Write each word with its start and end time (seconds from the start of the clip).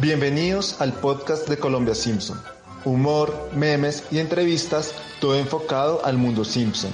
Bienvenidos 0.00 0.80
al 0.80 0.92
podcast 0.94 1.48
de 1.48 1.56
Colombia 1.56 1.94
Simpson. 1.94 2.40
Humor, 2.84 3.50
memes 3.54 4.04
y 4.10 4.18
entrevistas, 4.18 4.92
todo 5.20 5.38
enfocado 5.38 6.04
al 6.04 6.18
mundo 6.18 6.44
Simpson. 6.44 6.90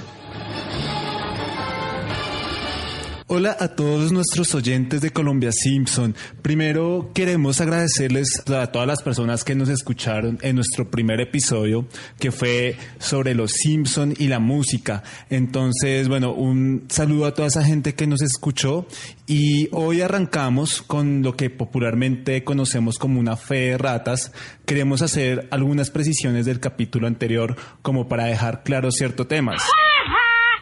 Hola 3.31 3.55
a 3.59 3.67
todos 3.67 4.11
nuestros 4.11 4.55
oyentes 4.55 5.01
de 5.01 5.11
Colombia 5.11 5.51
Simpson. 5.51 6.15
Primero 6.41 7.11
queremos 7.13 7.61
agradecerles 7.61 8.41
a 8.49 8.71
todas 8.71 8.87
las 8.87 9.03
personas 9.03 9.43
que 9.43 9.53
nos 9.53 9.69
escucharon 9.69 10.39
en 10.41 10.55
nuestro 10.55 10.89
primer 10.89 11.21
episodio, 11.21 11.87
que 12.19 12.31
fue 12.31 12.75
sobre 12.97 13.35
los 13.35 13.51
Simpson 13.51 14.15
y 14.17 14.29
la 14.29 14.39
música. 14.39 15.03
Entonces, 15.29 16.07
bueno, 16.07 16.33
un 16.33 16.87
saludo 16.89 17.27
a 17.27 17.35
toda 17.35 17.49
esa 17.49 17.63
gente 17.63 17.93
que 17.93 18.07
nos 18.07 18.23
escuchó 18.23 18.87
y 19.27 19.69
hoy 19.73 20.01
arrancamos 20.01 20.81
con 20.81 21.21
lo 21.21 21.37
que 21.37 21.51
popularmente 21.51 22.43
conocemos 22.43 22.97
como 22.97 23.19
una 23.19 23.37
fe 23.37 23.69
de 23.69 23.77
ratas. 23.77 24.31
Queremos 24.65 25.03
hacer 25.03 25.47
algunas 25.51 25.91
precisiones 25.91 26.47
del 26.47 26.59
capítulo 26.59 27.05
anterior 27.05 27.55
como 27.83 28.07
para 28.07 28.25
dejar 28.25 28.63
claros 28.63 28.95
ciertos 28.95 29.27
temas. 29.27 29.61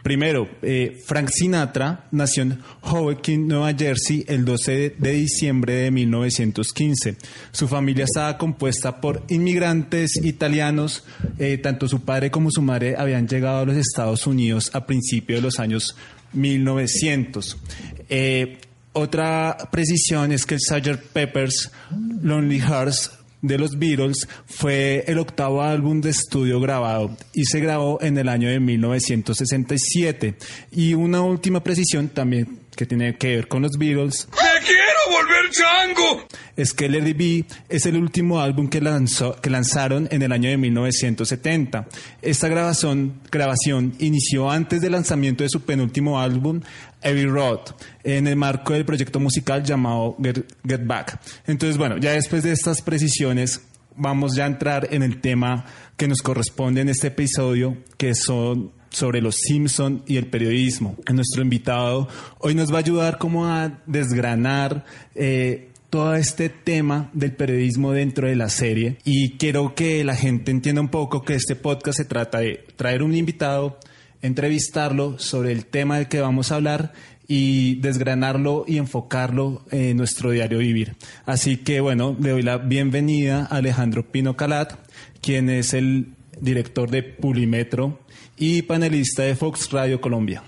Primero, 0.07 0.47
eh, 0.61 1.03
Frank 1.05 1.27
Sinatra 1.29 2.07
nació 2.11 2.43
en 2.43 2.59
Hoboken, 2.79 3.45
Nueva 3.45 3.73
Jersey, 3.73 4.23
el 4.29 4.45
12 4.45 4.95
de 4.97 5.11
diciembre 5.11 5.73
de 5.73 5.91
1915. 5.91 7.17
Su 7.51 7.67
familia 7.67 8.05
estaba 8.05 8.37
compuesta 8.37 9.01
por 9.01 9.25
inmigrantes 9.27 10.15
italianos. 10.23 11.03
Eh, 11.37 11.57
tanto 11.57 11.89
su 11.89 12.05
padre 12.05 12.31
como 12.31 12.51
su 12.51 12.61
madre 12.61 12.95
habían 12.97 13.27
llegado 13.27 13.57
a 13.57 13.65
los 13.65 13.75
Estados 13.75 14.25
Unidos 14.27 14.71
a 14.71 14.85
principios 14.85 15.39
de 15.39 15.41
los 15.41 15.59
años 15.59 15.97
1900. 16.31 17.57
Eh, 18.07 18.59
otra 18.93 19.57
precisión 19.69 20.31
es 20.31 20.45
que 20.45 20.55
el 20.55 20.61
Sgt. 20.61 21.01
Pepper's 21.11 21.69
Lonely 22.23 22.61
Hearts 22.61 23.11
de 23.41 23.57
los 23.57 23.77
Beatles 23.77 24.27
fue 24.45 25.03
el 25.07 25.19
octavo 25.19 25.61
álbum 25.61 26.01
de 26.01 26.09
estudio 26.09 26.59
grabado 26.59 27.15
y 27.33 27.45
se 27.45 27.59
grabó 27.59 27.99
en 28.01 28.17
el 28.17 28.29
año 28.29 28.49
de 28.49 28.59
1967. 28.59 30.35
Y 30.71 30.93
una 30.93 31.21
última 31.21 31.63
precisión 31.63 32.09
también 32.09 32.59
que 32.75 32.85
tiene 32.85 33.17
que 33.17 33.35
ver 33.35 33.47
con 33.47 33.63
los 33.63 33.71
Beatles. 33.77 34.27
¡Me 34.31 34.65
quiero 34.65 35.19
volver 35.19 35.51
chango! 35.51 36.27
Es 36.55 36.73
que 36.73 36.87
Lady 36.87 37.13
B 37.13 37.45
es 37.69 37.85
el 37.85 37.97
último 37.97 38.39
álbum 38.39 38.69
que, 38.69 38.79
lanzó, 38.79 39.35
que 39.41 39.49
lanzaron 39.49 40.07
en 40.11 40.21
el 40.21 40.31
año 40.31 40.49
de 40.49 40.57
1970. 40.57 41.87
Esta 42.21 42.47
grabación, 42.47 43.19
grabación 43.31 43.95
inició 43.99 44.49
antes 44.49 44.81
del 44.81 44.93
lanzamiento 44.93 45.43
de 45.43 45.49
su 45.49 45.61
penúltimo 45.61 46.19
álbum, 46.19 46.61
Every 47.01 47.25
Road, 47.25 47.59
en 48.03 48.27
el 48.27 48.35
marco 48.35 48.73
del 48.73 48.85
proyecto 48.85 49.19
musical 49.19 49.63
llamado 49.63 50.17
Get, 50.21 50.45
Get 50.67 50.85
Back. 50.85 51.19
Entonces, 51.45 51.77
bueno, 51.77 51.97
ya 51.97 52.11
después 52.11 52.43
de 52.43 52.51
estas 52.51 52.81
precisiones, 52.81 53.61
vamos 53.95 54.35
ya 54.35 54.45
a 54.45 54.47
entrar 54.47 54.87
en 54.91 55.03
el 55.03 55.21
tema 55.21 55.65
que 55.95 56.07
nos 56.07 56.21
corresponde 56.21 56.81
en 56.81 56.89
este 56.89 57.07
episodio, 57.07 57.77
que 57.97 58.15
son 58.15 58.71
sobre 58.89 59.21
los 59.21 59.35
Simpson 59.35 60.03
y 60.07 60.17
el 60.17 60.27
periodismo. 60.27 60.95
Nuestro 61.11 61.41
invitado 61.41 62.07
hoy 62.39 62.55
nos 62.55 62.71
va 62.71 62.77
a 62.77 62.79
ayudar 62.79 63.17
como 63.17 63.45
a 63.45 63.79
desgranar 63.85 64.85
eh, 65.13 65.71
todo 65.89 66.15
este 66.15 66.49
tema 66.49 67.09
del 67.13 67.33
periodismo 67.33 67.91
dentro 67.91 68.27
de 68.27 68.35
la 68.35 68.49
serie 68.49 68.97
y 69.03 69.37
quiero 69.37 69.73
que 69.75 70.03
la 70.03 70.15
gente 70.15 70.51
entienda 70.51 70.81
un 70.81 70.89
poco 70.89 71.23
que 71.23 71.35
este 71.35 71.55
podcast 71.55 71.97
se 71.97 72.05
trata 72.05 72.39
de 72.39 72.65
traer 72.75 73.03
un 73.03 73.15
invitado, 73.15 73.77
entrevistarlo 74.21 75.19
sobre 75.19 75.51
el 75.51 75.65
tema 75.65 75.97
del 75.97 76.07
que 76.07 76.21
vamos 76.21 76.51
a 76.51 76.55
hablar 76.55 76.93
y 77.27 77.75
desgranarlo 77.75 78.63
y 78.67 78.77
enfocarlo 78.77 79.63
en 79.71 79.97
nuestro 79.97 80.31
diario 80.31 80.59
vivir. 80.59 80.95
Así 81.25 81.57
que 81.57 81.81
bueno, 81.81 82.15
le 82.19 82.31
doy 82.31 82.41
la 82.41 82.57
bienvenida 82.57 83.47
a 83.49 83.57
Alejandro 83.57 84.03
Pino 84.09 84.37
Calat, 84.37 84.73
quien 85.21 85.49
es 85.49 85.73
el 85.73 86.13
director 86.39 86.89
de 86.89 87.03
Pulimetro 87.03 87.99
y 88.37 88.61
panelista 88.61 89.23
de 89.23 89.35
Fox 89.35 89.71
Radio 89.71 89.99
Colombia. 89.99 90.43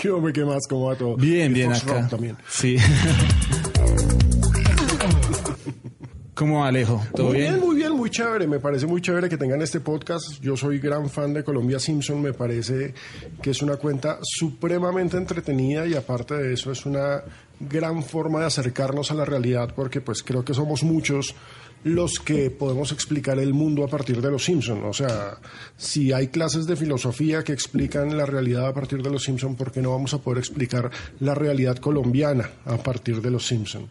¿Qué 0.00 0.10
hombre, 0.10 0.32
qué 0.32 0.44
más? 0.44 0.66
¿Cómo 0.68 0.86
va 0.86 0.96
todo? 0.96 1.16
Bien, 1.16 1.52
bien 1.52 1.70
Fox 1.70 1.82
acá. 1.82 2.00
Rock 2.00 2.10
también. 2.10 2.36
Sí. 2.48 2.76
¿Cómo 6.34 6.60
va, 6.60 6.68
Alejo? 6.68 7.04
¿Todo 7.14 7.28
muy 7.28 7.38
bien? 7.38 7.52
bien, 7.52 7.64
muy 7.64 7.73
bien, 7.73 7.73
muy 8.04 8.10
chévere. 8.10 8.46
Me 8.46 8.60
parece 8.60 8.86
muy 8.86 9.00
chévere 9.00 9.30
que 9.30 9.38
tengan 9.38 9.62
este 9.62 9.80
podcast. 9.80 10.38
Yo 10.42 10.58
soy 10.58 10.78
gran 10.78 11.08
fan 11.08 11.32
de 11.32 11.42
Colombia 11.42 11.78
Simpson. 11.78 12.20
Me 12.20 12.34
parece 12.34 12.92
que 13.40 13.48
es 13.48 13.62
una 13.62 13.76
cuenta 13.76 14.18
supremamente 14.20 15.16
entretenida 15.16 15.86
y 15.86 15.94
aparte 15.94 16.34
de 16.34 16.52
eso 16.52 16.70
es 16.70 16.84
una 16.84 17.22
gran 17.58 18.02
forma 18.02 18.40
de 18.40 18.46
acercarnos 18.46 19.10
a 19.10 19.14
la 19.14 19.24
realidad 19.24 19.72
porque 19.74 20.02
pues 20.02 20.22
creo 20.22 20.44
que 20.44 20.52
somos 20.52 20.82
muchos 20.82 21.34
los 21.82 22.18
que 22.18 22.50
podemos 22.50 22.92
explicar 22.92 23.38
el 23.38 23.54
mundo 23.54 23.82
a 23.82 23.88
partir 23.88 24.20
de 24.20 24.30
los 24.30 24.44
Simpson. 24.44 24.84
O 24.84 24.92
sea, 24.92 25.38
si 25.78 26.12
hay 26.12 26.28
clases 26.28 26.66
de 26.66 26.76
filosofía 26.76 27.42
que 27.42 27.54
explican 27.54 28.18
la 28.18 28.26
realidad 28.26 28.66
a 28.66 28.74
partir 28.74 29.02
de 29.02 29.08
los 29.08 29.22
Simpson, 29.22 29.56
¿por 29.56 29.72
qué 29.72 29.80
no 29.80 29.92
vamos 29.92 30.12
a 30.12 30.18
poder 30.18 30.40
explicar 30.40 30.90
la 31.20 31.34
realidad 31.34 31.78
colombiana 31.78 32.50
a 32.66 32.76
partir 32.76 33.22
de 33.22 33.30
los 33.30 33.46
Simpson? 33.46 33.88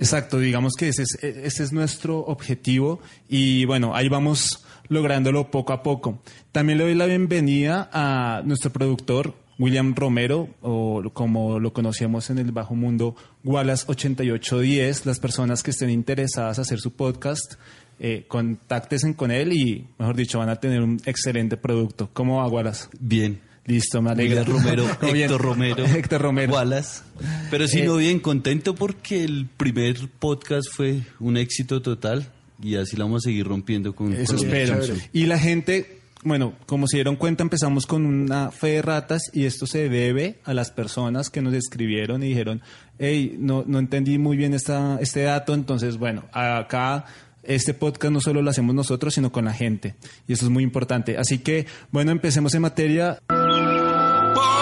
Exacto, 0.00 0.38
digamos 0.38 0.72
que 0.78 0.88
ese 0.88 1.02
es, 1.02 1.18
ese 1.22 1.62
es 1.62 1.72
nuestro 1.72 2.20
objetivo 2.20 3.00
y 3.28 3.66
bueno, 3.66 3.94
ahí 3.94 4.08
vamos 4.08 4.64
lográndolo 4.88 5.50
poco 5.50 5.74
a 5.74 5.82
poco. 5.82 6.20
También 6.52 6.78
le 6.78 6.84
doy 6.84 6.94
la 6.94 7.04
bienvenida 7.04 7.90
a 7.92 8.40
nuestro 8.44 8.70
productor 8.70 9.34
William 9.58 9.94
Romero, 9.94 10.48
o 10.62 11.02
como 11.12 11.60
lo 11.60 11.74
conocemos 11.74 12.30
en 12.30 12.38
el 12.38 12.50
bajo 12.50 12.74
mundo, 12.74 13.14
Wallace 13.44 13.84
8810. 13.88 15.04
Las 15.04 15.20
personas 15.20 15.62
que 15.62 15.70
estén 15.70 15.90
interesadas 15.90 16.56
en 16.56 16.62
hacer 16.62 16.80
su 16.80 16.92
podcast, 16.92 17.56
eh, 17.98 18.24
con 18.26 19.30
él 19.30 19.52
y, 19.52 19.86
mejor 19.98 20.16
dicho, 20.16 20.38
van 20.38 20.48
a 20.48 20.56
tener 20.56 20.80
un 20.80 20.98
excelente 21.04 21.58
producto. 21.58 22.08
¿Cómo 22.14 22.38
va, 22.38 22.48
Wallace? 22.48 22.88
Bien. 22.98 23.49
Listo, 23.66 24.02
me 24.02 24.10
alegra. 24.10 24.42
Romero, 24.44 24.84
bien. 25.02 25.16
Héctor 25.16 25.40
Romero, 25.40 25.84
Héctor 25.84 26.22
Romero. 26.22 26.54
Wallace. 26.54 27.02
Pero 27.50 27.68
si 27.68 27.80
Eh, 27.80 27.84
no, 27.84 27.96
bien 27.96 28.20
contento 28.20 28.74
porque 28.74 29.24
el 29.24 29.46
primer 29.46 29.96
podcast 30.18 30.68
fue 30.72 31.02
un 31.20 31.36
éxito 31.36 31.82
total 31.82 32.26
y 32.62 32.76
así 32.76 32.96
la 32.96 33.04
vamos 33.04 33.24
a 33.24 33.28
seguir 33.28 33.46
rompiendo 33.46 33.94
con 33.94 34.12
Eso 34.12 34.36
Colombia 34.36 34.64
espero. 34.64 34.94
Y 35.12 35.26
la 35.26 35.38
gente, 35.38 36.00
bueno, 36.24 36.54
como 36.66 36.86
se 36.86 36.96
dieron 36.96 37.16
cuenta, 37.16 37.42
empezamos 37.42 37.86
con 37.86 38.04
una 38.06 38.50
fe 38.50 38.68
de 38.68 38.82
ratas 38.82 39.30
y 39.32 39.44
esto 39.44 39.66
se 39.66 39.88
debe 39.88 40.38
a 40.44 40.54
las 40.54 40.70
personas 40.70 41.30
que 41.30 41.42
nos 41.42 41.54
escribieron 41.54 42.22
y 42.22 42.28
dijeron, 42.28 42.62
hey, 42.98 43.36
no, 43.38 43.64
no 43.66 43.78
entendí 43.78 44.18
muy 44.18 44.36
bien 44.36 44.54
esta, 44.54 44.98
este 45.00 45.22
dato, 45.22 45.54
entonces, 45.54 45.96
bueno, 45.96 46.24
acá 46.32 47.04
este 47.42 47.72
podcast 47.72 48.12
no 48.12 48.20
solo 48.20 48.42
lo 48.42 48.50
hacemos 48.50 48.74
nosotros, 48.74 49.14
sino 49.14 49.32
con 49.32 49.46
la 49.46 49.52
gente. 49.54 49.94
Y 50.28 50.34
eso 50.34 50.44
es 50.44 50.50
muy 50.50 50.62
importante. 50.62 51.16
Así 51.16 51.38
que, 51.38 51.66
bueno, 51.90 52.10
empecemos 52.10 52.54
en 52.54 52.62
materia. 52.62 53.18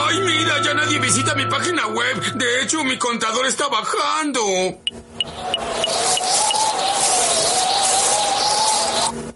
¡Ay, 0.09 0.21
mira! 0.21 0.63
Ya 0.63 0.73
nadie 0.73 0.99
visita 0.99 1.35
mi 1.35 1.45
página 1.47 1.87
web. 1.89 2.33
De 2.35 2.63
hecho, 2.63 2.83
mi 2.83 2.99
contador 2.99 3.47
está 3.47 3.69
bajando. 3.69 4.41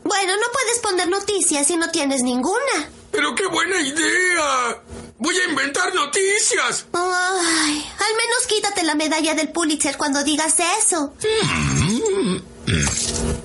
Bueno, 0.03 0.32
no 0.37 0.47
puedes 0.53 0.78
poner 0.82 1.09
noticias 1.09 1.66
si 1.66 1.77
no 1.77 1.91
tienes 1.91 2.22
ninguna. 2.22 2.88
¡Pero 3.11 3.34
qué 3.34 3.47
buena 3.49 3.81
idea! 3.82 4.82
¡Voy 5.19 5.37
a 5.38 5.44
inventar 5.50 5.94
noticias! 5.94 6.87
Ay, 6.94 7.87
al 7.99 8.16
menos 8.16 8.47
quítate 8.49 8.82
la 8.82 8.94
medalla 8.94 9.34
del 9.34 9.50
Pulitzer 9.50 9.99
cuando 9.99 10.25
digas 10.25 10.55
eso. 10.81 11.12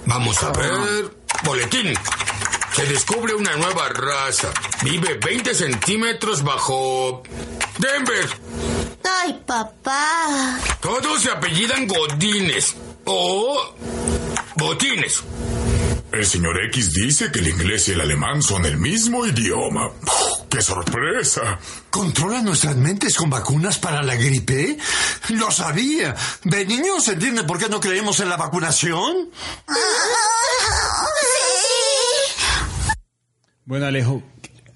Vamos 0.05 0.43
a 0.43 0.51
ver. 0.51 1.11
Boletín. 1.43 1.93
Se 2.77 2.85
descubre 2.85 3.33
una 3.33 3.55
nueva 3.55 3.89
raza. 3.89 4.53
Vive 4.83 5.15
20 5.15 5.55
centímetros 5.55 6.43
bajo 6.43 7.23
Denver. 7.79 8.29
Ay, 9.03 9.41
papá. 9.47 10.59
Todos 10.79 11.23
se 11.23 11.31
apellidan 11.31 11.87
Godines 11.87 12.75
o 13.05 13.73
Botines. 14.57 15.23
El 16.11 16.27
señor 16.27 16.63
X 16.65 16.93
dice 16.93 17.31
que 17.31 17.39
el 17.39 17.47
inglés 17.47 17.87
y 17.87 17.93
el 17.93 18.01
alemán 18.01 18.43
son 18.43 18.63
el 18.65 18.77
mismo 18.77 19.25
idioma. 19.25 19.89
¡Qué 20.47 20.61
sorpresa! 20.61 21.57
¿Controla 21.89 22.43
nuestras 22.43 22.75
mentes 22.75 23.17
con 23.17 23.31
vacunas 23.31 23.79
para 23.79 24.03
la 24.03 24.13
gripe? 24.13 24.77
Lo 25.29 25.49
sabía. 25.49 26.15
¿De 26.43 26.63
niños 26.67 27.05
se 27.05 27.13
entiende 27.13 27.43
por 27.43 27.57
qué 27.57 27.69
no 27.69 27.79
creemos 27.79 28.19
en 28.19 28.29
la 28.29 28.37
vacunación? 28.37 29.31
Bueno, 33.67 33.85
Alejo, 33.85 34.23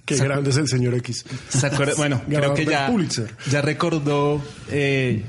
Qué 0.05 0.15
¿Se- 0.17 0.23
grande 0.23 0.49
es 0.51 0.57
el 0.57 0.67
señor 0.67 0.93
X. 0.95 1.25
¿se 1.49 1.65
acuerda? 1.67 1.93
Bueno, 1.97 2.21
creo 2.27 2.53
que 2.53 2.65
ya, 2.65 2.87
Pulitzer. 2.87 3.33
ya 3.49 3.61
recordó 3.61 4.41
eh, 4.69 5.23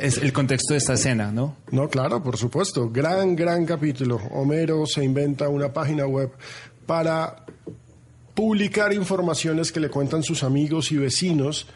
es 0.00 0.18
el 0.18 0.32
contexto 0.32 0.72
de 0.74 0.78
esta 0.78 0.94
escena, 0.94 1.30
¿no? 1.30 1.56
No, 1.70 1.88
claro, 1.88 2.22
por 2.22 2.36
supuesto. 2.36 2.90
Gran, 2.90 3.36
gran 3.36 3.64
capítulo. 3.66 4.16
Homero 4.32 4.84
se 4.86 5.04
inventa 5.04 5.48
una 5.48 5.72
página 5.72 6.06
web 6.06 6.30
para 6.86 7.44
publicar 8.34 8.92
informaciones 8.92 9.70
que 9.70 9.78
le 9.80 9.88
cuentan 9.90 10.22
sus 10.22 10.42
amigos 10.42 10.90
y 10.90 10.96
vecinos 10.96 11.66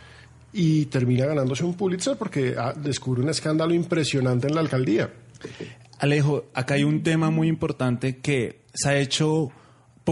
y 0.53 0.87
termina 0.87 1.27
ganándose 1.27 1.65
un 1.65 1.75
Pulitzer 1.75 2.17
porque 2.17 2.55
ah, 2.59 2.73
descubre 2.77 3.23
un 3.23 3.29
escándalo 3.29 3.75
impresionante 3.75 4.49
en 4.49 4.55
la 4.55 4.61
alcaldía. 4.63 5.13
Alejo, 6.01 6.47
acá 6.55 6.75
hay 6.75 6.83
un 6.85 7.03
tema 7.03 7.31
muy 7.31 7.47
importante 7.49 8.17
que 8.17 8.63
se 8.75 8.89
ha 8.89 8.97
hecho 8.99 9.53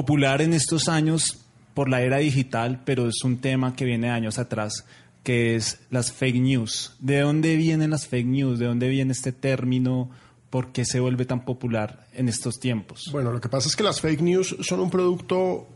popular 0.00 0.42
en 0.42 0.52
estos 0.52 0.88
años 0.90 1.38
por 1.72 1.88
la 1.88 2.02
era 2.02 2.18
digital, 2.18 2.82
pero 2.84 3.08
es 3.08 3.24
un 3.24 3.38
tema 3.38 3.74
que 3.74 3.86
viene 3.86 4.10
años 4.10 4.38
atrás, 4.38 4.84
que 5.22 5.56
es 5.56 5.78
las 5.90 6.12
fake 6.12 6.36
news. 6.36 6.92
¿De 7.00 7.20
dónde 7.20 7.56
vienen 7.56 7.88
las 7.88 8.06
fake 8.06 8.26
news? 8.26 8.58
¿De 8.58 8.66
dónde 8.66 8.90
viene 8.90 9.12
este 9.12 9.32
término? 9.32 10.10
¿Por 10.50 10.70
qué 10.72 10.84
se 10.84 11.00
vuelve 11.00 11.24
tan 11.24 11.46
popular 11.46 12.06
en 12.12 12.28
estos 12.28 12.60
tiempos? 12.60 13.08
Bueno, 13.10 13.32
lo 13.32 13.40
que 13.40 13.48
pasa 13.48 13.68
es 13.70 13.74
que 13.76 13.82
las 13.84 14.02
fake 14.02 14.20
news 14.20 14.54
son 14.60 14.80
un 14.80 14.90
producto 14.90 15.66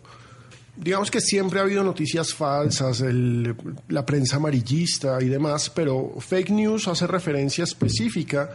digamos 0.76 1.11
que 1.11 1.20
siempre 1.20 1.58
ha 1.58 1.62
habido 1.62 1.82
noticias 1.82 2.32
falsas, 2.32 3.00
el- 3.02 3.55
la 3.88 4.05
prensa 4.06 4.37
amarillista 4.37 5.19
y 5.23 5.28
demás, 5.28 5.69
pero 5.75 6.14
fake 6.19 6.50
news 6.50 6.88
hace 6.88 7.06
referencia 7.06 7.64
específica 7.64 8.50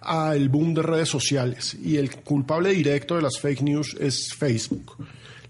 al 0.00 0.48
boom 0.48 0.74
de 0.74 0.82
redes 0.82 1.08
sociales 1.08 1.76
y 1.82 1.96
el 1.96 2.10
culpable 2.10 2.70
directo 2.70 3.16
de 3.16 3.22
las 3.22 3.38
fake 3.38 3.62
news 3.62 3.96
es 3.98 4.32
Facebook. 4.34 4.96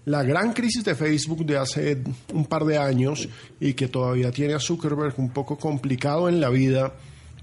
La 0.05 0.23
gran 0.23 0.53
crisis 0.53 0.83
de 0.83 0.95
Facebook 0.95 1.45
de 1.45 1.57
hace 1.57 2.01
un 2.33 2.45
par 2.45 2.65
de 2.65 2.77
años 2.77 3.27
y 3.59 3.73
que 3.73 3.87
todavía 3.87 4.31
tiene 4.31 4.55
a 4.55 4.59
Zuckerberg 4.59 5.13
un 5.17 5.29
poco 5.29 5.57
complicado 5.57 6.29
en 6.29 6.41
la 6.41 6.49
vida 6.49 6.93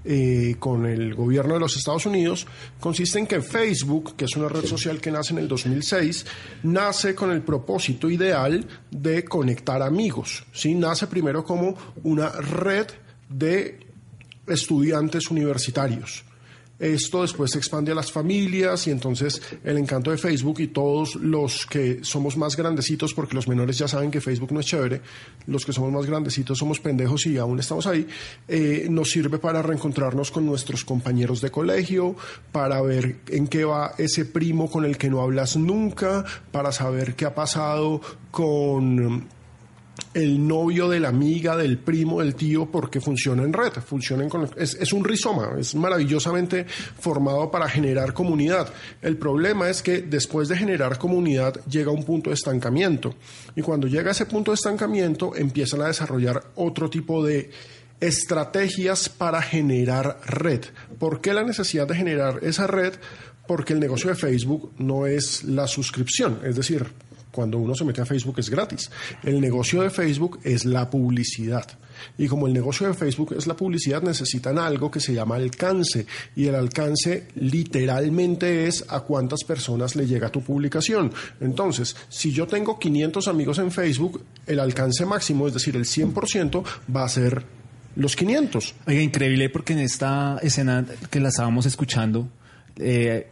eh, 0.09 0.55
con 0.57 0.85
el 0.85 1.15
gobierno 1.15 1.55
de 1.55 1.59
los 1.59 1.75
Estados 1.75 2.05
Unidos 2.05 2.47
consiste 2.79 3.19
en 3.19 3.27
que 3.27 3.41
Facebook, 3.41 4.15
que 4.15 4.23
es 4.23 4.37
una 4.37 4.47
red 4.47 4.65
social 4.65 5.01
que 5.01 5.11
nace 5.11 5.33
en 5.33 5.39
el 5.39 5.49
2006, 5.49 6.25
nace 6.63 7.13
con 7.13 7.31
el 7.31 7.41
propósito 7.41 8.09
ideal 8.09 8.65
de 8.89 9.25
conectar 9.25 9.81
amigos. 9.81 10.45
¿sí? 10.53 10.75
Nace 10.75 11.07
primero 11.07 11.43
como 11.43 11.75
una 12.03 12.29
red 12.29 12.87
de 13.27 13.79
estudiantes 14.47 15.29
universitarios. 15.29 16.23
Esto 16.79 17.23
después 17.23 17.51
se 17.51 17.57
expande 17.57 17.91
a 17.91 17.95
las 17.95 18.11
familias 18.11 18.85
y 18.87 18.91
entonces 18.91 19.41
el 19.63 19.77
encanto 19.77 20.11
de 20.11 20.17
Facebook 20.17 20.59
y 20.59 20.67
todos 20.67 21.15
los 21.15 21.65
que 21.65 21.99
somos 22.03 22.37
más 22.37 22.55
grandecitos, 22.55 23.15
porque 23.15 23.33
los 23.33 23.47
menores 23.47 23.79
ya 23.79 23.87
saben 23.87 24.11
que 24.11 24.21
Facebook 24.21 24.51
no 24.51 24.59
es 24.59 24.67
chévere, 24.67 25.01
los 25.47 25.65
que 25.65 25.73
somos 25.73 25.91
más 25.91 26.05
grandecitos 26.05 26.59
somos 26.59 26.79
pendejos 26.79 27.25
y 27.25 27.37
aún 27.37 27.59
estamos 27.59 27.87
ahí, 27.87 28.07
eh, 28.47 28.87
nos 28.89 29.09
sirve 29.09 29.39
para 29.39 29.61
reencontrarnos 29.61 30.29
con 30.29 30.45
nuestros 30.45 30.85
compañeros 30.85 31.41
de 31.41 31.49
colegio, 31.49 32.15
para 32.51 32.81
ver 32.81 33.17
en 33.29 33.47
qué 33.47 33.65
va 33.65 33.93
ese 33.97 34.25
primo 34.25 34.69
con 34.69 34.85
el 34.85 34.97
que 34.97 35.09
no 35.09 35.21
hablas 35.21 35.57
nunca, 35.57 36.25
para 36.51 36.71
saber 36.71 37.15
qué 37.15 37.25
ha 37.25 37.33
pasado 37.33 38.01
con 38.29 39.27
el 40.17 40.47
novio 40.47 40.89
de 40.89 40.99
la 40.99 41.09
amiga, 41.09 41.55
del 41.55 41.77
primo, 41.77 42.21
del 42.21 42.33
tío, 42.33 42.65
porque 42.71 42.99
funciona 42.99 43.43
en 43.43 43.53
red, 43.53 43.71
funciona 43.73 44.23
en 44.23 44.29
conex- 44.29 44.55
es, 44.57 44.73
es 44.75 44.91
un 44.91 45.03
rizoma, 45.03 45.51
es 45.59 45.75
maravillosamente 45.75 46.65
formado 46.99 47.51
para 47.51 47.69
generar 47.69 48.13
comunidad. 48.13 48.73
El 49.01 49.17
problema 49.17 49.69
es 49.69 49.83
que 49.83 50.01
después 50.01 50.47
de 50.49 50.57
generar 50.57 50.97
comunidad 50.97 51.63
llega 51.69 51.91
un 51.91 52.03
punto 52.03 52.31
de 52.31 52.33
estancamiento 52.33 53.13
y 53.55 53.61
cuando 53.61 53.87
llega 53.87 54.09
a 54.09 54.11
ese 54.11 54.25
punto 54.25 54.51
de 54.51 54.55
estancamiento 54.55 55.35
empiezan 55.35 55.81
a 55.81 55.87
desarrollar 55.87 56.43
otro 56.55 56.89
tipo 56.89 57.23
de 57.23 57.51
estrategias 57.99 59.09
para 59.09 59.41
generar 59.41 60.19
red. 60.25 60.61
¿Por 60.97 61.21
qué 61.21 61.33
la 61.33 61.43
necesidad 61.43 61.87
de 61.87 61.95
generar 61.95 62.39
esa 62.41 62.65
red? 62.65 62.93
Porque 63.47 63.73
el 63.73 63.79
negocio 63.79 64.09
de 64.09 64.15
Facebook 64.15 64.73
no 64.77 65.05
es 65.05 65.43
la 65.43 65.67
suscripción, 65.67 66.39
es 66.43 66.55
decir, 66.55 66.85
cuando 67.37 67.59
uno 67.59 67.75
se 67.75 67.85
mete 67.85 68.01
a 68.01 68.05
Facebook 68.05 68.39
es 68.39 68.49
gratis. 68.49 68.89
El 69.21 69.39
negocio 69.39 69.83
de 69.83 69.91
Facebook 69.91 70.39
es 70.43 70.65
la 70.65 70.89
publicidad. 70.89 71.67
Y 72.17 72.27
como 72.27 72.47
el 72.47 72.53
negocio 72.53 72.87
de 72.87 72.95
Facebook 72.95 73.35
es 73.37 73.45
la 73.45 73.55
publicidad, 73.55 74.01
necesitan 74.01 74.57
algo 74.57 74.89
que 74.89 74.99
se 74.99 75.13
llama 75.13 75.35
alcance. 75.35 76.07
Y 76.35 76.47
el 76.47 76.55
alcance 76.55 77.27
literalmente 77.35 78.65
es 78.65 78.85
a 78.89 79.01
cuántas 79.01 79.43
personas 79.43 79.95
le 79.95 80.07
llega 80.07 80.31
tu 80.31 80.41
publicación. 80.41 81.13
Entonces, 81.39 81.95
si 82.09 82.31
yo 82.31 82.47
tengo 82.47 82.79
500 82.79 83.27
amigos 83.27 83.59
en 83.59 83.69
Facebook, 83.71 84.23
el 84.47 84.59
alcance 84.59 85.05
máximo, 85.05 85.47
es 85.47 85.53
decir, 85.53 85.75
el 85.75 85.85
100%, 85.85 86.63
va 86.95 87.03
a 87.03 87.09
ser 87.09 87.45
los 87.95 88.15
500. 88.15 88.73
Oiga, 88.87 88.99
increíble 88.99 89.49
porque 89.49 89.73
en 89.73 89.79
esta 89.79 90.39
escena 90.41 90.83
que 91.11 91.19
la 91.19 91.29
estábamos 91.29 91.67
escuchando, 91.67 92.29
eh, 92.77 93.27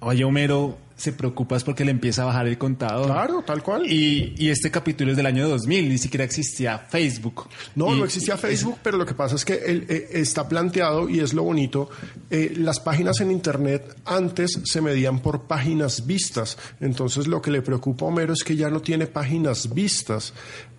oye, 0.00 0.24
Homero 0.24 0.84
se 0.96 1.12
preocupa 1.12 1.56
es 1.56 1.62
porque 1.64 1.84
le 1.84 1.90
empieza 1.90 2.22
a 2.22 2.24
bajar 2.24 2.46
el 2.46 2.56
contador. 2.56 3.06
Claro, 3.06 3.42
tal 3.46 3.62
cual. 3.62 3.84
Y, 3.86 4.34
y 4.38 4.48
este 4.48 4.70
capítulo 4.70 5.10
es 5.10 5.16
del 5.18 5.26
año 5.26 5.46
2000, 5.48 5.88
ni 5.90 5.98
siquiera 5.98 6.24
existía 6.24 6.78
Facebook. 6.78 7.48
No, 7.74 7.94
Y- 7.94 7.98
no 7.98 8.04
existía 8.06 8.36
Facebook, 8.38 8.78
pero 8.82 8.96
lo 8.96 9.04
que 9.04 9.12
pasa 9.14 9.34
es 9.36 9.44
que 9.44 9.54
él, 9.54 9.84
eh, 9.90 10.08
está 10.12 10.48
planteado 10.48 11.08
y 11.08 11.20
es 11.20 11.34
lo 11.34 11.42
bonito. 11.42 11.90
Eh, 12.30 12.54
las 12.56 12.80
páginas 12.80 13.20
en 13.20 13.30
Internet 13.30 13.96
antes 14.04 14.60
se 14.64 14.80
medían 14.80 15.20
por 15.20 15.42
páginas 15.42 16.06
vistas. 16.06 16.58
Entonces 16.80 17.26
lo 17.26 17.40
que 17.40 17.50
le 17.50 17.62
preocupa 17.62 18.04
a 18.04 18.08
Homero 18.08 18.32
es 18.32 18.42
que 18.42 18.56
ya 18.56 18.70
no 18.70 18.80
tiene 18.80 19.06
páginas 19.06 19.72
vistas. 19.72 20.32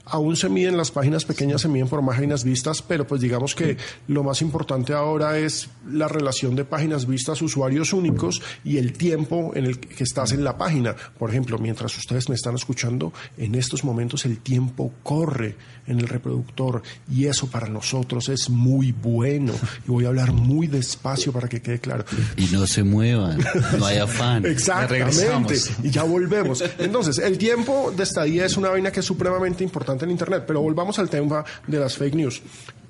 Aún 0.09 0.37
se 0.37 0.47
miden 0.47 0.77
las 0.77 0.89
páginas 0.89 1.25
pequeñas, 1.25 1.61
se 1.61 1.67
miden 1.67 1.89
por 1.89 2.05
páginas 2.05 2.45
vistas, 2.45 2.81
pero 2.81 3.05
pues 3.05 3.19
digamos 3.19 3.53
que 3.53 3.75
lo 4.07 4.23
más 4.23 4.41
importante 4.41 4.93
ahora 4.93 5.37
es 5.37 5.67
la 5.85 6.07
relación 6.07 6.55
de 6.55 6.63
páginas 6.63 7.05
vistas, 7.05 7.41
usuarios 7.41 7.91
únicos 7.91 8.41
y 8.63 8.77
el 8.77 8.93
tiempo 8.93 9.51
en 9.53 9.65
el 9.65 9.79
que 9.79 10.05
estás 10.05 10.31
en 10.31 10.45
la 10.45 10.57
página. 10.57 10.95
Por 10.95 11.29
ejemplo, 11.29 11.57
mientras 11.57 11.97
ustedes 11.97 12.29
me 12.29 12.35
están 12.35 12.55
escuchando, 12.55 13.11
en 13.37 13.55
estos 13.55 13.83
momentos 13.83 14.25
el 14.25 14.39
tiempo 14.39 14.93
corre 15.03 15.57
en 15.87 15.99
el 15.99 16.07
reproductor 16.07 16.83
y 17.11 17.25
eso 17.25 17.47
para 17.47 17.67
nosotros 17.67 18.29
es 18.29 18.49
muy 18.49 18.93
bueno. 18.93 19.53
Y 19.85 19.91
voy 19.91 20.05
a 20.05 20.09
hablar 20.09 20.31
muy 20.31 20.67
despacio 20.67 21.33
para 21.37 21.47
que 21.47 21.61
quede 21.61 21.77
claro. 21.77 22.03
Y 22.35 22.47
no 22.47 22.65
se 22.65 22.81
muevan, 22.81 23.37
no 23.77 23.85
hay 23.85 23.99
afán. 23.99 24.43
Exactamente. 24.47 25.53
Y 25.83 25.91
ya 25.91 26.01
volvemos. 26.01 26.63
Entonces, 26.79 27.19
el 27.19 27.37
tiempo 27.37 27.93
de 27.95 28.01
estadía 28.01 28.47
es 28.47 28.57
una 28.57 28.69
vaina 28.69 28.91
que 28.91 29.01
es 29.01 29.05
supremamente 29.05 29.63
importante 29.63 30.03
en 30.05 30.09
Internet, 30.09 30.45
pero 30.47 30.61
volvamos 30.61 30.97
al 30.97 31.11
tema 31.11 31.45
de 31.67 31.77
las 31.77 31.95
fake 31.95 32.15
news. 32.15 32.41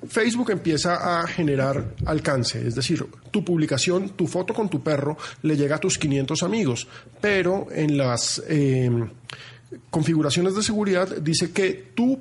Facebook 0.08 0.50
empieza 0.50 1.20
a 1.20 1.26
generar 1.26 1.94
alcance, 2.06 2.66
es 2.66 2.74
decir, 2.74 3.04
tu 3.30 3.44
publicación, 3.44 4.10
tu 4.16 4.26
foto 4.26 4.54
con 4.54 4.70
tu 4.70 4.82
perro 4.82 5.18
le 5.42 5.54
llega 5.54 5.76
a 5.76 5.78
tus 5.78 5.98
500 5.98 6.42
amigos, 6.42 6.88
pero 7.20 7.66
en 7.70 7.98
las 7.98 8.42
eh, 8.48 8.90
configuraciones 9.90 10.54
de 10.54 10.62
seguridad 10.62 11.18
dice 11.18 11.50
que 11.50 11.90
tú 11.94 12.18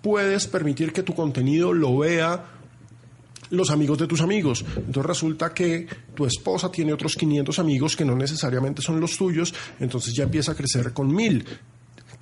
puedes 0.00 0.48
permitir 0.48 0.92
que 0.92 1.04
tu 1.04 1.14
contenido 1.14 1.72
lo 1.72 1.98
vea 1.98 2.46
los 3.52 3.70
amigos 3.70 3.98
de 3.98 4.06
tus 4.06 4.20
amigos. 4.20 4.64
Entonces 4.76 5.06
resulta 5.06 5.54
que 5.54 5.86
tu 6.14 6.24
esposa 6.26 6.70
tiene 6.70 6.92
otros 6.92 7.16
500 7.16 7.58
amigos 7.58 7.94
que 7.94 8.04
no 8.04 8.16
necesariamente 8.16 8.82
son 8.82 9.00
los 9.00 9.16
tuyos, 9.16 9.54
entonces 9.78 10.14
ya 10.14 10.24
empieza 10.24 10.52
a 10.52 10.54
crecer 10.54 10.92
con 10.92 11.14
mil. 11.14 11.44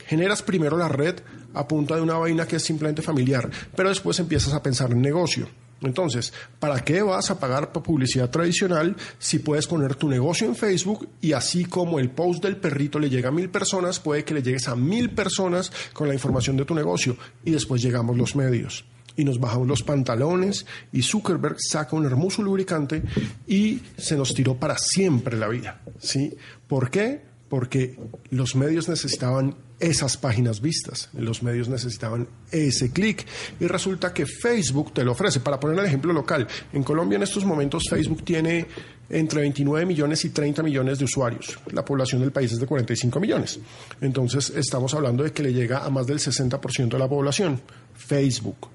Generas 0.06 0.42
primero 0.42 0.76
la 0.76 0.88
red 0.88 1.20
a 1.54 1.66
punta 1.66 1.94
de 1.94 2.02
una 2.02 2.18
vaina 2.18 2.46
que 2.46 2.56
es 2.56 2.64
simplemente 2.64 3.00
familiar, 3.00 3.49
pero 3.76 3.88
después 3.88 4.18
empiezas 4.18 4.52
a 4.54 4.62
pensar 4.62 4.90
en 4.90 5.00
negocio. 5.00 5.49
Entonces, 5.82 6.32
¿para 6.58 6.80
qué 6.80 7.00
vas 7.00 7.30
a 7.30 7.38
pagar 7.38 7.72
publicidad 7.72 8.28
tradicional 8.28 8.96
si 9.18 9.38
puedes 9.38 9.66
poner 9.66 9.94
tu 9.94 10.08
negocio 10.08 10.46
en 10.46 10.56
Facebook 10.56 11.08
y 11.20 11.32
así 11.32 11.64
como 11.64 12.00
el 12.00 12.10
post 12.10 12.42
del 12.42 12.56
perrito 12.56 12.99
le 12.99 13.08
llega 13.08 13.28
a 13.28 13.32
mil 13.32 13.49
personas, 13.49 14.00
puede 14.00 14.25
que 14.25 14.34
le 14.34 14.42
llegues 14.42 14.68
a 14.68 14.76
mil 14.76 15.10
personas 15.10 15.72
con 15.92 16.08
la 16.08 16.14
información 16.14 16.56
de 16.56 16.64
tu 16.64 16.75
negocio 16.75 17.16
y 17.44 17.52
después 17.52 17.80
llegamos 17.80 18.16
los 18.16 18.34
medios? 18.37 18.84
Y 19.17 19.25
nos 19.25 19.40
bajamos 19.40 19.67
los 19.67 19.83
pantalones 19.83 20.67
y 20.93 21.02
Zuckerberg 21.02 21.57
saca 21.59 21.97
un 21.97 22.07
hermoso 22.07 22.43
lubricante 22.43 23.02
y 23.47 23.81
se 23.97 24.17
nos 24.17 24.35
tiró 24.35 24.57
para 24.57 24.79
siempre 24.79 25.37
la 25.37 25.49
vida. 25.49 25.81
¿sí? 25.99 26.35
¿Por 26.69 26.90
qué? 26.90 27.21
Porque 27.49 27.99
los 28.31 28.55
medios 28.55 28.88
necesitaban 28.88 29.55
esas 29.80 30.16
páginas 30.16 30.60
vistas, 30.60 31.08
los 31.14 31.42
medios 31.42 31.68
necesitaban 31.68 32.28
ese 32.52 32.92
clic 32.92 33.26
y 33.58 33.66
resulta 33.66 34.12
que 34.12 34.26
Facebook 34.26 34.92
te 34.92 35.04
lo 35.04 35.12
ofrece. 35.12 35.40
Para 35.40 35.58
poner 35.58 35.78
el 35.78 35.87
ejemplo 35.87 36.12
local, 36.12 36.46
en 36.72 36.82
Colombia 36.82 37.16
en 37.16 37.22
estos 37.22 37.44
momentos 37.44 37.84
Facebook 37.88 38.22
tiene 38.22 38.66
entre 39.08 39.40
29 39.40 39.87
millones 39.87 40.25
y 40.25 40.30
30 40.30 40.62
millones 40.62 40.99
de 40.99 41.04
usuarios. 41.04 41.58
La 41.72 41.84
población 41.84 42.20
del 42.20 42.30
país 42.30 42.52
es 42.52 42.60
de 42.60 42.66
45 42.66 43.18
millones. 43.18 43.58
Entonces 44.00 44.50
estamos 44.50 44.94
hablando 44.94 45.25
de 45.25 45.32
que 45.32 45.42
le 45.42 45.52
llega 45.52 45.84
a 45.84 45.90
más 45.90 46.06
del 46.06 46.18
60% 46.18 46.90
de 46.90 46.99
la 46.99 47.08
población. 47.08 47.60
Facebook. 47.94 48.68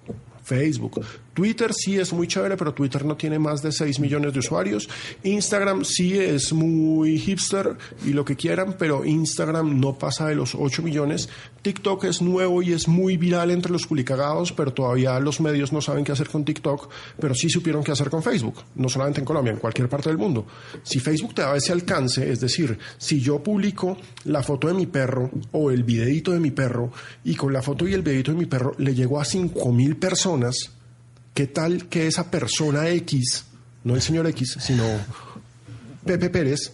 Facebook. 0.45 1.03
Twitter 1.33 1.73
sí 1.73 1.97
es 1.97 2.13
muy 2.13 2.27
chévere, 2.27 2.55
pero 2.55 2.73
Twitter 2.73 3.03
no 3.03 3.17
tiene 3.17 3.39
más 3.39 3.61
de 3.61 3.71
6 3.71 3.99
millones 3.99 4.31
de 4.31 4.39
usuarios. 4.39 4.87
Instagram 5.23 5.83
sí 5.83 6.17
es 6.17 6.53
muy 6.53 7.19
hipster 7.19 7.75
y 8.05 8.13
lo 8.13 8.23
que 8.23 8.37
quieran, 8.37 8.75
pero 8.79 9.03
Instagram 9.03 9.81
no 9.81 9.97
pasa 9.97 10.27
de 10.27 10.35
los 10.35 10.55
8 10.55 10.81
millones. 10.81 11.27
TikTok 11.61 12.05
es 12.05 12.21
nuevo 12.21 12.61
y 12.61 12.71
es 12.71 12.87
muy 12.87 13.17
viral 13.17 13.51
entre 13.51 13.71
los 13.71 13.85
culicagados, 13.85 14.53
pero 14.53 14.71
todavía 14.71 15.19
los 15.19 15.41
medios 15.41 15.73
no 15.73 15.81
saben 15.81 16.05
qué 16.05 16.13
hacer 16.13 16.29
con 16.29 16.45
TikTok, 16.45 16.89
pero 17.19 17.33
sí 17.35 17.49
supieron 17.49 17.83
qué 17.83 17.91
hacer 17.91 18.09
con 18.09 18.23
Facebook, 18.23 18.63
no 18.75 18.87
solamente 18.87 19.19
en 19.19 19.25
Colombia, 19.25 19.51
en 19.51 19.59
cualquier 19.59 19.89
parte 19.89 20.09
del 20.09 20.17
mundo. 20.17 20.45
Si 20.83 20.99
Facebook 20.99 21.33
te 21.33 21.41
da 21.41 21.57
ese 21.57 21.73
alcance, 21.73 22.31
es 22.31 22.39
decir, 22.39 22.77
si 22.97 23.19
yo 23.19 23.43
publico 23.43 23.97
la 24.25 24.43
foto 24.43 24.67
de 24.67 24.75
mi 24.75 24.85
perro 24.85 25.31
o 25.51 25.71
el 25.71 25.83
videito 25.83 26.31
de 26.31 26.39
mi 26.39 26.51
perro 26.51 26.91
y 27.23 27.35
con 27.35 27.51
la 27.51 27.63
foto 27.63 27.87
y 27.87 27.93
el 27.93 28.03
videito 28.03 28.31
de 28.31 28.37
mi 28.37 28.45
perro 28.45 28.75
le 28.77 28.93
llego 28.93 29.19
a 29.19 29.25
5 29.25 29.71
mil 29.73 29.97
personas, 29.97 30.34
¿qué 31.33 31.47
tal 31.47 31.87
que 31.87 32.07
esa 32.07 32.29
persona 32.29 32.89
X, 32.89 33.45
no 33.83 33.95
el 33.95 34.01
señor 34.01 34.27
X, 34.27 34.57
sino 34.59 34.83
Pepe 36.05 36.29
Pérez, 36.29 36.73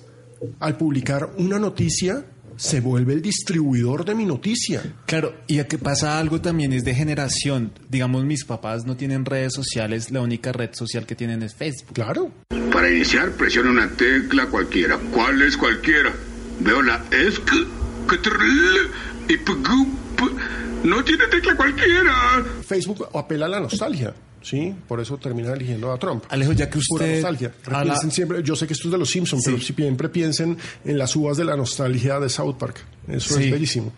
al 0.60 0.78
publicar 0.78 1.32
una 1.38 1.60
noticia, 1.60 2.26
se 2.56 2.80
vuelve 2.80 3.14
el 3.14 3.22
distribuidor 3.22 4.06
de 4.06 4.16
mi 4.16 4.26
noticia? 4.26 4.82
Claro, 5.06 5.36
y 5.48 5.60
aquí 5.60 5.78
pasa 5.78 6.20
algo 6.20 6.42
también 6.42 6.74
es 6.74 6.84
de 6.84 6.94
generación. 6.94 7.72
Digamos, 7.90 8.24
mis 8.26 8.46
papás 8.46 8.86
no 8.86 8.96
tienen 8.98 9.26
redes 9.26 9.54
sociales, 9.54 10.12
la 10.12 10.22
única 10.22 10.52
red 10.52 10.72
social 10.74 11.06
que 11.06 11.16
tienen 11.16 11.44
es 11.44 11.56
Facebook. 11.56 11.94
Claro. 11.94 12.32
Para 12.72 12.90
iniciar, 12.90 13.32
presione 13.32 13.70
una 13.70 13.90
tecla 13.90 14.48
cualquiera. 14.48 14.98
¿Cuál 15.14 15.42
es 15.42 15.58
cualquiera? 15.58 16.14
Veo 16.60 16.82
la 16.82 17.04
ESC, 17.12 17.52
y 19.28 19.38
no 20.84 21.04
tiene 21.04 21.28
tecla 21.28 21.56
cualquiera. 21.56 22.44
Facebook 22.66 23.08
apela 23.14 23.46
a 23.46 23.50
la 23.50 23.60
nostalgia. 23.60 24.14
Sí, 24.42 24.74
por 24.88 25.00
eso 25.00 25.18
termina 25.18 25.54
eligiendo 25.54 25.92
a 25.92 26.00
Trump. 26.00 26.24
Alejo, 26.30 26.54
ya 26.54 26.68
que 26.70 26.80
Pura 26.88 27.06
usted... 27.06 27.14
nostalgia. 27.22 27.54
la- 27.70 27.96
siempre, 28.10 28.42
yo 28.42 28.56
sé 28.56 28.66
que 28.66 28.74
esto 28.74 28.88
es 28.88 28.92
de 28.92 28.98
los 28.98 29.10
Simpsons, 29.10 29.44
Sí. 29.44 29.52
pero 29.52 29.62
siempre 29.64 30.10
piensen 30.10 30.58
en 30.84 30.98
las 30.98 31.16
uvas 31.16 31.38
de 31.38 31.46
la 31.46 31.56
nostalgia 31.56 32.20
de 32.20 32.28
South 32.28 32.56
Park. 32.58 32.84
Eso 33.08 33.36
Sí. 33.38 33.44
es 33.46 33.52
bellísimo. 33.52 33.92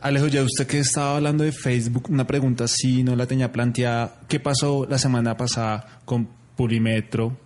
Alejo, 0.00 0.28
ya 0.28 0.42
usted 0.44 0.66
que 0.66 0.78
estaba 0.78 1.16
hablando 1.16 1.42
de 1.44 1.50
Facebook, 1.52 2.06
una 2.08 2.26
pregunta 2.26 2.68
sí 2.68 3.02
no 3.02 3.16
la 3.16 3.26
tenía 3.26 3.50
planteada. 3.52 4.20
¿Qué 4.28 4.38
pasó 4.40 4.86
la 4.88 4.96
semana 4.98 5.36
pasada 5.36 6.00
con 6.04 6.28
Pulimetro 6.56 7.36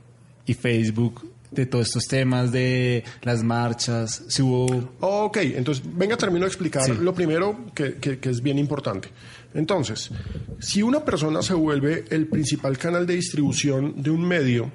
y 0.46 0.52
Facebook 0.54 1.26
de 1.54 1.66
todos 1.66 1.86
estos 1.86 2.04
temas 2.06 2.50
de 2.52 3.04
las 3.22 3.42
marchas? 3.42 4.22
Si 4.28 4.42
hubo... 4.42 4.90
Ok, 5.00 5.38
entonces 5.42 5.84
venga, 5.94 6.16
termino 6.16 6.40
de 6.44 6.48
explicar 6.48 6.84
Sí. 6.84 6.92
lo 7.00 7.14
primero 7.14 7.66
que, 7.74 7.94
que- 7.94 8.18
que 8.18 8.30
es 8.30 8.42
bien 8.42 8.58
importante. 8.58 9.08
Entonces, 9.54 10.10
si 10.58 10.82
una 10.82 11.04
persona 11.04 11.40
se 11.42 11.54
vuelve 11.54 12.04
el 12.10 12.26
principal 12.26 12.76
canal 12.76 13.06
de 13.06 13.14
distribución 13.14 14.02
de 14.02 14.10
un 14.10 14.22
medio, 14.26 14.70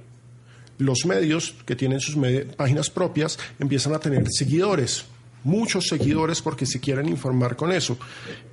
los 0.78 1.06
medios 1.06 1.56
que 1.66 1.76
tienen 1.76 2.00
sus 2.00 2.16
páginas 2.56 2.90
propias 2.90 3.38
empiezan 3.60 3.94
a 3.94 4.00
tener 4.00 4.26
seguidores, 4.30 5.04
muchos 5.44 5.88
seguidores 5.88 6.42
porque 6.42 6.66
se 6.66 6.80
quieren 6.80 7.08
informar 7.08 7.56
con 7.56 7.72
eso. 7.72 7.98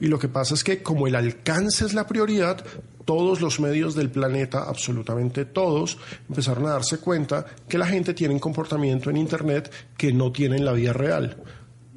Y 0.01 0.07
lo 0.07 0.19
que 0.19 0.29
pasa 0.29 0.55
es 0.55 0.65
que 0.65 0.83
como 0.83 1.07
el 1.07 1.15
alcance 1.15 1.85
es 1.85 1.95
la 1.95 2.07
prioridad, 2.07 2.65
todos 3.05 3.41
los 3.41 3.61
medios 3.61 3.95
del 3.95 4.11
planeta, 4.11 4.65
absolutamente 4.69 5.45
todos, 5.45 5.97
empezaron 6.29 6.67
a 6.67 6.71
darse 6.71 6.99
cuenta 6.99 7.47
que 7.69 7.79
la 7.79 7.87
gente 7.87 8.15
tiene 8.15 8.35
un 8.35 8.41
comportamiento 8.41 9.11
en 9.11 9.17
Internet 9.17 9.73
que 9.97 10.13
no 10.13 10.33
tiene 10.33 10.57
en 10.57 10.65
la 10.65 10.73
vida 10.73 10.93
real. 10.93 11.37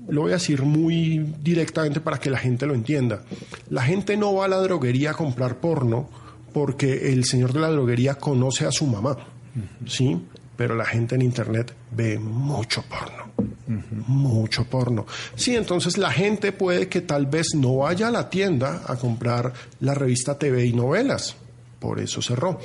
Lo 0.08 0.22
voy 0.22 0.32
a 0.32 0.36
decir 0.36 0.64
muy 0.64 1.20
directamente 1.42 2.00
para 2.00 2.20
que 2.20 2.30
la 2.30 2.38
gente 2.38 2.66
lo 2.66 2.74
entienda. 2.74 3.24
La 3.70 3.84
gente 3.84 4.18
no 4.18 4.34
va 4.34 4.46
a 4.46 4.48
la 4.48 4.58
droguería 4.58 5.12
a 5.12 5.14
comprar 5.14 5.58
porno 5.58 6.10
porque 6.54 7.12
el 7.12 7.26
señor 7.26 7.54
de 7.54 7.60
la 7.60 7.70
droguería 7.70 8.16
conoce 8.16 8.66
a 8.66 8.72
su 8.72 8.88
mamá, 8.88 9.18
¿sí? 9.86 10.20
Pero 10.56 10.76
la 10.76 10.86
gente 10.86 11.16
en 11.16 11.22
Internet 11.22 11.74
ve 11.92 12.20
mucho 12.20 12.84
porno, 12.90 13.32
mucho 13.70 14.66
porno. 14.66 15.06
Sí, 15.36 15.56
entonces 15.56 15.98
la 15.98 16.12
gente 16.12 16.52
puede 16.52 16.88
que 16.88 17.02
tal 17.02 17.28
vez 17.28 17.54
no 17.56 17.78
vaya 17.78 18.08
a 18.08 18.12
la 18.12 18.30
tienda 18.30 18.82
a 18.88 18.96
comprar 18.96 19.54
la 19.80 19.94
revista 19.94 20.38
TV 20.38 20.66
y 20.66 20.74
novelas, 20.74 21.36
por 21.80 22.00
eso 22.00 22.22
cerró. 22.22 22.60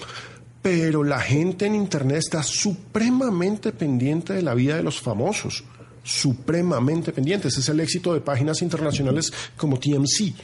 Pero 0.63 1.05
la 1.05 1.21
gente 1.21 1.67
en 1.67 1.75
Internet 1.75 2.19
está 2.19 2.43
supremamente 2.43 3.73
pendiente 3.73 4.33
de 4.33 4.43
la 4.43 4.55
vida 4.55 4.77
de 4.77 4.83
los 4.83 4.99
famosos, 4.99 5.63
supremamente 6.03 7.13
pendiente. 7.13 7.49
Ese 7.49 7.61
es 7.61 7.69
el 7.69 7.81
éxito 7.81 8.15
de 8.15 8.23
páginas 8.23 8.63
internacionales 8.63 9.31
como 9.59 9.79
TMC. 9.79 10.35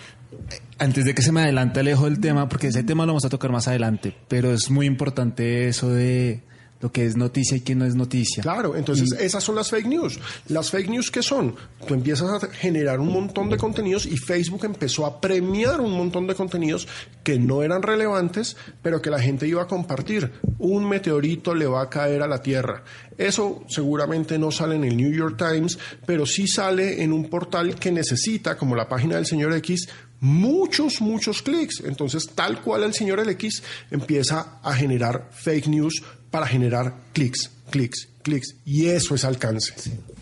Antes 0.79 1.07
de 1.07 1.14
que 1.14 1.23
se 1.23 1.33
me 1.33 1.40
adelante 1.40 1.81
Alejo 1.81 2.05
del 2.05 2.21
tema, 2.21 2.49
porque 2.50 2.69
ese 2.69 2.83
tema 2.83 3.05
lo 3.07 3.12
vamos 3.12 3.25
a 3.25 3.31
tocar 3.31 3.50
más 3.50 3.67
adelante, 3.67 4.14
pero 4.29 4.52
es 4.52 4.71
muy 4.71 4.87
importante 4.87 5.69
eso 5.69 5.88
de 5.88 6.43
lo 6.81 6.91
que 6.91 7.05
es 7.07 7.17
noticia 7.17 7.57
y 7.57 7.61
qué 7.61 7.75
no 7.75 7.85
es 7.85 7.95
noticia. 7.95 8.43
Claro, 8.43 8.75
entonces 8.77 9.11
Y- 9.19 9.23
esas 9.25 9.45
son 9.45 9.55
las 9.57 9.69
fake 9.71 9.87
news. 9.87 10.19
Las 10.49 10.71
fake 10.71 10.89
news 10.89 11.11
que 11.11 11.23
son, 11.23 11.55
tú 11.87 11.95
empiezas 11.95 12.43
a 12.43 12.47
generar 12.49 13.01
un 13.01 13.13
montón 13.13 13.51
de 13.51 13.57
contenidos 13.59 14.07
y 14.07 14.17
Facebook 14.17 14.65
empezó 14.65 15.05
a 15.07 15.21
premiar 15.21 15.81
un 15.81 15.93
montón 15.93 16.27
de 16.27 16.35
contenidos 16.35 16.89
que 17.23 17.39
no 17.39 17.63
eran 17.63 17.83
relevantes, 17.83 18.57
pero 18.83 19.03
que 19.03 19.11
la 19.11 19.21
gente 19.21 19.47
iba 19.47 19.63
a 19.63 19.67
compartir. 19.67 20.33
Un 20.59 20.89
meteorito 20.89 21.55
le 21.55 21.67
va 21.67 21.83
a 21.83 21.91
caer 21.91 22.23
a 22.23 22.27
la 22.27 22.41
Tierra. 22.43 22.83
Eso 23.19 23.63
seguramente 23.69 24.39
no 24.39 24.51
sale 24.51 24.77
en 24.77 24.85
el 24.85 24.97
New 24.97 25.13
York 25.13 25.37
Times, 25.37 25.79
pero 26.07 26.25
sí 26.25 26.47
sale 26.47 27.03
en 27.03 27.13
un 27.13 27.29
portal 27.29 27.75
que 27.75 27.93
necesita, 27.93 28.57
como 28.57 28.75
la 28.75 28.89
página 28.89 29.17
del 29.17 29.27
señor 29.27 29.53
X, 29.57 29.87
muchos, 30.21 31.01
muchos 31.01 31.43
clics. 31.43 31.81
Entonces, 31.85 32.31
tal 32.35 32.63
cual 32.63 32.85
el 32.85 32.95
señor 32.95 33.21
X 33.29 33.63
empieza 33.91 34.59
a 34.63 34.73
generar 34.75 35.29
fake 35.33 35.67
news 35.69 36.03
para 36.31 36.47
generar 36.47 36.95
clics, 37.13 37.51
clics, 37.71 38.09
clics. 38.23 38.57
Y 38.65 38.87
eso 38.87 39.15
es 39.15 39.25
alcance. 39.25 39.75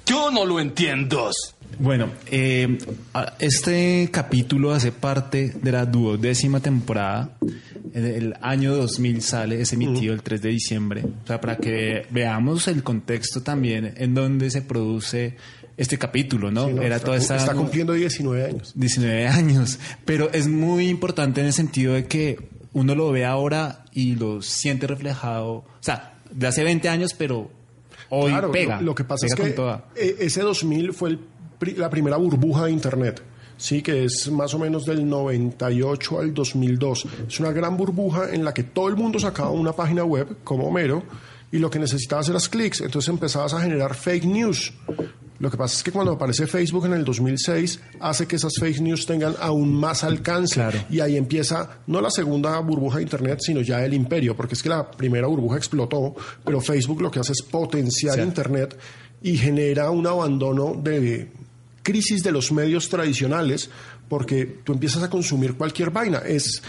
Yo 0.06 0.30
no 0.30 0.44
lo 0.44 0.58
entiendo. 0.60 1.30
Bueno, 1.78 2.10
eh, 2.30 2.78
este 3.38 4.08
capítulo 4.10 4.72
hace 4.72 4.90
parte 4.90 5.54
de 5.62 5.72
la 5.72 5.84
duodécima 5.84 6.60
temporada. 6.60 7.36
El, 7.92 8.04
el 8.04 8.34
año 8.40 8.74
2000 8.74 9.22
sale, 9.22 9.60
es 9.60 9.72
emitido 9.72 10.14
el 10.14 10.22
3 10.22 10.42
de 10.42 10.48
diciembre. 10.48 11.04
O 11.24 11.26
sea, 11.26 11.40
para 11.40 11.56
que 11.56 12.06
veamos 12.10 12.68
el 12.68 12.82
contexto 12.82 13.42
también 13.42 13.94
en 13.96 14.14
donde 14.14 14.50
se 14.50 14.62
produce 14.62 15.36
este 15.78 15.96
capítulo, 15.96 16.50
¿no? 16.50 16.66
Sí, 16.66 16.74
no, 16.74 16.82
Era 16.82 16.96
está, 16.96 17.06
toda 17.06 17.18
esta 17.18 17.36
está 17.36 17.54
cumpliendo 17.54 17.92
19 17.92 18.44
años. 18.44 18.72
19 18.74 19.28
años. 19.28 19.78
Pero 20.04 20.30
es 20.32 20.48
muy 20.48 20.88
importante 20.88 21.40
en 21.40 21.46
el 21.46 21.52
sentido 21.52 21.94
de 21.94 22.06
que 22.06 22.38
uno 22.78 22.94
lo 22.94 23.10
ve 23.12 23.24
ahora 23.24 23.84
y 23.92 24.16
lo 24.16 24.42
siente 24.42 24.86
reflejado. 24.86 25.52
O 25.52 25.64
sea, 25.80 26.18
de 26.30 26.46
hace 26.46 26.64
20 26.64 26.88
años, 26.88 27.14
pero 27.16 27.50
hoy 28.10 28.30
Claro, 28.30 28.50
pega. 28.50 28.76
Lo, 28.78 28.86
lo 28.86 28.94
que 28.94 29.04
pasa 29.04 29.26
es 29.26 29.34
que 29.34 29.54
eh, 29.96 30.16
ese 30.20 30.42
2000 30.42 30.92
fue 30.92 31.10
el 31.10 31.20
la 31.76 31.90
primera 31.90 32.16
burbuja 32.16 32.66
de 32.66 32.72
Internet. 32.72 33.22
Sí, 33.56 33.82
que 33.82 34.04
es 34.04 34.30
más 34.30 34.54
o 34.54 34.58
menos 34.58 34.86
del 34.86 35.08
98 35.08 36.20
al 36.20 36.32
2002. 36.32 37.06
Es 37.26 37.40
una 37.40 37.50
gran 37.50 37.76
burbuja 37.76 38.32
en 38.32 38.44
la 38.44 38.54
que 38.54 38.62
todo 38.62 38.88
el 38.88 38.96
mundo 38.96 39.18
sacaba 39.18 39.50
una 39.50 39.72
página 39.72 40.04
web, 40.04 40.38
como 40.44 40.68
Homero, 40.68 41.02
y 41.50 41.58
lo 41.58 41.68
que 41.68 41.80
necesitabas 41.80 42.28
eras 42.28 42.48
clics. 42.48 42.80
Entonces 42.82 43.08
empezabas 43.08 43.54
a 43.54 43.60
generar 43.60 43.94
fake 43.94 44.24
news. 44.24 44.72
Lo 45.40 45.50
que 45.50 45.56
pasa 45.56 45.76
es 45.76 45.82
que 45.84 45.92
cuando 45.92 46.12
aparece 46.12 46.46
Facebook 46.46 46.86
en 46.86 46.94
el 46.94 47.04
2006, 47.04 47.80
hace 48.00 48.26
que 48.26 48.36
esas 48.36 48.54
fake 48.58 48.80
news 48.80 49.06
tengan 49.06 49.36
aún 49.40 49.72
más 49.72 50.02
alcance. 50.02 50.54
Claro. 50.54 50.78
Y 50.90 50.98
ahí 51.00 51.16
empieza 51.16 51.78
no 51.86 52.00
la 52.00 52.10
segunda 52.10 52.58
burbuja 52.58 52.96
de 52.96 53.04
Internet, 53.04 53.38
sino 53.40 53.60
ya 53.60 53.84
el 53.84 53.94
imperio, 53.94 54.36
porque 54.36 54.54
es 54.54 54.62
que 54.62 54.68
la 54.68 54.90
primera 54.90 55.28
burbuja 55.28 55.56
explotó, 55.56 56.14
pero 56.44 56.60
Facebook 56.60 57.00
lo 57.00 57.10
que 57.10 57.20
hace 57.20 57.32
es 57.32 57.42
potenciar 57.42 58.16
Sí. 58.16 58.20
Internet 58.22 58.76
y 59.22 59.36
genera 59.36 59.90
un 59.90 60.06
abandono 60.06 60.74
de 60.82 61.28
crisis 61.82 62.22
de 62.22 62.32
los 62.32 62.50
medios 62.52 62.88
tradicionales, 62.88 63.70
porque 64.08 64.60
tú 64.64 64.72
empiezas 64.72 65.02
a 65.02 65.10
consumir 65.10 65.54
cualquier 65.54 65.90
vaina. 65.90 66.18
Es, 66.18 66.62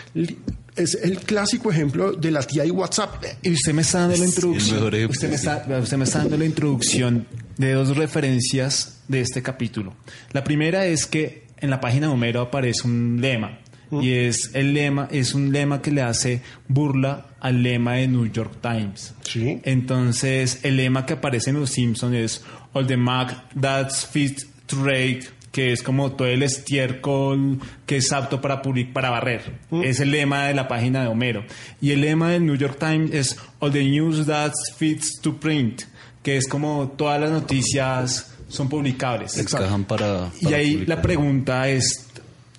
es 0.76 0.96
el 0.96 1.20
clásico 1.20 1.72
ejemplo 1.72 2.14
de 2.14 2.32
la 2.32 2.44
tía 2.44 2.66
y 2.66 2.72
WhatsApp. 2.72 3.24
Y 3.42 3.52
usted 3.52 3.74
me 3.74 3.82
está 3.82 4.02
dando 4.02 4.18
la 4.18 4.26
introducción. 4.26 4.84
usted, 5.10 5.30
me 5.30 5.36
está, 5.36 5.66
usted 5.82 5.98
me 5.98 6.04
está 6.04 6.20
dando 6.20 6.38
la 6.38 6.46
introducción 6.46 7.26
de 7.60 7.74
dos 7.74 7.96
referencias 7.96 9.04
de 9.08 9.22
este 9.22 9.44
capítulo. 9.44 9.94
La 10.32 10.44
primera 10.44 10.88
es 10.88 11.06
que 11.06 11.44
en 11.58 11.70
la 11.70 11.80
página 11.80 12.08
de 12.08 12.14
Homero 12.14 12.42
aparece 12.42 12.88
un 12.88 13.20
lema. 13.22 13.60
Y 13.92 14.12
es 14.14 14.52
el 14.54 14.76
lema, 14.76 15.08
es 15.12 15.34
un 15.34 15.52
lema 15.52 15.82
que 15.82 15.90
le 15.92 16.04
hace 16.04 16.42
burla 16.68 17.26
al 17.40 17.64
lema 17.64 17.94
de 17.94 18.08
New 18.08 18.32
York 18.32 18.58
Times. 18.62 19.16
Sí. 19.24 19.60
Entonces, 19.64 20.60
el 20.64 20.78
lema 20.78 21.08
que 21.08 21.14
aparece 21.14 21.50
en 21.50 21.60
Los 21.60 21.72
Simpsons 21.72 22.16
es 22.16 22.44
All 22.74 22.86
the 22.86 22.98
Mac 22.98 23.46
that's 23.60 24.06
fit 24.06 24.42
to 24.68 24.84
rake, 24.84 25.22
que 25.52 25.72
es 25.72 25.82
como 25.82 26.12
todo 26.12 26.28
el 26.28 26.44
estiércol 26.44 27.60
que 27.88 27.98
es 27.98 28.12
apto 28.12 28.40
para, 28.42 28.62
public- 28.62 28.94
para 28.94 29.10
barrer. 29.10 29.54
Es 29.84 30.00
el 30.00 30.12
lema 30.12 30.46
de 30.46 30.54
la 30.54 30.68
página 30.68 31.02
de 31.02 31.08
Homero. 31.08 31.44
Y 31.82 31.90
el 31.90 32.02
lema 32.02 32.30
del 32.30 32.46
New 32.46 32.56
York 32.58 32.78
Times 32.80 33.12
es 33.12 33.38
All 33.58 33.72
the 33.72 33.84
news 33.84 34.26
that's 34.28 34.72
fit 34.78 35.02
to 35.24 35.40
print, 35.40 35.82
que 36.24 36.38
es 36.38 36.48
como 36.48 36.90
todas 36.96 37.20
las 37.20 37.32
noticias 37.32 38.32
son 38.48 38.68
publicables. 38.68 39.38
Para, 39.88 40.32
Y 40.42 40.54
ahí 40.54 40.74
publicar. 40.74 40.98
la 40.98 41.02
pregunta 41.02 41.70
es, 41.70 42.08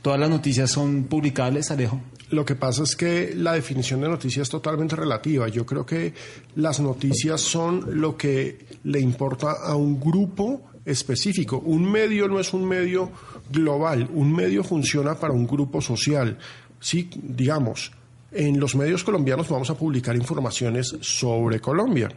¿todas 0.02 0.18
las 0.18 0.30
noticias 0.30 0.70
son 0.70 1.04
publicables, 1.04 1.70
Alejo? 1.70 2.00
Lo 2.30 2.44
que 2.44 2.54
pasa 2.54 2.84
es 2.84 2.94
que 2.94 3.34
la 3.34 3.54
definición 3.54 4.00
de 4.00 4.08
noticia 4.08 4.42
es 4.42 4.48
totalmente 4.48 4.94
relativa. 4.94 5.48
Yo 5.48 5.66
creo 5.66 5.84
que 5.84 6.14
las 6.54 6.78
noticias 6.78 7.40
son 7.40 8.00
lo 8.00 8.16
que 8.16 8.66
le 8.84 9.00
importa 9.00 9.50
a 9.64 9.74
un 9.74 9.98
grupo 9.98 10.62
específico. 10.84 11.58
Un 11.58 11.90
medio 11.90 12.28
no 12.28 12.38
es 12.38 12.54
un 12.54 12.66
medio 12.66 13.10
global, 13.50 14.08
un 14.14 14.32
medio 14.32 14.62
funciona 14.62 15.16
para 15.16 15.32
un 15.34 15.46
grupo 15.46 15.80
social. 15.80 16.38
Sí, 16.78 17.10
digamos, 17.20 17.90
en 18.32 18.60
los 18.60 18.76
medios 18.76 19.02
colombianos 19.02 19.48
vamos 19.48 19.70
a 19.70 19.74
publicar 19.74 20.14
informaciones 20.14 20.96
sobre 21.00 21.60
Colombia. 21.60 22.08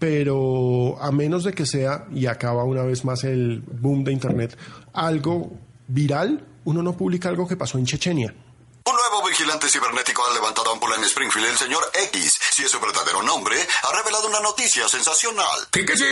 Pero 0.00 1.00
a 1.00 1.12
menos 1.12 1.44
de 1.44 1.52
que 1.52 1.66
sea, 1.66 2.06
y 2.10 2.26
acaba 2.26 2.64
una 2.64 2.82
vez 2.82 3.04
más 3.04 3.22
el 3.22 3.60
boom 3.60 4.02
de 4.02 4.12
Internet, 4.12 4.58
algo 4.92 5.52
viral, 5.86 6.44
uno 6.64 6.82
no 6.82 6.96
publica 6.96 7.28
algo 7.28 7.46
que 7.46 7.56
pasó 7.56 7.78
en 7.78 7.84
Chechenia. 7.86 8.34
Un 8.82 8.96
nuevo 8.96 9.28
vigilante 9.28 9.68
cibernético 9.68 10.22
ha 10.26 10.32
levantado 10.32 10.72
ámpula 10.72 10.96
en 10.96 11.04
Springfield, 11.04 11.48
el 11.48 11.58
señor 11.58 11.82
X, 12.12 12.40
si 12.50 12.64
es 12.64 12.70
su 12.70 12.80
verdadero 12.80 13.22
nombre, 13.22 13.56
ha 13.60 13.96
revelado 13.96 14.26
una 14.26 14.40
noticia 14.40 14.88
sensacional. 14.88 15.68
¿Qué 15.70 15.84
que 15.84 15.96
sí? 15.96 16.04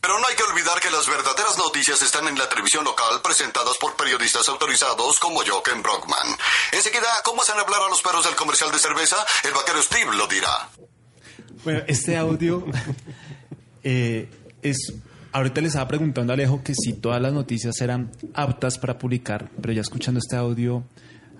Pero 0.00 0.18
no 0.18 0.24
hay 0.28 0.36
que 0.36 0.44
olvidar 0.44 0.80
que 0.80 0.90
las 0.90 1.08
verdaderas 1.08 1.58
noticias 1.58 2.00
están 2.00 2.28
en 2.28 2.38
la 2.38 2.48
televisión 2.48 2.84
local 2.84 3.20
presentadas 3.22 3.76
por 3.76 3.96
periodistas 3.96 4.48
autorizados 4.48 5.18
como 5.18 5.42
Jochen 5.44 5.82
Brockman. 5.82 6.36
Enseguida, 6.70 7.08
¿cómo 7.24 7.42
hacen 7.42 7.58
hablar 7.58 7.82
a 7.82 7.88
los 7.88 8.02
perros 8.02 8.24
del 8.24 8.36
comercial 8.36 8.70
de 8.70 8.78
cerveza? 8.78 9.16
El 9.42 9.52
vaquero 9.52 9.82
Steve 9.82 10.14
lo 10.14 10.28
dirá. 10.28 10.70
Bueno, 11.64 11.82
este 11.86 12.16
audio 12.16 12.64
eh, 13.84 14.28
es... 14.62 14.94
Ahorita 15.34 15.62
le 15.62 15.68
estaba 15.68 15.88
preguntando 15.88 16.32
a 16.32 16.34
Alejo 16.34 16.62
que 16.62 16.74
si 16.74 16.92
todas 16.92 17.20
las 17.22 17.32
noticias 17.32 17.80
eran 17.80 18.10
aptas 18.34 18.78
para 18.78 18.98
publicar, 18.98 19.48
pero 19.62 19.72
ya 19.72 19.80
escuchando 19.80 20.18
este 20.18 20.36
audio, 20.36 20.84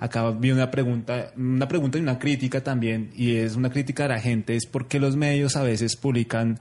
acá 0.00 0.30
vi 0.30 0.50
una 0.50 0.70
pregunta, 0.70 1.30
una 1.36 1.68
pregunta 1.68 1.98
y 1.98 2.00
una 2.00 2.18
crítica 2.18 2.62
también, 2.64 3.10
y 3.14 3.36
es 3.36 3.54
una 3.54 3.68
crítica 3.70 4.04
de 4.04 4.08
la 4.08 4.18
gente, 4.20 4.56
es 4.56 4.64
por 4.64 4.88
qué 4.88 4.98
los 4.98 5.14
medios 5.16 5.56
a 5.56 5.62
veces 5.62 5.96
publican 5.96 6.58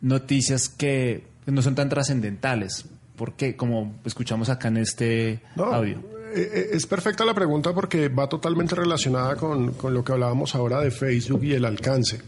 noticias 0.00 0.68
que 0.68 1.22
no 1.46 1.62
son 1.62 1.76
tan 1.76 1.88
trascendentales. 1.88 2.86
¿Por 3.14 3.34
qué? 3.34 3.54
Como 3.54 3.94
escuchamos 4.04 4.48
acá 4.48 4.66
en 4.66 4.78
este 4.78 5.40
No, 5.54 5.66
audio. 5.66 5.98
eh, 6.34 6.50
eh, 6.52 6.66
Es 6.72 6.86
perfecta 6.86 7.24
la 7.24 7.34
pregunta 7.34 7.72
porque 7.72 8.08
va 8.08 8.28
totalmente 8.28 8.74
relacionada 8.74 9.36
con, 9.36 9.74
con 9.74 9.94
lo 9.94 10.02
que 10.02 10.10
hablábamos 10.10 10.56
ahora 10.56 10.80
de 10.80 10.90
Facebook 10.90 11.44
y 11.44 11.52
el 11.52 11.64
alcance. 11.64 12.18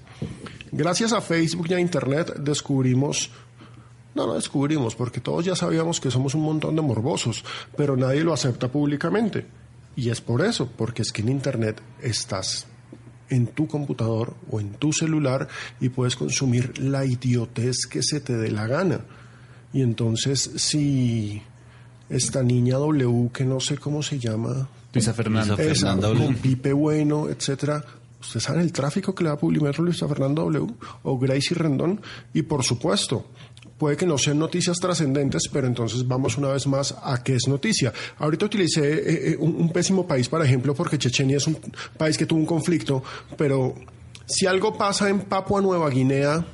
Gracias 0.72 1.12
a 1.12 1.20
Facebook 1.20 1.66
y 1.70 1.74
a 1.74 1.80
Internet 1.80 2.36
descubrimos, 2.38 3.30
no, 4.14 4.26
no 4.26 4.34
descubrimos, 4.34 4.94
porque 4.94 5.20
todos 5.20 5.44
ya 5.44 5.56
sabíamos 5.56 6.00
que 6.00 6.10
somos 6.10 6.34
un 6.34 6.42
montón 6.42 6.76
de 6.76 6.82
morbosos, 6.82 7.44
pero 7.76 7.96
nadie 7.96 8.24
lo 8.24 8.32
acepta 8.32 8.68
públicamente. 8.68 9.46
Y 9.96 10.10
es 10.10 10.20
por 10.20 10.44
eso, 10.44 10.70
porque 10.76 11.02
es 11.02 11.12
que 11.12 11.22
en 11.22 11.30
Internet 11.30 11.80
estás 12.02 12.66
en 13.28 13.48
tu 13.48 13.66
computador 13.66 14.34
o 14.50 14.60
en 14.60 14.74
tu 14.74 14.92
celular 14.92 15.48
y 15.80 15.88
puedes 15.88 16.16
consumir 16.16 16.78
la 16.78 17.04
idiotez 17.04 17.86
que 17.90 18.02
se 18.02 18.20
te 18.20 18.36
dé 18.36 18.50
la 18.50 18.66
gana. 18.66 19.00
Y 19.72 19.82
entonces, 19.82 20.50
si 20.56 21.42
esta 22.08 22.42
niña 22.42 22.76
W, 22.76 23.30
que 23.32 23.44
no 23.44 23.60
sé 23.60 23.78
cómo 23.78 24.02
se 24.02 24.18
llama, 24.18 24.68
Luisa 24.92 25.12
Fernanda. 25.12 25.54
Esa, 25.54 25.56
Fernanda 25.56 26.14
con 26.14 26.34
Pipe 26.36 26.72
Bueno, 26.72 27.28
etcétera. 27.28 27.84
¿Ustedes 28.26 28.42
saben 28.42 28.62
el 28.62 28.72
tráfico 28.72 29.14
que 29.14 29.24
le 29.24 29.30
da 29.30 29.38
Publimetro 29.38 29.84
Luisa 29.84 30.08
Fernanda 30.08 30.42
W 30.42 30.66
o 31.04 31.18
Gracie 31.18 31.56
Rendón? 31.56 32.00
Y 32.34 32.42
por 32.42 32.64
supuesto, 32.64 33.26
puede 33.78 33.96
que 33.96 34.04
no 34.04 34.18
sean 34.18 34.38
noticias 34.38 34.78
trascendentes, 34.78 35.44
pero 35.52 35.66
entonces 35.66 36.06
vamos 36.06 36.36
una 36.36 36.48
vez 36.48 36.66
más 36.66 36.94
a 37.02 37.22
qué 37.22 37.36
es 37.36 37.46
noticia. 37.46 37.92
Ahorita 38.18 38.46
utilicé 38.46 38.82
eh, 38.82 39.30
eh, 39.30 39.36
un, 39.38 39.54
un 39.54 39.72
pésimo 39.72 40.06
país, 40.06 40.28
por 40.28 40.44
ejemplo, 40.44 40.74
porque 40.74 40.98
Chechenia 40.98 41.36
es 41.36 41.46
un 41.46 41.56
país 41.96 42.18
que 42.18 42.26
tuvo 42.26 42.40
un 42.40 42.46
conflicto, 42.46 43.02
pero 43.36 43.74
si 44.26 44.46
algo 44.46 44.76
pasa 44.76 45.08
en 45.08 45.20
Papua 45.20 45.60
Nueva 45.60 45.88
Guinea, 45.88 46.44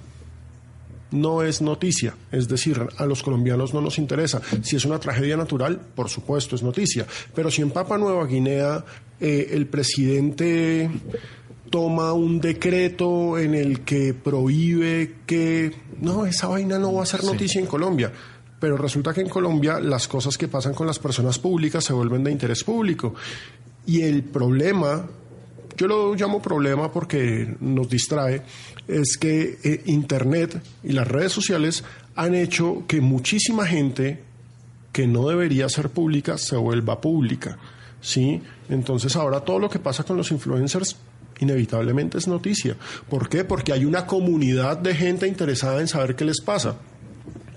no 1.13 1.43
es 1.43 1.63
noticia. 1.63 2.15
Es 2.33 2.49
decir, 2.49 2.81
a 2.97 3.07
los 3.07 3.23
colombianos 3.23 3.73
no 3.73 3.81
nos 3.81 3.99
interesa. 3.99 4.41
Si 4.63 4.77
es 4.77 4.85
una 4.85 4.99
tragedia 4.99 5.37
natural, 5.37 5.81
por 5.95 6.09
supuesto 6.09 6.57
es 6.57 6.63
noticia. 6.63 7.07
Pero 7.35 7.51
si 7.51 7.63
en 7.63 7.71
Papua 7.71 7.99
Nueva 7.99 8.27
Guinea 8.27 8.85
eh, 9.21 9.51
el 9.53 9.67
presidente 9.67 10.91
toma 11.73 12.13
un 12.13 12.39
decreto 12.39 13.39
en 13.39 13.55
el 13.55 13.81
que 13.81 14.13
prohíbe 14.13 15.15
que... 15.25 15.73
No, 16.03 16.27
esa 16.27 16.49
vaina 16.49 16.79
no 16.79 16.93
va 16.93 17.05
a 17.05 17.07
ser 17.07 17.25
noticia 17.25 17.61
en 17.61 17.67
Colombia. 17.67 18.13
Pero 18.61 18.77
resulta 18.77 19.15
que 19.15 19.23
en 19.23 19.31
Colombia 19.31 19.81
las 19.81 20.07
cosas 20.07 20.37
que 20.37 20.49
pasan 20.49 20.75
con 20.75 20.87
las 20.87 20.99
personas 20.99 21.39
públicas 21.39 21.83
se 21.83 21.95
vuelven 21.95 22.23
de 22.25 22.31
interés 22.31 22.63
público. 22.63 23.15
Y 23.87 24.03
el 24.03 24.23
problema 24.23 25.09
yo 25.79 25.87
lo 25.87 26.15
llamo 26.15 26.43
problema 26.43 26.93
porque 26.93 27.57
nos 27.61 27.89
distrae, 27.89 28.43
es 28.87 29.17
que 29.17 29.59
eh, 29.65 29.83
Internet 29.87 30.61
y 30.85 30.93
las 30.93 31.09
redes 31.09 31.33
sociales 31.33 31.83
han 32.15 32.35
hecho 32.35 32.85
que 32.87 33.01
muchísima 33.01 33.67
gente 33.67 34.21
que 34.93 35.07
no 35.07 35.27
debería 35.27 35.71
ser 35.71 35.89
pública 35.89 36.37
se 36.37 36.57
vuelva 36.57 37.01
pública. 37.01 37.59
¿sí? 38.03 38.43
Entonces 38.69 39.17
ahora 39.17 39.41
todo 39.41 39.59
lo 39.59 39.71
que 39.71 39.79
pasa 39.79 40.05
con 40.05 40.19
los 40.19 40.31
influencers 40.31 40.97
inevitablemente 41.43 42.19
es 42.19 42.29
noticia. 42.29 42.77
¿Por 43.09 43.29
qué? 43.29 43.45
Porque 43.45 43.73
hay 43.73 43.85
una 43.85 44.07
comunidad 44.07 44.79
de 44.79 44.95
gente 44.95 45.27
interesada 45.27 45.81
en 45.81 45.89
saber 45.89 46.17
qué 46.17 46.25
les 46.25 46.41
pasa. 46.41 46.77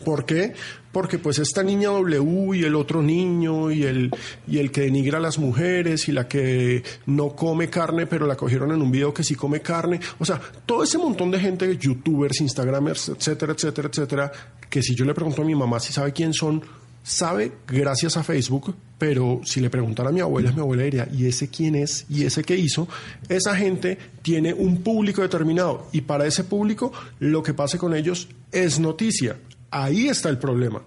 ¿Por 0.04 0.26
qué? 0.26 0.54
Porque 0.92 1.18
pues 1.18 1.40
esta 1.40 1.64
niña 1.64 1.90
W 1.90 2.56
y 2.56 2.64
el 2.64 2.76
otro 2.76 3.02
niño 3.02 3.72
y 3.72 3.84
el, 3.84 4.12
y 4.48 4.60
el 4.60 4.72
que 4.72 4.82
denigra 4.82 5.18
a 5.18 5.22
las 5.22 5.40
mujeres 5.40 6.08
y 6.08 6.12
la 6.12 6.28
que 6.28 6.84
no 7.08 7.36
come 7.36 7.70
carne 7.70 8.06
pero 8.06 8.28
la 8.28 8.36
cogieron 8.38 8.72
en 8.72 8.82
un 8.82 8.92
video 8.92 9.14
que 9.14 9.24
sí 9.24 9.34
come 9.34 9.62
carne. 9.62 10.00
O 10.20 10.26
sea, 10.26 10.40
todo 10.66 10.84
ese 10.84 11.00
montón 11.00 11.32
de 11.32 11.40
gente, 11.40 11.76
youtubers, 11.78 12.40
instagramers, 12.40 13.10
etcétera, 13.10 13.54
etcétera, 13.54 13.90
etcétera, 13.92 14.32
que 14.70 14.84
si 14.84 14.94
yo 14.94 15.06
le 15.06 15.16
pregunto 15.16 15.42
a 15.42 15.46
mi 15.46 15.56
mamá 15.56 15.80
si 15.80 15.92
sabe 15.92 16.14
quién 16.14 16.34
son, 16.34 16.62
sabe 17.08 17.52
gracias 17.68 18.18
a 18.18 18.24
Facebook, 18.24 18.76
pero 18.98 19.42
si 19.46 19.62
le 19.62 19.70
preguntara 19.70 20.10
a 20.10 20.12
mi 20.12 20.22
abuela, 20.22 20.52
mi 20.52 20.60
abuela 20.62 20.84
diría, 20.84 21.08
¿y 21.14 21.28
ese 21.28 21.50
quién 21.50 21.76
es? 21.76 22.06
¿Y 22.10 22.24
ese 22.26 22.44
qué 22.44 22.58
hizo? 22.58 22.88
Esa 23.30 23.56
gente 23.56 24.00
tiene 24.24 24.54
un 24.56 24.82
público 24.82 25.22
determinado 25.22 25.88
y 25.92 26.02
para 26.02 26.26
ese 26.26 26.44
público 26.44 26.92
lo 27.20 27.44
que 27.44 27.54
pase 27.54 27.78
con 27.78 27.94
ellos 27.96 28.28
es 28.52 28.80
noticia. 28.80 29.38
Ahí 29.70 30.08
está 30.08 30.30
el 30.30 30.40
problema. 30.40 30.82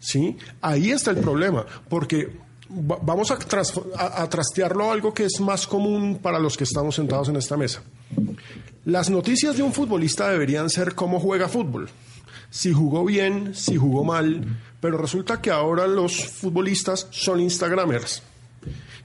¿Sí? 0.00 0.36
Ahí 0.60 0.90
está 0.90 1.12
el 1.12 1.16
problema, 1.16 1.64
porque 1.88 2.28
va- 2.70 2.98
vamos 3.00 3.30
a- 3.30 3.38
a 4.22 4.28
trastearlo 4.28 4.90
a 4.90 4.92
algo 4.92 5.14
que 5.14 5.24
es 5.24 5.40
más 5.40 5.66
común 5.66 6.18
para 6.20 6.38
los 6.38 6.58
que 6.58 6.64
estamos 6.64 6.96
sentados 6.96 7.30
en 7.30 7.36
esta 7.36 7.56
mesa. 7.56 7.82
Las 8.84 9.08
noticias 9.08 9.56
de 9.56 9.62
un 9.62 9.72
futbolista 9.72 10.28
deberían 10.28 10.68
ser 10.68 10.94
cómo 10.94 11.18
juega 11.20 11.48
fútbol. 11.48 11.88
Si 12.50 12.70
jugó 12.72 13.04
bien, 13.04 13.54
si 13.54 13.76
jugó 13.76 14.04
mal, 14.04 14.44
pero 14.84 14.98
resulta 14.98 15.40
que 15.40 15.50
ahora 15.50 15.86
los 15.86 16.26
futbolistas 16.26 17.06
son 17.10 17.40
Instagramers. 17.40 18.22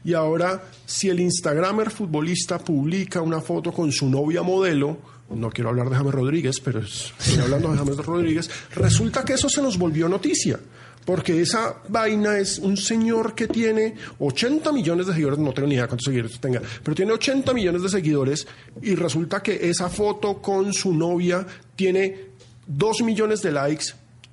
Y 0.03 0.13
ahora, 0.13 0.61
si 0.85 1.07
el 1.07 1.21
Instagramer 1.21 1.89
futbolista 1.89 2.59
publica 2.59 3.21
una 3.21 3.39
foto 3.39 3.71
con 3.71 3.89
su 3.93 4.09
novia 4.09 4.43
modelo, 4.43 4.97
no 5.29 5.49
quiero 5.49 5.69
hablar 5.69 5.89
de 5.89 5.95
James 5.95 6.13
Rodríguez, 6.13 6.59
pero 6.59 6.81
es- 6.81 7.13
estoy 7.17 7.39
hablando 7.43 7.71
de 7.71 7.77
James 7.77 7.95
Rodríguez, 7.95 8.49
resulta 8.75 9.23
que 9.23 9.35
eso 9.35 9.47
se 9.47 9.61
nos 9.61 9.77
volvió 9.77 10.09
noticia. 10.09 10.59
Porque 11.05 11.39
esa 11.41 11.75
vaina 11.87 12.37
es 12.39 12.59
un 12.59 12.75
señor 12.75 13.33
que 13.33 13.47
tiene 13.47 13.95
80 14.19 14.73
millones 14.73 15.07
de 15.07 15.13
seguidores, 15.13 15.39
no 15.39 15.53
tengo 15.53 15.69
ni 15.69 15.75
idea 15.75 15.87
cuántos 15.87 16.03
seguidores 16.07 16.37
tenga, 16.41 16.61
pero 16.83 16.93
tiene 16.93 17.13
80 17.13 17.53
millones 17.53 17.83
de 17.83 17.89
seguidores 17.89 18.45
y 18.81 18.95
resulta 18.95 19.41
que 19.41 19.69
esa 19.69 19.87
foto 19.89 20.41
con 20.41 20.73
su 20.73 20.93
novia 20.93 21.47
tiene 21.77 22.31
2 22.67 23.01
millones 23.01 23.41
de 23.41 23.53
likes 23.53 23.85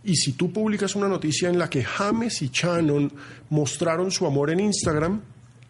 y 0.06 0.16
si 0.16 0.32
tú 0.32 0.52
publicas 0.52 0.94
una 0.96 1.08
noticia 1.08 1.48
en 1.48 1.58
la 1.58 1.68
que 1.68 1.84
James 1.84 2.40
y 2.42 2.50
Shannon 2.52 3.12
mostraron 3.50 4.10
su 4.10 4.26
amor 4.26 4.50
en 4.50 4.60
Instagram, 4.60 5.20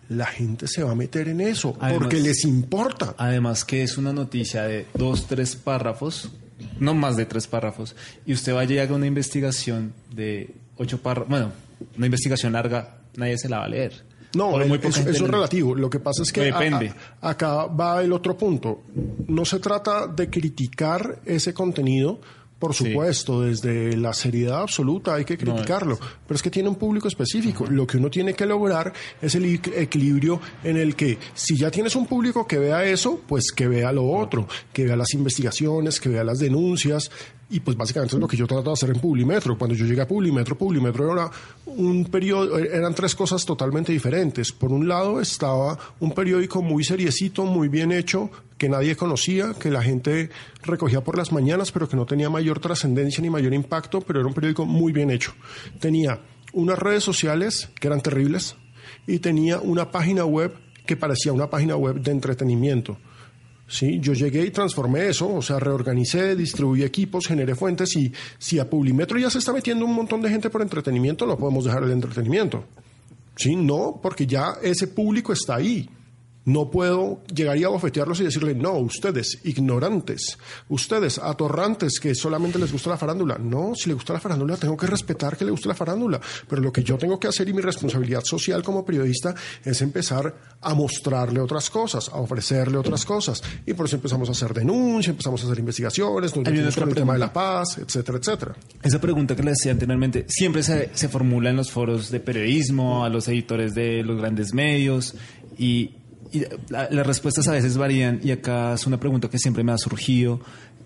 la 0.09 0.27
gente 0.27 0.68
se 0.68 0.83
va 0.85 0.92
a 0.92 0.94
meter 0.94 1.29
en 1.29 1.40
eso 1.40 1.77
Además- 1.81 1.99
porque 1.99 2.20
les 2.20 2.44
importa. 2.44 3.14
Además 3.18 3.64
que 3.64 3.83
es 3.83 3.99
una 3.99 4.12
noticia 4.12 4.62
de 4.64 4.87
dos, 4.94 5.27
tres 5.27 5.57
párrafos, 5.57 6.31
no 6.79 6.94
más 6.94 7.16
de 7.16 7.27
tres 7.27 7.46
párrafos, 7.46 7.96
y 8.25 8.33
usted 8.33 8.55
va 8.55 8.61
a 8.61 8.64
llegar 8.64 8.90
a 8.90 8.94
una 8.94 9.07
investigación 9.07 9.92
de 10.14 10.55
ocho 10.77 10.99
párrafos, 11.03 11.29
bueno, 11.31 11.53
una 11.96 12.07
investigación 12.07 12.53
larga, 12.53 12.99
nadie 13.16 13.37
se 13.38 13.49
la 13.49 13.59
va 13.59 13.64
a 13.64 13.68
leer. 13.68 14.05
No, 14.35 14.61
eh, 14.61 14.66
muy 14.66 14.79
eso, 14.83 14.88
eso 15.01 15.25
es 15.25 15.31
relativo. 15.31 15.75
Lo 15.75 15.88
que 15.88 15.99
pasa 15.99 16.22
es 16.22 16.31
que 16.31 16.42
a- 16.42 16.44
Depende. 16.44 16.92
a- 17.22 17.31
acá 17.31 17.66
va 17.66 18.03
el 18.03 18.12
otro 18.12 18.37
punto. 18.37 18.83
No 19.29 19.44
se 19.46 19.59
trata 19.61 20.07
de 20.09 20.29
criticar 20.29 21.20
ese 21.25 21.55
contenido, 21.55 22.20
por 22.59 22.75
Sí. 22.75 22.87
supuesto, 22.87 23.42
desde 23.42 23.97
la 23.97 24.14
seriedad 24.14 24.62
absoluta 24.62 25.14
hay 25.14 25.25
que 25.27 25.37
criticarlo, 25.37 25.99
pero 26.27 26.37
es 26.37 26.42
que 26.42 26.51
tiene 26.51 26.69
un 26.71 26.77
público 26.77 27.07
específico. 27.07 27.66
Lo 27.69 27.87
que 27.87 27.99
uno 27.99 28.09
tiene 28.11 28.33
que 28.33 28.47
lograr 28.47 28.92
es 29.21 29.35
el 29.35 29.45
equ- 29.45 29.73
equilibrio 29.77 30.40
en 30.64 30.79
el 30.79 30.97
que 30.97 31.19
si 31.35 31.57
ya 31.59 31.71
tienes 31.71 31.95
un 31.97 32.07
público 32.07 32.47
que 32.47 32.59
vea 32.59 32.85
eso, 32.85 33.21
pues 33.29 33.53
que 33.55 33.69
vea 33.69 33.92
lo 33.92 34.09
otro, 34.11 34.49
que 34.73 34.85
vea 34.85 34.97
las 34.97 35.12
investigaciones, 35.12 36.01
que 36.01 36.09
vea 36.09 36.25
las 36.25 36.38
denuncias. 36.38 37.11
Y 37.48 37.61
pues 37.61 37.76
básicamente 37.76 38.16
es 38.16 38.20
lo 38.20 38.26
que 38.26 38.37
yo 38.37 38.46
trato 38.46 38.64
de 38.64 38.72
hacer 38.72 38.90
en 38.90 39.00
Publimetro. 39.00 39.56
Cuando 39.56 39.76
yo 39.76 39.87
llegué 39.87 40.00
a 40.00 40.09
Publimetro, 40.09 40.59
Publimetro 40.59 41.12
era 41.12 41.30
un 41.66 42.04
periodo, 42.06 42.59
eran 42.59 42.92
tres 42.92 43.14
cosas 43.14 43.44
totalmente 43.44 43.92
diferentes. 43.92 44.50
Por 44.50 44.72
un 44.72 44.88
lado 44.88 45.20
estaba 45.20 45.78
un 46.00 46.12
periódico 46.12 46.61
muy 46.61 46.82
seriecito, 46.82 47.44
muy 47.44 47.68
bien 47.68 47.92
hecho, 47.92 48.30
que 48.59 48.68
nadie 48.68 48.96
conocía, 48.96 49.54
que 49.54 49.70
la 49.70 49.82
gente 49.82 50.30
recogía 50.64 51.02
por 51.02 51.16
las 51.16 51.30
mañanas, 51.30 51.70
pero 51.70 51.88
que 51.88 51.96
no 51.96 52.04
tenía 52.04 52.28
mayor 52.30 52.59
trascendencia 52.59 53.22
ni 53.22 53.30
mayor 53.30 53.54
impacto, 53.54 54.00
pero 54.00 54.18
era 54.20 54.28
un 54.28 54.35
periódico 54.35 54.66
muy 54.66 54.92
bien 54.92 55.12
hecho. 55.12 55.32
Tenía 55.78 56.18
unas 56.52 56.78
redes 56.78 57.04
sociales 57.04 57.68
que 57.78 57.87
eran 57.87 58.00
terribles 58.00 58.56
y 59.06 59.20
tenía 59.20 59.61
una 59.61 59.92
página 59.92 60.24
web 60.24 60.52
que 60.85 60.96
parecía 60.96 61.32
una 61.32 61.48
página 61.48 61.76
web 61.76 62.00
de 62.00 62.11
entretenimiento. 62.11 62.96
Sí, 63.68 63.98
yo 64.00 64.12
llegué 64.12 64.44
y 64.46 64.50
transformé 64.50 65.09
eso, 65.09 65.35
o 65.35 65.42
sea, 65.42 65.59
reorganicé, 65.59 66.37
distribuí 66.37 66.85
equipos, 66.85 67.26
generé 67.26 67.57
fuentes 67.57 67.96
y 67.96 68.12
si 68.38 68.61
a 68.61 68.70
Publimetro 68.70 69.18
ya 69.18 69.29
se 69.29 69.38
está 69.38 69.52
metiendo 69.52 69.85
un 69.85 69.92
montón 69.92 70.22
de 70.22 70.31
gente 70.31 70.50
por 70.50 70.62
entretenimiento, 70.62 71.26
no 71.26 71.37
podemos 71.37 71.64
dejar 71.64 71.83
el 71.83 71.90
entretenimiento. 71.90 72.64
Sí, 73.35 73.57
no, 73.57 73.98
porque 74.00 74.26
ya 74.26 74.55
ese 74.62 74.87
público 74.87 75.33
está 75.33 75.57
ahí. 75.57 75.88
No 76.46 76.70
puedo 76.70 77.22
llegar 77.35 77.56
y 77.56 77.64
abofetearlos 77.64 78.20
y 78.20 78.24
decirle, 78.24 78.54
no, 78.54 78.74
ustedes, 78.78 79.40
ignorantes, 79.42 80.38
ustedes, 80.68 81.18
atorrantes, 81.18 81.98
que 81.98 82.14
solamente 82.14 82.56
les 82.59 82.70
gusta 82.70 82.90
la 82.90 82.96
farándula. 82.96 83.37
No, 83.37 83.74
si 83.74 83.88
le 83.88 83.94
gusta 83.94 84.12
la 84.12 84.20
farándula, 84.20 84.56
tengo 84.56 84.76
que 84.76 84.87
respetar 84.87 85.37
que 85.37 85.44
le 85.44 85.50
guste 85.50 85.66
la 85.66 85.74
farándula. 85.74 86.20
Pero 86.48 86.62
lo 86.62 86.72
que 86.72 86.85
yo 86.85 86.96
tengo 86.96 87.18
que 87.18 87.26
hacer 87.26 87.48
y 87.48 87.52
mi 87.52 87.61
responsabilidad 87.61 88.22
social 88.22 88.62
como 88.62 88.85
periodista 88.85 89.35
es 89.64 89.82
empezar 89.82 90.56
a 90.61 90.72
mostrarle 90.72 91.40
otras 91.40 91.68
cosas, 91.68 92.09
a 92.11 92.18
ofrecerle 92.18 92.78
otras 92.78 93.04
cosas. 93.04 93.42
Y 93.66 93.74
por 93.74 93.87
eso 93.87 93.96
empezamos 93.96 94.28
a 94.28 94.32
hacer 94.32 94.54
denuncias, 94.54 95.11
empezamos 95.11 95.42
a 95.42 95.46
hacer 95.46 95.59
investigaciones, 95.59 96.37
nos 96.37 96.44
metimos 96.44 96.76
con 96.76 96.88
el 96.88 96.94
tema 96.94 97.14
de 97.14 97.18
la 97.18 97.32
paz, 97.32 97.78
etcétera, 97.78 98.18
etcétera. 98.18 98.56
Esa 98.82 99.00
pregunta 99.00 99.35
que 99.35 99.42
le 99.42 99.50
decía 99.50 99.72
anteriormente 99.72 100.26
siempre 100.28 100.62
se, 100.62 100.90
se 100.94 101.09
formula 101.09 101.50
en 101.50 101.56
los 101.56 101.72
foros 101.72 102.11
de 102.12 102.20
periodismo, 102.20 103.04
a 103.04 103.09
los 103.09 103.26
editores 103.26 103.74
de 103.74 104.04
los 104.04 104.18
grandes 104.18 104.54
medios 104.54 105.16
y, 105.59 105.96
y 106.32 106.42
la- 106.68 106.88
las 106.90 107.06
respuestas 107.06 107.46
a 107.48 107.52
veces 107.52 107.76
varían 107.76 108.20
y 108.22 108.30
acá 108.30 108.74
es 108.74 108.86
una 108.86 108.98
pregunta 108.98 109.28
que 109.28 109.38
siempre 109.38 109.62
me 109.64 109.72
ha 109.72 109.78
surgido 109.78 110.40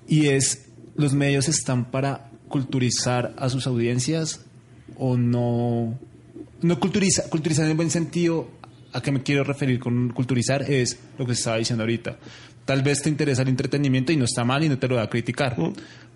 y 0.08 0.26
es, 0.28 0.66
¿los 0.96 1.14
medios 1.14 1.48
están 1.48 1.90
para 1.90 2.30
culturizar 2.48 3.34
a 3.38 3.48
sus 3.48 3.66
audiencias 3.66 4.44
o 4.98 5.16
no? 5.16 5.98
No 6.62 6.80
culturiza, 6.80 7.28
culturizar 7.30 7.64
en 7.64 7.70
el 7.72 7.76
buen 7.76 7.90
sentido, 7.90 8.50
¿a 8.92 9.00
qué 9.00 9.12
me 9.12 9.22
quiero 9.22 9.44
referir 9.44 9.78
con 9.80 10.10
culturizar? 10.10 10.62
Es 10.70 10.98
lo 11.18 11.24
que 11.26 11.34
se 11.34 11.40
estaba 11.40 11.56
diciendo 11.56 11.82
ahorita. 11.84 12.18
Tal 12.64 12.82
vez 12.82 13.02
te 13.02 13.08
interesa 13.08 13.42
el 13.42 13.48
entretenimiento 13.48 14.12
y 14.12 14.16
no 14.16 14.24
está 14.26 14.44
mal 14.44 14.62
y 14.62 14.68
no 14.68 14.78
te 14.78 14.86
lo 14.88 14.96
va 14.96 15.02
a 15.04 15.10
criticar, 15.10 15.56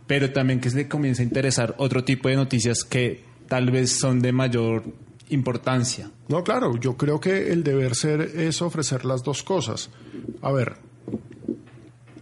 pero 0.06 0.30
también 0.32 0.60
que 0.60 0.70
se 0.70 0.76
le 0.76 0.88
comience 0.88 1.22
a 1.22 1.24
interesar 1.24 1.74
otro 1.78 2.04
tipo 2.04 2.28
de 2.28 2.37
noticias 2.37 2.84
que 2.84 3.22
tal 3.48 3.70
vez 3.70 3.90
son 3.90 4.20
de 4.20 4.32
mayor 4.32 4.84
importancia. 5.35 6.11
No, 6.29 6.42
claro, 6.42 6.77
yo 6.77 6.97
creo 6.97 7.20
que 7.20 7.53
el 7.53 7.62
deber 7.62 7.94
ser 7.94 8.20
es 8.23 8.62
ofrecer 8.62 9.05
las 9.05 9.23
dos 9.23 9.42
cosas. 9.42 9.90
A 10.40 10.51
ver, 10.53 10.77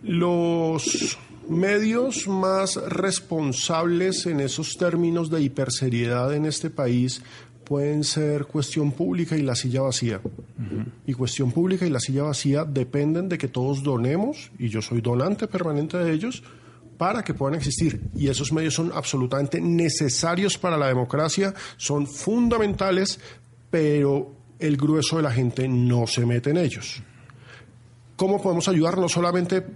los 0.03 1.18
medios 1.48 2.27
más 2.27 2.77
responsables 2.77 4.27
en 4.27 4.40
esos 4.40 4.77
términos 4.77 5.31
de 5.31 5.42
hiperseriedad 5.42 6.35
en 6.35 6.46
este 6.46 6.70
país 6.70 7.22
pueden 7.64 8.05
ser 8.05 8.46
cuestión 8.46 8.92
pública 8.92 9.37
y 9.37 9.42
la 9.42 9.55
silla 9.55 9.83
vacía. 9.83 10.20
Y 11.07 11.14
cuestión 11.14 11.53
pública 11.53 11.87
y 11.87 11.90
la 11.90 12.01
silla 12.01 12.25
vacía 12.25 12.64
dependen 12.64 13.29
de 13.29 13.38
que 13.38 13.48
todos 13.48 13.83
donemos, 13.83 14.51
y 14.59 14.68
yo 14.68 14.83
soy 14.83 15.01
donante 15.01 15.46
permanente 15.46 15.96
de 15.98 16.12
ellos, 16.12 16.42
para 17.02 17.24
que 17.24 17.34
puedan 17.34 17.56
existir. 17.56 18.00
Y 18.14 18.28
esos 18.28 18.52
medios 18.52 18.74
son 18.74 18.92
absolutamente 18.94 19.60
necesarios 19.60 20.56
para 20.56 20.76
la 20.76 20.86
democracia, 20.86 21.52
son 21.76 22.06
fundamentales, 22.06 23.18
pero 23.72 24.36
el 24.60 24.76
grueso 24.76 25.16
de 25.16 25.24
la 25.24 25.32
gente 25.32 25.66
no 25.66 26.06
se 26.06 26.24
mete 26.24 26.50
en 26.50 26.58
ellos. 26.58 27.02
¿Cómo 28.14 28.40
podemos 28.40 28.68
ayudar? 28.68 28.98
No 28.98 29.08
solamente 29.08 29.66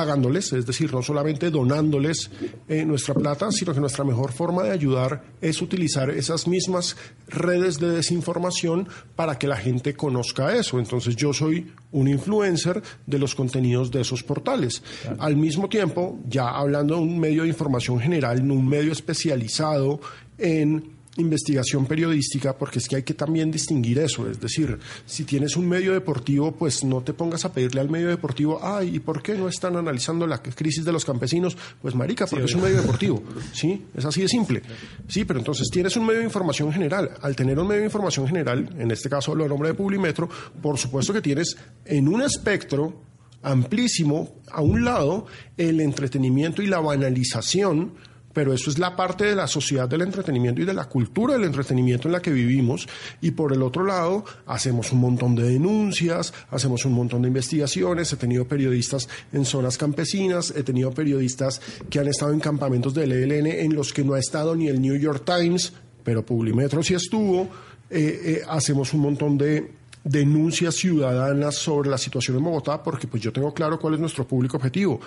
pagándoles, 0.00 0.50
es 0.54 0.64
decir, 0.64 0.90
no 0.94 1.02
solamente 1.02 1.50
donándoles 1.50 2.30
eh, 2.70 2.86
nuestra 2.86 3.12
plata, 3.12 3.52
sino 3.52 3.74
que 3.74 3.80
nuestra 3.80 4.02
mejor 4.02 4.32
forma 4.32 4.62
de 4.62 4.70
ayudar 4.70 5.22
es 5.42 5.60
utilizar 5.60 6.08
esas 6.08 6.48
mismas 6.48 6.96
redes 7.28 7.78
de 7.78 7.90
desinformación 7.90 8.88
para 9.14 9.38
que 9.38 9.46
la 9.46 9.58
gente 9.58 9.92
conozca 9.92 10.56
eso. 10.56 10.78
Entonces 10.78 11.16
yo 11.16 11.34
soy 11.34 11.70
un 11.92 12.08
influencer 12.08 12.82
de 13.06 13.18
los 13.18 13.34
contenidos 13.34 13.90
de 13.90 14.00
esos 14.00 14.22
portales. 14.22 14.82
Al 15.18 15.36
mismo 15.36 15.68
tiempo, 15.68 16.18
ya 16.26 16.48
hablando 16.48 16.94
de 16.94 17.02
un 17.02 17.20
medio 17.20 17.42
de 17.42 17.48
información 17.48 18.00
general, 18.00 18.40
un 18.50 18.66
medio 18.66 18.92
especializado 18.92 20.00
en 20.38 20.99
investigación 21.16 21.86
periodística, 21.86 22.56
porque 22.56 22.78
es 22.78 22.88
que 22.88 22.96
hay 22.96 23.02
que 23.02 23.14
también 23.14 23.50
distinguir 23.50 23.98
eso. 23.98 24.30
Es 24.30 24.40
decir, 24.40 24.78
si 25.06 25.24
tienes 25.24 25.56
un 25.56 25.68
medio 25.68 25.92
deportivo, 25.92 26.52
pues 26.52 26.84
no 26.84 27.02
te 27.02 27.12
pongas 27.12 27.44
a 27.44 27.52
pedirle 27.52 27.80
al 27.80 27.90
medio 27.90 28.08
deportivo, 28.08 28.60
ay, 28.62 28.96
¿y 28.96 29.00
por 29.00 29.22
qué 29.22 29.34
no 29.34 29.48
están 29.48 29.76
analizando 29.76 30.26
la 30.26 30.40
crisis 30.42 30.84
de 30.84 30.92
los 30.92 31.04
campesinos? 31.04 31.56
Pues 31.82 31.94
marica, 31.94 32.26
porque 32.26 32.44
es 32.44 32.54
un 32.54 32.62
medio 32.62 32.80
deportivo. 32.80 33.22
Sí, 33.52 33.86
es 33.94 34.04
así 34.04 34.22
de 34.22 34.28
simple. 34.28 34.62
Sí, 35.08 35.24
pero 35.24 35.38
entonces 35.38 35.68
tienes 35.70 35.96
un 35.96 36.06
medio 36.06 36.20
de 36.20 36.26
información 36.26 36.72
general. 36.72 37.10
Al 37.20 37.34
tener 37.34 37.58
un 37.58 37.66
medio 37.66 37.80
de 37.80 37.86
información 37.86 38.26
general, 38.26 38.74
en 38.78 38.90
este 38.90 39.08
caso 39.08 39.34
lo 39.34 39.48
nombre 39.48 39.70
de 39.70 39.74
Publimetro, 39.74 40.28
por 40.62 40.78
supuesto 40.78 41.12
que 41.12 41.20
tienes 41.20 41.56
en 41.84 42.08
un 42.08 42.22
espectro 42.22 43.02
amplísimo, 43.42 44.36
a 44.50 44.60
un 44.60 44.84
lado, 44.84 45.26
el 45.56 45.80
entretenimiento 45.80 46.62
y 46.62 46.66
la 46.66 46.80
banalización 46.80 47.94
pero 48.32 48.52
eso 48.52 48.70
es 48.70 48.78
la 48.78 48.94
parte 48.96 49.24
de 49.24 49.34
la 49.34 49.46
sociedad 49.46 49.88
del 49.88 50.02
entretenimiento 50.02 50.62
y 50.62 50.64
de 50.64 50.74
la 50.74 50.84
cultura 50.84 51.34
del 51.34 51.44
entretenimiento 51.44 52.08
en 52.08 52.12
la 52.12 52.22
que 52.22 52.30
vivimos. 52.30 52.88
Y 53.20 53.32
por 53.32 53.52
el 53.52 53.62
otro 53.62 53.84
lado, 53.84 54.24
hacemos 54.46 54.92
un 54.92 55.00
montón 55.00 55.34
de 55.34 55.44
denuncias, 55.44 56.32
hacemos 56.50 56.84
un 56.84 56.92
montón 56.92 57.22
de 57.22 57.28
investigaciones. 57.28 58.12
He 58.12 58.16
tenido 58.16 58.46
periodistas 58.46 59.08
en 59.32 59.44
zonas 59.44 59.76
campesinas, 59.76 60.52
he 60.56 60.62
tenido 60.62 60.92
periodistas 60.92 61.60
que 61.88 61.98
han 61.98 62.08
estado 62.08 62.32
en 62.32 62.40
campamentos 62.40 62.94
del 62.94 63.12
ELN 63.12 63.46
en 63.46 63.74
los 63.74 63.92
que 63.92 64.04
no 64.04 64.14
ha 64.14 64.18
estado 64.18 64.54
ni 64.54 64.68
el 64.68 64.80
New 64.80 64.96
York 64.96 65.24
Times, 65.24 65.72
pero 66.04 66.24
Publimetro 66.24 66.82
sí 66.82 66.94
estuvo. 66.94 67.48
Eh, 67.90 68.20
eh, 68.24 68.42
hacemos 68.48 68.94
un 68.94 69.00
montón 69.00 69.36
de 69.36 69.80
denuncias 70.04 70.76
ciudadanas 70.76 71.56
sobre 71.56 71.90
la 71.90 71.98
situación 71.98 72.36
en 72.38 72.44
Bogotá, 72.44 72.82
porque 72.82 73.06
pues 73.06 73.22
yo 73.22 73.32
tengo 73.32 73.52
claro 73.52 73.78
cuál 73.78 73.94
es 73.94 74.00
nuestro 74.00 74.26
público 74.26 74.56
objetivo. 74.56 75.00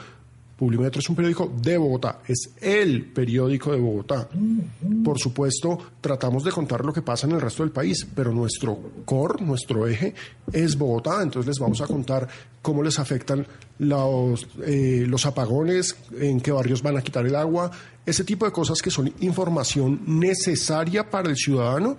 Publimetro 0.58 1.00
es 1.00 1.10
un 1.10 1.16
periódico 1.16 1.52
de 1.62 1.78
Bogotá, 1.78 2.20
es 2.28 2.52
el 2.62 3.06
periódico 3.06 3.72
de 3.72 3.80
Bogotá. 3.80 4.30
Por 5.04 5.20
supuesto, 5.20 5.78
tratamos 6.00 6.44
de 6.44 6.52
contar 6.52 6.86
lo 6.86 6.94
que 6.94 7.02
pasa 7.02 7.26
en 7.26 7.34
el 7.34 7.42
resto 7.42 7.64
del 7.64 7.72
país, 7.72 8.08
pero 8.14 8.32
nuestro 8.32 8.78
core, 9.04 9.44
nuestro 9.44 9.88
eje 9.88 10.14
es 10.52 10.78
Bogotá, 10.78 11.24
entonces 11.24 11.48
les 11.48 11.60
vamos 11.60 11.82
a 11.82 11.88
contar 11.88 12.28
cómo 12.62 12.84
les 12.84 13.00
afectan 13.00 13.48
eh, 13.80 15.06
los 15.08 15.26
apagones, 15.26 15.96
en 16.20 16.40
qué 16.40 16.52
barrios 16.52 16.84
van 16.84 16.98
a 16.98 17.02
quitar 17.02 17.26
el 17.26 17.36
agua, 17.36 17.72
ese 18.06 18.24
tipo 18.24 18.46
de 18.46 18.52
cosas 18.52 18.82
que 18.82 18.92
son 18.92 19.12
información 19.22 20.02
necesaria 20.06 21.10
para 21.10 21.30
el 21.30 21.36
ciudadano, 21.36 21.98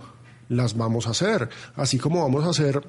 las 0.49 0.77
vamos 0.77 1.07
a 1.09 1.11
hacer, 1.11 1.49
así 1.75 1.99
como 1.99 2.23
vamos 2.23 2.45
a 2.45 2.51
hacer 2.51 2.83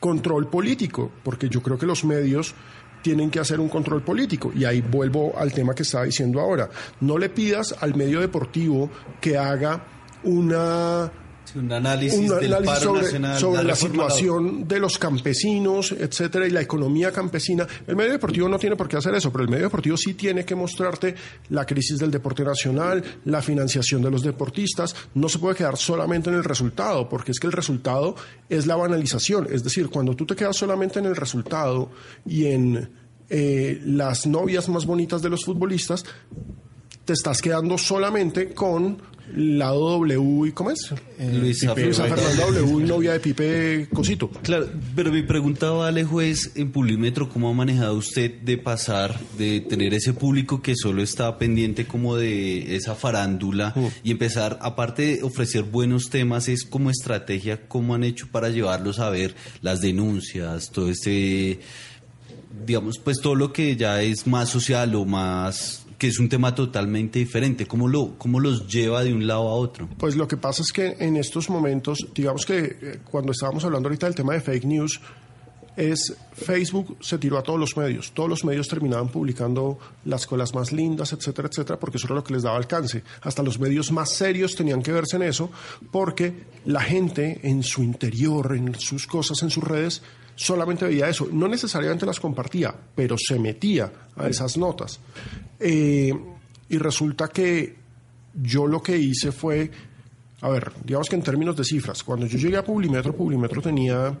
control 0.00 0.48
político, 0.48 1.10
porque 1.24 1.48
yo 1.48 1.62
creo 1.62 1.78
que 1.78 1.86
los 1.86 2.04
medios 2.04 2.54
tienen 3.02 3.30
que 3.30 3.40
hacer 3.40 3.60
un 3.60 3.68
control 3.68 4.02
político. 4.02 4.52
Y 4.54 4.64
ahí 4.64 4.80
vuelvo 4.80 5.36
al 5.36 5.52
tema 5.52 5.74
que 5.74 5.82
estaba 5.82 6.04
diciendo 6.04 6.40
ahora. 6.40 6.68
No 7.00 7.18
le 7.18 7.28
pidas 7.28 7.74
al 7.80 7.94
medio 7.94 8.20
deportivo 8.20 8.90
que 9.20 9.36
haga 9.36 9.84
una 10.24 11.10
un 11.56 11.72
análisis, 11.72 12.18
un 12.18 12.28
del 12.28 12.52
análisis 12.52 12.66
paro 12.66 12.80
sobre, 12.80 13.02
nacional, 13.02 13.38
sobre 13.38 13.64
la 13.64 13.74
situación 13.74 14.68
de 14.68 14.78
los 14.78 14.98
campesinos, 14.98 15.92
etcétera, 15.92 16.46
y 16.46 16.50
la 16.50 16.60
economía 16.60 17.12
campesina. 17.12 17.66
El 17.86 17.96
medio 17.96 18.12
deportivo 18.12 18.48
no 18.48 18.58
tiene 18.58 18.76
por 18.76 18.88
qué 18.88 18.96
hacer 18.96 19.14
eso, 19.14 19.30
pero 19.30 19.44
el 19.44 19.50
medio 19.50 19.64
deportivo 19.64 19.96
sí 19.96 20.14
tiene 20.14 20.44
que 20.44 20.54
mostrarte 20.54 21.14
la 21.50 21.64
crisis 21.64 21.98
del 21.98 22.10
deporte 22.10 22.44
nacional, 22.44 23.02
la 23.24 23.42
financiación 23.42 24.02
de 24.02 24.10
los 24.10 24.22
deportistas. 24.22 24.94
No 25.14 25.28
se 25.28 25.38
puede 25.38 25.56
quedar 25.56 25.76
solamente 25.76 26.30
en 26.30 26.36
el 26.36 26.44
resultado, 26.44 27.08
porque 27.08 27.32
es 27.32 27.40
que 27.40 27.46
el 27.46 27.52
resultado 27.52 28.16
es 28.48 28.66
la 28.66 28.76
banalización. 28.76 29.48
Es 29.50 29.64
decir, 29.64 29.88
cuando 29.88 30.14
tú 30.14 30.26
te 30.26 30.36
quedas 30.36 30.56
solamente 30.56 30.98
en 30.98 31.06
el 31.06 31.16
resultado 31.16 31.90
y 32.26 32.46
en 32.46 32.90
eh, 33.30 33.80
las 33.84 34.26
novias 34.26 34.68
más 34.68 34.86
bonitas 34.86 35.20
de 35.22 35.28
los 35.28 35.44
futbolistas, 35.44 36.04
te 37.04 37.12
estás 37.12 37.40
quedando 37.40 37.78
solamente 37.78 38.52
con 38.52 38.98
lado 39.34 39.98
W 39.98 40.48
y 40.48 40.52
¿cómo 40.52 40.70
es? 40.70 40.92
Luisa 41.18 41.74
Pipe, 41.74 41.86
Luisa 41.86 42.04
Fernanda. 42.04 42.46
W 42.46 42.86
novia 42.86 43.12
de 43.12 43.20
Pipe 43.20 43.88
Cosito. 43.92 44.30
Claro, 44.42 44.68
pero 44.94 45.12
mi 45.12 45.22
pregunta, 45.22 45.86
Alejo, 45.86 46.20
es 46.20 46.52
en 46.54 46.72
Publimetro, 46.72 47.28
¿cómo 47.28 47.50
ha 47.50 47.52
manejado 47.52 47.94
usted 47.94 48.40
de 48.40 48.58
pasar, 48.58 49.18
de 49.36 49.60
tener 49.60 49.94
ese 49.94 50.12
público 50.12 50.62
que 50.62 50.74
solo 50.76 51.02
está 51.02 51.38
pendiente 51.38 51.86
como 51.86 52.16
de 52.16 52.76
esa 52.76 52.94
farándula 52.94 53.74
y 54.02 54.10
empezar, 54.10 54.58
aparte 54.62 55.16
de 55.16 55.22
ofrecer 55.22 55.64
buenos 55.64 56.10
temas, 56.10 56.48
es 56.48 56.64
como 56.64 56.90
estrategia, 56.90 57.68
cómo 57.68 57.94
han 57.94 58.04
hecho 58.04 58.28
para 58.30 58.48
llevarlos 58.48 58.98
a 58.98 59.10
ver 59.10 59.34
las 59.62 59.80
denuncias, 59.80 60.70
todo 60.70 60.88
este, 60.90 61.60
digamos, 62.66 62.98
pues 62.98 63.18
todo 63.20 63.34
lo 63.34 63.52
que 63.52 63.76
ya 63.76 64.02
es 64.02 64.26
más 64.26 64.48
social 64.48 64.94
o 64.94 65.04
más 65.04 65.84
que 65.98 66.06
es 66.06 66.18
un 66.20 66.28
tema 66.28 66.54
totalmente 66.54 67.18
diferente. 67.18 67.66
¿Cómo, 67.66 67.88
lo, 67.88 68.16
¿Cómo 68.16 68.38
los 68.38 68.68
lleva 68.68 69.02
de 69.02 69.12
un 69.12 69.26
lado 69.26 69.48
a 69.48 69.54
otro? 69.54 69.88
Pues 69.98 70.16
lo 70.16 70.28
que 70.28 70.36
pasa 70.36 70.62
es 70.62 70.72
que 70.72 70.96
en 71.00 71.16
estos 71.16 71.50
momentos, 71.50 72.06
digamos 72.14 72.46
que 72.46 72.58
eh, 72.58 73.00
cuando 73.10 73.32
estábamos 73.32 73.64
hablando 73.64 73.88
ahorita 73.88 74.06
del 74.06 74.14
tema 74.14 74.32
de 74.34 74.40
fake 74.40 74.64
news, 74.64 75.00
es 75.78 76.16
Facebook 76.32 76.96
se 77.00 77.18
tiró 77.18 77.38
a 77.38 77.42
todos 77.42 77.58
los 77.58 77.76
medios. 77.76 78.10
Todos 78.12 78.28
los 78.28 78.44
medios 78.44 78.66
terminaban 78.66 79.08
publicando 79.08 79.78
las 80.04 80.26
colas 80.26 80.52
más 80.52 80.72
lindas, 80.72 81.12
etcétera, 81.12 81.48
etcétera, 81.48 81.78
porque 81.78 81.98
eso 81.98 82.08
era 82.08 82.16
lo 82.16 82.24
que 82.24 82.34
les 82.34 82.42
daba 82.42 82.56
alcance. 82.56 83.04
Hasta 83.22 83.44
los 83.44 83.60
medios 83.60 83.92
más 83.92 84.10
serios 84.10 84.56
tenían 84.56 84.82
que 84.82 84.90
verse 84.90 85.16
en 85.16 85.22
eso, 85.22 85.50
porque 85.92 86.46
la 86.64 86.80
gente 86.80 87.40
en 87.44 87.62
su 87.62 87.84
interior, 87.84 88.56
en 88.56 88.74
sus 88.74 89.06
cosas, 89.06 89.40
en 89.44 89.50
sus 89.50 89.62
redes, 89.62 90.02
solamente 90.34 90.84
veía 90.84 91.08
eso. 91.08 91.28
No 91.30 91.46
necesariamente 91.46 92.06
las 92.06 92.18
compartía, 92.18 92.74
pero 92.96 93.16
se 93.16 93.38
metía 93.38 93.92
a 94.16 94.28
esas 94.28 94.56
notas. 94.56 94.98
Eh, 95.60 96.12
y 96.68 96.78
resulta 96.78 97.28
que 97.28 97.76
yo 98.34 98.66
lo 98.66 98.82
que 98.82 98.96
hice 98.96 99.32
fue, 99.32 99.70
a 100.40 100.48
ver, 100.48 100.72
digamos 100.84 101.08
que 101.08 101.16
en 101.16 101.22
términos 101.22 101.56
de 101.56 101.64
cifras, 101.64 102.02
cuando 102.04 102.26
yo 102.26 102.38
llegué 102.38 102.56
a 102.56 102.64
Publimetro, 102.64 103.14
Publimetro 103.14 103.62
tenía 103.62 104.16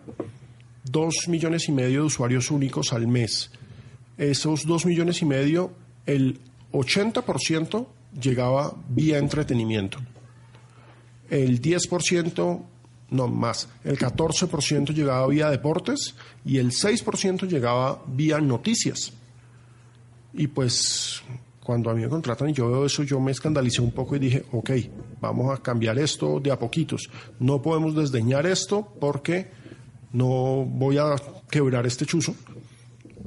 dos 0.84 1.28
millones 1.28 1.68
y 1.68 1.72
medio 1.72 2.00
de 2.00 2.06
usuarios 2.06 2.50
únicos 2.50 2.92
al 2.92 3.06
mes. 3.06 3.50
Esos 4.16 4.66
dos 4.66 4.86
millones 4.86 5.22
y 5.22 5.26
medio, 5.26 5.72
el 6.06 6.40
80% 6.72 7.86
llegaba 8.20 8.74
vía 8.88 9.18
entretenimiento. 9.18 9.98
El 11.30 11.60
10%, 11.60 12.62
no 13.10 13.28
más, 13.28 13.68
el 13.84 13.98
14% 13.98 14.94
llegaba 14.94 15.26
vía 15.28 15.50
deportes 15.50 16.14
y 16.44 16.58
el 16.58 16.70
6% 16.70 17.46
llegaba 17.46 18.02
vía 18.06 18.40
noticias. 18.40 19.12
Y 20.32 20.46
pues 20.46 21.22
cuando 21.68 21.90
a 21.90 21.94
mí 21.94 22.00
me 22.00 22.08
contratan 22.08 22.48
y 22.48 22.54
yo 22.54 22.70
veo 22.70 22.86
eso, 22.86 23.02
yo 23.02 23.20
me 23.20 23.30
escandalicé 23.30 23.82
un 23.82 23.90
poco 23.90 24.16
y 24.16 24.18
dije, 24.18 24.44
ok, 24.52 24.70
vamos 25.20 25.52
a 25.52 25.62
cambiar 25.62 25.98
esto 25.98 26.40
de 26.40 26.50
a 26.50 26.58
poquitos. 26.58 27.10
No 27.40 27.60
podemos 27.60 27.94
desdeñar 27.94 28.46
esto 28.46 28.88
porque 28.98 29.50
no 30.12 30.64
voy 30.64 30.96
a 30.98 31.14
quebrar 31.50 31.86
este 31.86 32.06
chuzo. 32.06 32.34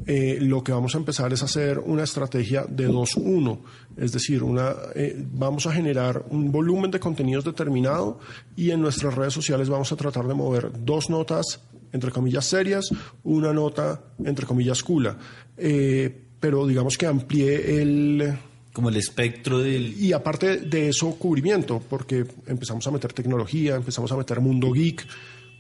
Eh, 0.08 0.40
lo 0.42 0.64
que 0.64 0.72
vamos 0.72 0.96
a 0.96 0.98
empezar 0.98 1.32
es 1.32 1.44
hacer 1.44 1.78
una 1.78 2.04
estrategia 2.04 2.66
de 2.68 2.90
2-1, 2.90 3.60
es 3.98 4.12
decir, 4.12 4.42
una, 4.42 4.74
eh, 4.96 5.24
vamos 5.32 5.68
a 5.68 5.72
generar 5.72 6.26
un 6.32 6.52
volumen 6.52 6.90
de 6.90 7.00
contenidos 7.00 7.46
determinado 7.46 8.20
y 8.56 8.72
en 8.72 8.82
nuestras 8.82 9.14
redes 9.14 9.34
sociales 9.34 9.70
vamos 9.70 9.92
a 9.92 9.96
tratar 9.96 10.28
de 10.28 10.34
mover 10.34 10.72
dos 10.84 11.12
notas, 11.12 11.62
entre 11.92 12.10
comillas, 12.10 12.46
serias, 12.46 12.90
una 13.24 13.54
nota, 13.54 14.02
entre 14.26 14.48
comillas, 14.48 14.82
cula. 14.82 15.18
Eh, 15.58 16.31
pero 16.42 16.68
digamos 16.68 16.98
que 16.98 17.06
amplié 17.06 17.82
el... 17.82 18.34
Como 18.74 18.90
el 18.90 18.98
espectro 18.98 19.60
del... 19.60 20.02
Y 20.02 20.12
aparte 20.14 20.58
de 20.58 20.90
eso, 20.90 21.12
cubrimiento, 21.12 21.82
porque 21.90 22.26
empezamos 22.48 22.86
a 22.88 22.92
meter 22.92 23.14
tecnología, 23.14 23.76
empezamos 23.76 24.12
a 24.12 24.18
meter 24.18 24.40
mundo 24.40 24.72
geek, 24.72 25.06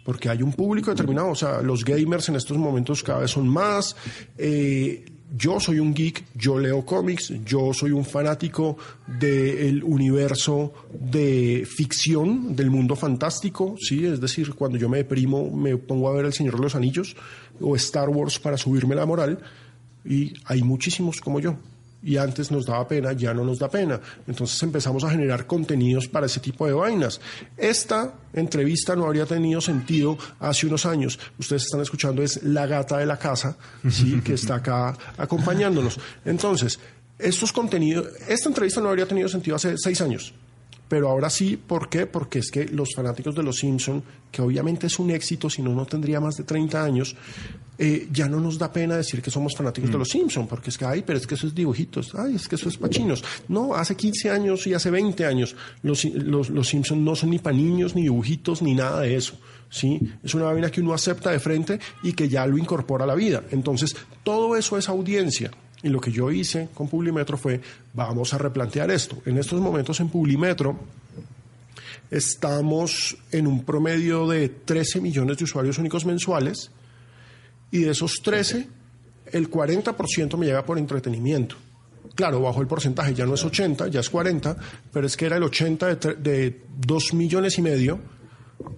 porque 0.03 0.29
hay 0.29 0.41
un 0.41 0.53
público 0.53 0.91
determinado, 0.91 1.29
o 1.29 1.35
sea, 1.35 1.61
los 1.61 1.83
gamers 1.83 2.29
en 2.29 2.37
estos 2.37 2.57
momentos 2.57 3.03
cada 3.03 3.19
vez 3.19 3.31
son 3.31 3.49
más. 3.49 3.95
Eh, 4.37 5.05
yo 5.37 5.59
soy 5.59 5.79
un 5.79 5.93
geek, 5.93 6.25
yo 6.35 6.57
leo 6.57 6.85
cómics, 6.85 7.33
yo 7.45 7.73
soy 7.73 7.91
un 7.91 8.05
fanático 8.05 8.77
del 9.07 9.83
universo 9.83 10.73
de 10.93 11.67
ficción, 11.69 12.55
del 12.55 12.71
mundo 12.71 12.95
fantástico, 12.95 13.75
¿sí? 13.79 14.05
Es 14.05 14.19
decir, 14.19 14.53
cuando 14.55 14.77
yo 14.77 14.89
me 14.89 14.97
deprimo, 14.97 15.51
me 15.51 15.77
pongo 15.77 16.09
a 16.09 16.13
ver 16.13 16.25
El 16.25 16.33
Señor 16.33 16.55
de 16.55 16.63
los 16.63 16.75
Anillos 16.75 17.15
o 17.59 17.75
Star 17.75 18.09
Wars 18.09 18.39
para 18.39 18.57
subirme 18.57 18.95
la 18.95 19.05
moral 19.05 19.39
y 20.05 20.33
hay 20.45 20.61
muchísimos 20.61 21.21
como 21.21 21.39
yo. 21.39 21.55
Y 22.03 22.17
antes 22.17 22.51
nos 22.51 22.65
daba 22.65 22.87
pena, 22.87 23.13
ya 23.13 23.31
no 23.31 23.43
nos 23.43 23.59
da 23.59 23.69
pena. 23.69 23.99
Entonces 24.27 24.61
empezamos 24.63 25.03
a 25.03 25.11
generar 25.11 25.45
contenidos 25.45 26.07
para 26.07 26.25
ese 26.25 26.39
tipo 26.39 26.65
de 26.65 26.73
vainas. 26.73 27.21
Esta 27.55 28.11
entrevista 28.33 28.95
no 28.95 29.05
habría 29.05 29.27
tenido 29.27 29.61
sentido 29.61 30.17
hace 30.39 30.65
unos 30.65 30.87
años. 30.87 31.19
Ustedes 31.37 31.63
están 31.63 31.81
escuchando, 31.81 32.23
es 32.23 32.41
la 32.41 32.65
gata 32.65 32.97
de 32.97 33.05
la 33.05 33.17
casa, 33.17 33.55
¿sí? 33.87 34.19
que 34.21 34.33
está 34.33 34.55
acá 34.55 34.97
acompañándonos. 35.15 35.99
Entonces, 36.25 36.79
estos 37.19 37.53
contenidos, 37.53 38.07
esta 38.27 38.49
entrevista 38.49 38.81
no 38.81 38.89
habría 38.89 39.05
tenido 39.05 39.29
sentido 39.29 39.55
hace 39.55 39.77
seis 39.77 40.01
años 40.01 40.33
pero 40.91 41.07
ahora 41.07 41.29
sí, 41.29 41.55
¿por 41.55 41.87
qué? 41.87 42.05
Porque 42.05 42.39
es 42.39 42.51
que 42.51 42.65
los 42.65 42.89
fanáticos 42.93 43.33
de 43.33 43.41
Los 43.41 43.59
Simpson, 43.59 44.03
que 44.29 44.41
obviamente 44.41 44.87
es 44.87 44.99
un 44.99 45.09
éxito, 45.09 45.49
si 45.49 45.61
no, 45.61 45.73
no 45.73 45.85
tendría 45.85 46.19
más 46.19 46.35
de 46.35 46.43
30 46.43 46.83
años, 46.83 47.15
eh, 47.77 48.09
ya 48.11 48.27
no 48.27 48.41
nos 48.41 48.57
da 48.57 48.73
pena 48.73 48.97
decir 48.97 49.21
que 49.21 49.31
somos 49.31 49.55
fanáticos 49.55 49.89
de 49.89 49.97
Los 49.97 50.09
Simpson, 50.09 50.47
porque 50.47 50.69
es 50.69 50.77
que, 50.77 50.83
ay, 50.83 51.01
pero 51.07 51.17
es 51.17 51.25
que 51.25 51.35
eso 51.35 51.47
es 51.47 51.55
dibujitos, 51.55 52.13
ay, 52.15 52.35
es 52.35 52.45
que 52.45 52.55
eso 52.55 52.67
es 52.67 52.75
pachinos. 52.75 53.23
No, 53.47 53.73
hace 53.73 53.95
15 53.95 54.31
años 54.31 54.67
y 54.67 54.73
hace 54.73 54.91
20 54.91 55.25
años 55.25 55.55
los, 55.81 56.03
los, 56.03 56.49
los 56.49 56.67
Simpson 56.67 57.05
no 57.05 57.15
son 57.15 57.29
ni 57.29 57.39
para 57.39 57.55
niños, 57.55 57.95
ni 57.95 58.01
dibujitos, 58.01 58.61
ni 58.61 58.73
nada 58.73 58.99
de 58.99 59.15
eso. 59.15 59.39
¿sí? 59.69 59.97
Es 60.21 60.35
una 60.35 60.43
vaina 60.43 60.69
que 60.69 60.81
uno 60.81 60.93
acepta 60.93 61.31
de 61.31 61.39
frente 61.39 61.79
y 62.03 62.11
que 62.11 62.27
ya 62.27 62.45
lo 62.45 62.57
incorpora 62.57 63.05
a 63.05 63.07
la 63.07 63.15
vida. 63.15 63.43
Entonces, 63.51 63.95
todo 64.25 64.57
eso 64.57 64.77
es 64.77 64.89
audiencia. 64.89 65.51
Y 65.83 65.89
lo 65.89 65.99
que 65.99 66.11
yo 66.11 66.31
hice 66.31 66.69
con 66.73 66.87
Publimetro 66.87 67.37
fue, 67.37 67.59
vamos 67.93 68.33
a 68.33 68.37
replantear 68.37 68.91
esto. 68.91 69.17
En 69.25 69.37
estos 69.37 69.59
momentos 69.59 69.99
en 69.99 70.09
Publimetro 70.09 70.77
estamos 72.09 73.17
en 73.31 73.47
un 73.47 73.63
promedio 73.63 74.27
de 74.27 74.49
13 74.49 75.01
millones 75.01 75.37
de 75.37 75.45
usuarios 75.45 75.77
únicos 75.77 76.05
mensuales 76.05 76.69
y 77.71 77.79
de 77.79 77.91
esos 77.91 78.21
13, 78.21 78.67
el 79.31 79.49
40% 79.49 80.37
me 80.37 80.45
llega 80.45 80.65
por 80.65 80.77
entretenimiento. 80.77 81.55
Claro, 82.15 82.41
bajo 82.41 82.61
el 82.61 82.67
porcentaje 82.67 83.13
ya 83.13 83.25
no 83.25 83.35
es 83.35 83.43
80, 83.43 83.87
ya 83.87 84.01
es 84.01 84.09
40, 84.09 84.57
pero 84.91 85.07
es 85.07 85.15
que 85.15 85.25
era 85.25 85.37
el 85.37 85.43
80 85.43 85.95
de, 85.95 86.15
de 86.15 86.61
2 86.85 87.13
millones 87.13 87.57
y 87.57 87.61
medio 87.61 87.99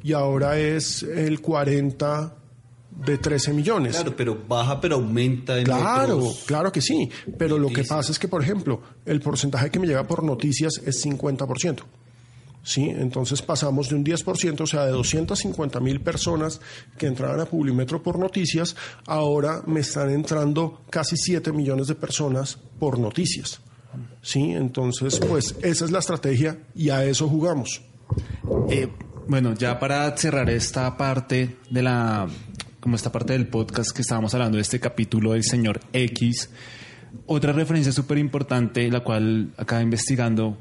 y 0.03 0.13
ahora 0.13 0.59
es 0.59 1.03
el 1.03 1.41
40 1.41 2.35
de 2.95 3.17
13 3.17 3.53
millones. 3.53 3.95
Claro, 3.95 4.15
pero 4.15 4.41
baja, 4.47 4.79
pero 4.79 4.95
aumenta 4.95 5.57
en 5.57 5.65
Claro, 5.65 6.31
claro 6.45 6.71
que 6.71 6.81
sí. 6.81 7.09
Pero 7.37 7.57
lo 7.57 7.69
que 7.69 7.83
pasa 7.83 8.11
es 8.11 8.19
que, 8.19 8.27
por 8.27 8.41
ejemplo, 8.41 8.81
el 9.05 9.19
porcentaje 9.19 9.69
que 9.69 9.79
me 9.79 9.87
llega 9.87 10.05
por 10.05 10.23
noticias 10.23 10.81
es 10.85 11.05
50%. 11.05 11.83
¿Sí? 12.65 12.89
Entonces 12.89 13.41
pasamos 13.41 13.89
de 13.89 13.95
un 13.95 14.05
10%, 14.05 14.61
o 14.61 14.67
sea, 14.67 14.85
de 14.85 14.91
250 14.91 15.81
mil 15.81 15.99
personas 15.99 16.61
que 16.97 17.07
entraban 17.07 17.41
a 17.41 17.45
Publimetro 17.45 18.01
por 18.01 18.17
noticias, 18.17 18.77
ahora 19.05 19.61
me 19.65 19.81
están 19.81 20.09
entrando 20.11 20.79
casi 20.89 21.17
7 21.17 21.51
millones 21.51 21.87
de 21.87 21.95
personas 21.95 22.57
por 22.79 22.99
noticias. 22.99 23.59
¿Sí? 24.21 24.51
Entonces, 24.51 25.19
pues 25.19 25.55
esa 25.61 25.83
es 25.83 25.91
la 25.91 25.99
estrategia 25.99 26.57
y 26.73 26.89
a 26.89 27.03
eso 27.03 27.27
jugamos. 27.27 27.81
Eh, 28.69 28.87
bueno, 29.27 29.53
ya 29.53 29.77
para 29.79 30.15
cerrar 30.17 30.49
esta 30.49 30.95
parte 30.95 31.57
de 31.69 31.83
la 31.83 32.27
como 32.83 32.97
esta 32.97 33.13
parte 33.13 33.31
del 33.31 33.47
podcast 33.47 33.95
que 33.95 34.01
estábamos 34.01 34.33
hablando 34.33 34.57
de 34.57 34.61
este 34.61 34.81
capítulo 34.81 35.31
del 35.31 35.45
señor 35.45 35.79
X, 35.93 36.49
otra 37.27 37.53
referencia 37.53 37.93
súper 37.93 38.17
importante, 38.17 38.91
la 38.91 38.99
cual 38.99 39.53
acaba 39.55 39.81
investigando, 39.81 40.57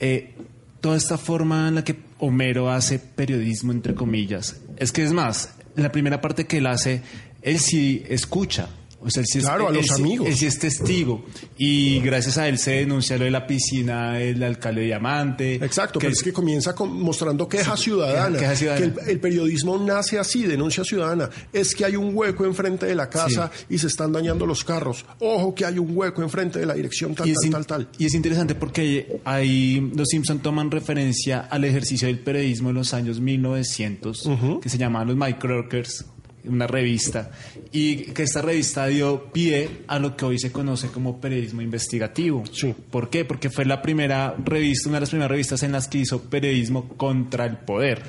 eh, 0.00 0.32
toda 0.80 0.96
esta 0.96 1.18
forma 1.18 1.68
en 1.68 1.74
la 1.74 1.84
que 1.84 1.96
Homero 2.20 2.70
hace 2.70 2.98
periodismo, 2.98 3.72
entre 3.72 3.94
comillas, 3.94 4.62
es 4.78 4.92
que 4.92 5.02
es 5.04 5.12
más, 5.12 5.56
la 5.76 5.92
primera 5.92 6.22
parte 6.22 6.46
que 6.46 6.56
él 6.56 6.68
hace, 6.68 7.02
él 7.42 7.58
sí 7.58 8.02
escucha, 8.08 8.70
o 9.00 9.10
sea, 9.10 9.20
él 9.20 9.26
sí 9.26 9.38
claro, 9.38 9.70
es, 9.70 9.70
a 9.70 9.72
los 9.72 9.90
amigos. 9.92 10.26
Él 10.26 10.36
sí 10.36 10.46
es 10.46 10.58
testigo. 10.58 11.24
Y 11.56 12.00
gracias 12.00 12.36
a 12.38 12.48
él 12.48 12.58
se 12.58 12.72
denuncia 12.72 13.16
lo 13.16 13.24
de 13.24 13.30
la 13.30 13.46
piscina 13.46 14.14
del 14.14 14.42
alcalde 14.42 14.82
Diamante. 14.82 15.54
Exacto, 15.54 16.00
que 16.00 16.06
pero 16.06 16.12
es 16.14 16.22
que 16.22 16.32
comienza 16.32 16.74
con, 16.74 17.00
mostrando 17.00 17.48
queja 17.48 17.76
ciudadana. 17.76 18.38
Queja 18.38 18.56
ciudadana. 18.56 18.94
Que 18.94 19.00
el, 19.02 19.08
el, 19.10 19.20
periodismo 19.20 19.78
nace 19.78 20.18
así, 20.18 20.42
denuncia 20.44 20.82
ciudadana. 20.84 21.30
Es 21.52 21.74
que 21.74 21.84
hay 21.84 21.94
un 21.94 22.10
hueco 22.12 22.44
enfrente 22.44 22.86
de 22.86 22.96
la 22.96 23.08
casa 23.08 23.50
sí. 23.54 23.66
y 23.74 23.78
se 23.78 23.86
están 23.86 24.12
dañando 24.12 24.46
los 24.46 24.64
carros. 24.64 25.04
Ojo 25.20 25.54
que 25.54 25.64
hay 25.64 25.78
un 25.78 25.96
hueco 25.96 26.22
enfrente 26.22 26.58
de 26.58 26.66
la 26.66 26.74
dirección 26.74 27.14
tal, 27.14 27.32
tal, 27.32 27.50
tal, 27.50 27.66
tal. 27.66 27.88
Y 27.98 28.06
es 28.06 28.14
interesante 28.14 28.56
porque 28.56 29.20
ahí 29.24 29.92
los 29.94 30.08
Simpson 30.08 30.40
toman 30.40 30.70
referencia 30.70 31.46
al 31.50 31.64
ejercicio 31.64 32.08
del 32.08 32.18
periodismo 32.18 32.70
en 32.70 32.74
los 32.74 32.92
años 32.94 33.20
1900, 33.20 34.26
uh 34.26 34.30
-huh. 34.30 34.60
que 34.60 34.68
se 34.68 34.78
llamaban 34.78 35.08
los 35.08 35.16
Microworkers 35.16 36.04
una 36.48 36.66
revista, 36.66 37.30
y 37.72 37.96
que 38.12 38.22
esta 38.22 38.42
revista 38.42 38.86
dio 38.86 39.30
pie 39.32 39.82
a 39.86 39.98
lo 39.98 40.16
que 40.16 40.24
hoy 40.24 40.38
se 40.38 40.50
conoce 40.52 40.88
como 40.88 41.20
periodismo 41.20 41.62
investigativo. 41.62 42.44
Sí. 42.52 42.74
¿Por 42.90 43.10
qué? 43.10 43.24
Porque 43.24 43.50
fue 43.50 43.64
la 43.64 43.82
primera 43.82 44.34
revista, 44.44 44.88
una 44.88 44.96
de 44.96 45.00
las 45.02 45.10
primeras 45.10 45.30
revistas 45.30 45.62
en 45.62 45.72
las 45.72 45.88
que 45.88 45.98
hizo 45.98 46.22
periodismo 46.22 46.88
contra 46.88 47.46
el 47.46 47.56
poder. 47.58 48.02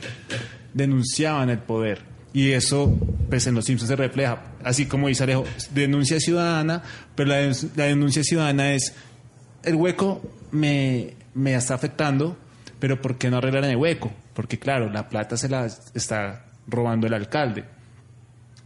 Denunciaban 0.73 1.49
el 1.49 1.59
poder. 1.59 2.01
Y 2.31 2.51
eso, 2.51 2.95
pues 3.29 3.47
en 3.47 3.55
los 3.55 3.65
Simpsons 3.65 3.89
se 3.89 3.95
refleja. 3.95 4.53
Así 4.63 4.85
como 4.85 5.07
dice 5.07 5.23
Alejo, 5.23 5.45
denuncia 5.73 6.19
ciudadana, 6.19 6.83
pero 7.15 7.29
la, 7.29 7.41
la 7.75 7.85
denuncia 7.85 8.23
ciudadana 8.23 8.73
es, 8.73 8.93
el 9.63 9.75
hueco 9.75 10.21
me, 10.51 11.15
me 11.33 11.55
está 11.55 11.73
afectando, 11.73 12.37
pero 12.79 13.01
¿por 13.01 13.17
qué 13.17 13.29
no 13.29 13.37
arreglar 13.37 13.65
el 13.65 13.75
hueco? 13.75 14.11
Porque 14.33 14.59
claro, 14.59 14.89
la 14.89 15.09
plata 15.09 15.37
se 15.37 15.49
la 15.49 15.65
está 15.93 16.45
robando 16.67 17.07
el 17.07 17.13
alcalde. 17.13 17.65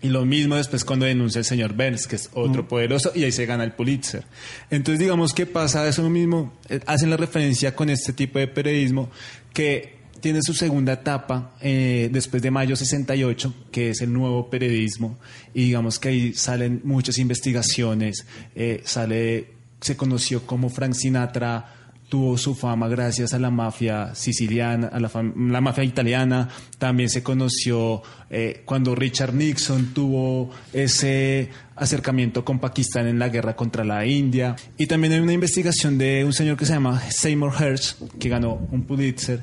Y 0.04 0.10
lo 0.10 0.26
mismo 0.26 0.58
después 0.58 0.84
cuando 0.84 1.06
denuncia 1.06 1.40
el 1.40 1.46
señor 1.46 1.74
Burns, 1.74 2.08
que 2.08 2.18
es 2.18 2.30
otro 2.34 2.64
mm. 2.64 2.68
poderoso, 2.68 3.12
y 3.16 3.24
ahí 3.24 3.32
se 3.32 3.46
gana 3.46 3.64
el 3.64 3.72
Pulitzer. 3.72 4.26
Entonces, 4.70 5.00
digamos 5.00 5.34
que 5.34 5.46
pasa 5.46 5.88
eso 5.88 6.08
mismo, 6.10 6.54
eh, 6.70 6.82
hacen 6.86 7.10
la 7.10 7.18
referencia 7.18 7.74
con 7.74 7.90
este 7.90 8.12
tipo 8.12 8.38
de 8.38 8.48
periodismo 8.48 9.10
que 9.54 10.04
tiene 10.20 10.40
su 10.42 10.54
segunda 10.54 10.94
etapa 10.94 11.56
eh, 11.62 12.10
después 12.12 12.44
de 12.44 12.52
mayo 12.52 12.76
68, 12.76 13.54
que 13.72 13.92
es 13.92 14.02
el 14.02 14.12
nuevo 14.12 14.50
periodismo, 14.50 15.18
y 15.54 15.66
digamos 15.66 16.00
que 16.00 16.10
ahí 16.10 16.34
salen 16.34 16.82
muchas 16.84 17.18
investigaciones, 17.18 18.26
eh, 18.56 18.82
sale, 18.84 19.52
se 19.80 19.96
conoció 19.96 20.46
como 20.46 20.70
Frank 20.70 20.96
Sinatra 20.96 21.83
tuvo 22.14 22.38
su 22.38 22.54
fama 22.54 22.88
gracias 22.88 23.34
a 23.34 23.40
la 23.40 23.50
mafia 23.50 24.14
siciliana, 24.14 24.86
a 24.90 25.00
la, 25.00 25.10
la 25.50 25.62
mafia 25.62 25.84
italiana. 25.84 26.48
También 26.78 27.10
se 27.10 27.24
conoció 27.24 28.04
eh, 28.30 28.62
cuando 28.66 28.94
Richard 28.94 29.34
Nixon 29.34 29.96
tuvo 29.96 30.52
ese 30.74 31.50
acercamiento 31.76 32.46
con 32.46 32.60
Pakistán 32.60 33.08
en 33.08 33.18
la 33.18 33.30
guerra 33.30 33.56
contra 33.56 33.84
la 33.84 34.06
India. 34.06 34.56
Y 34.78 34.86
también 34.86 35.14
hay 35.14 35.22
una 35.22 35.34
investigación 35.34 35.98
de 35.98 36.24
un 36.24 36.34
señor 36.34 36.56
que 36.56 36.68
se 36.68 36.74
llama 36.74 37.02
Seymour 37.10 37.52
Hersh, 37.60 37.96
que 38.20 38.30
ganó 38.30 38.60
un 38.72 38.84
Pulitzer, 38.84 39.42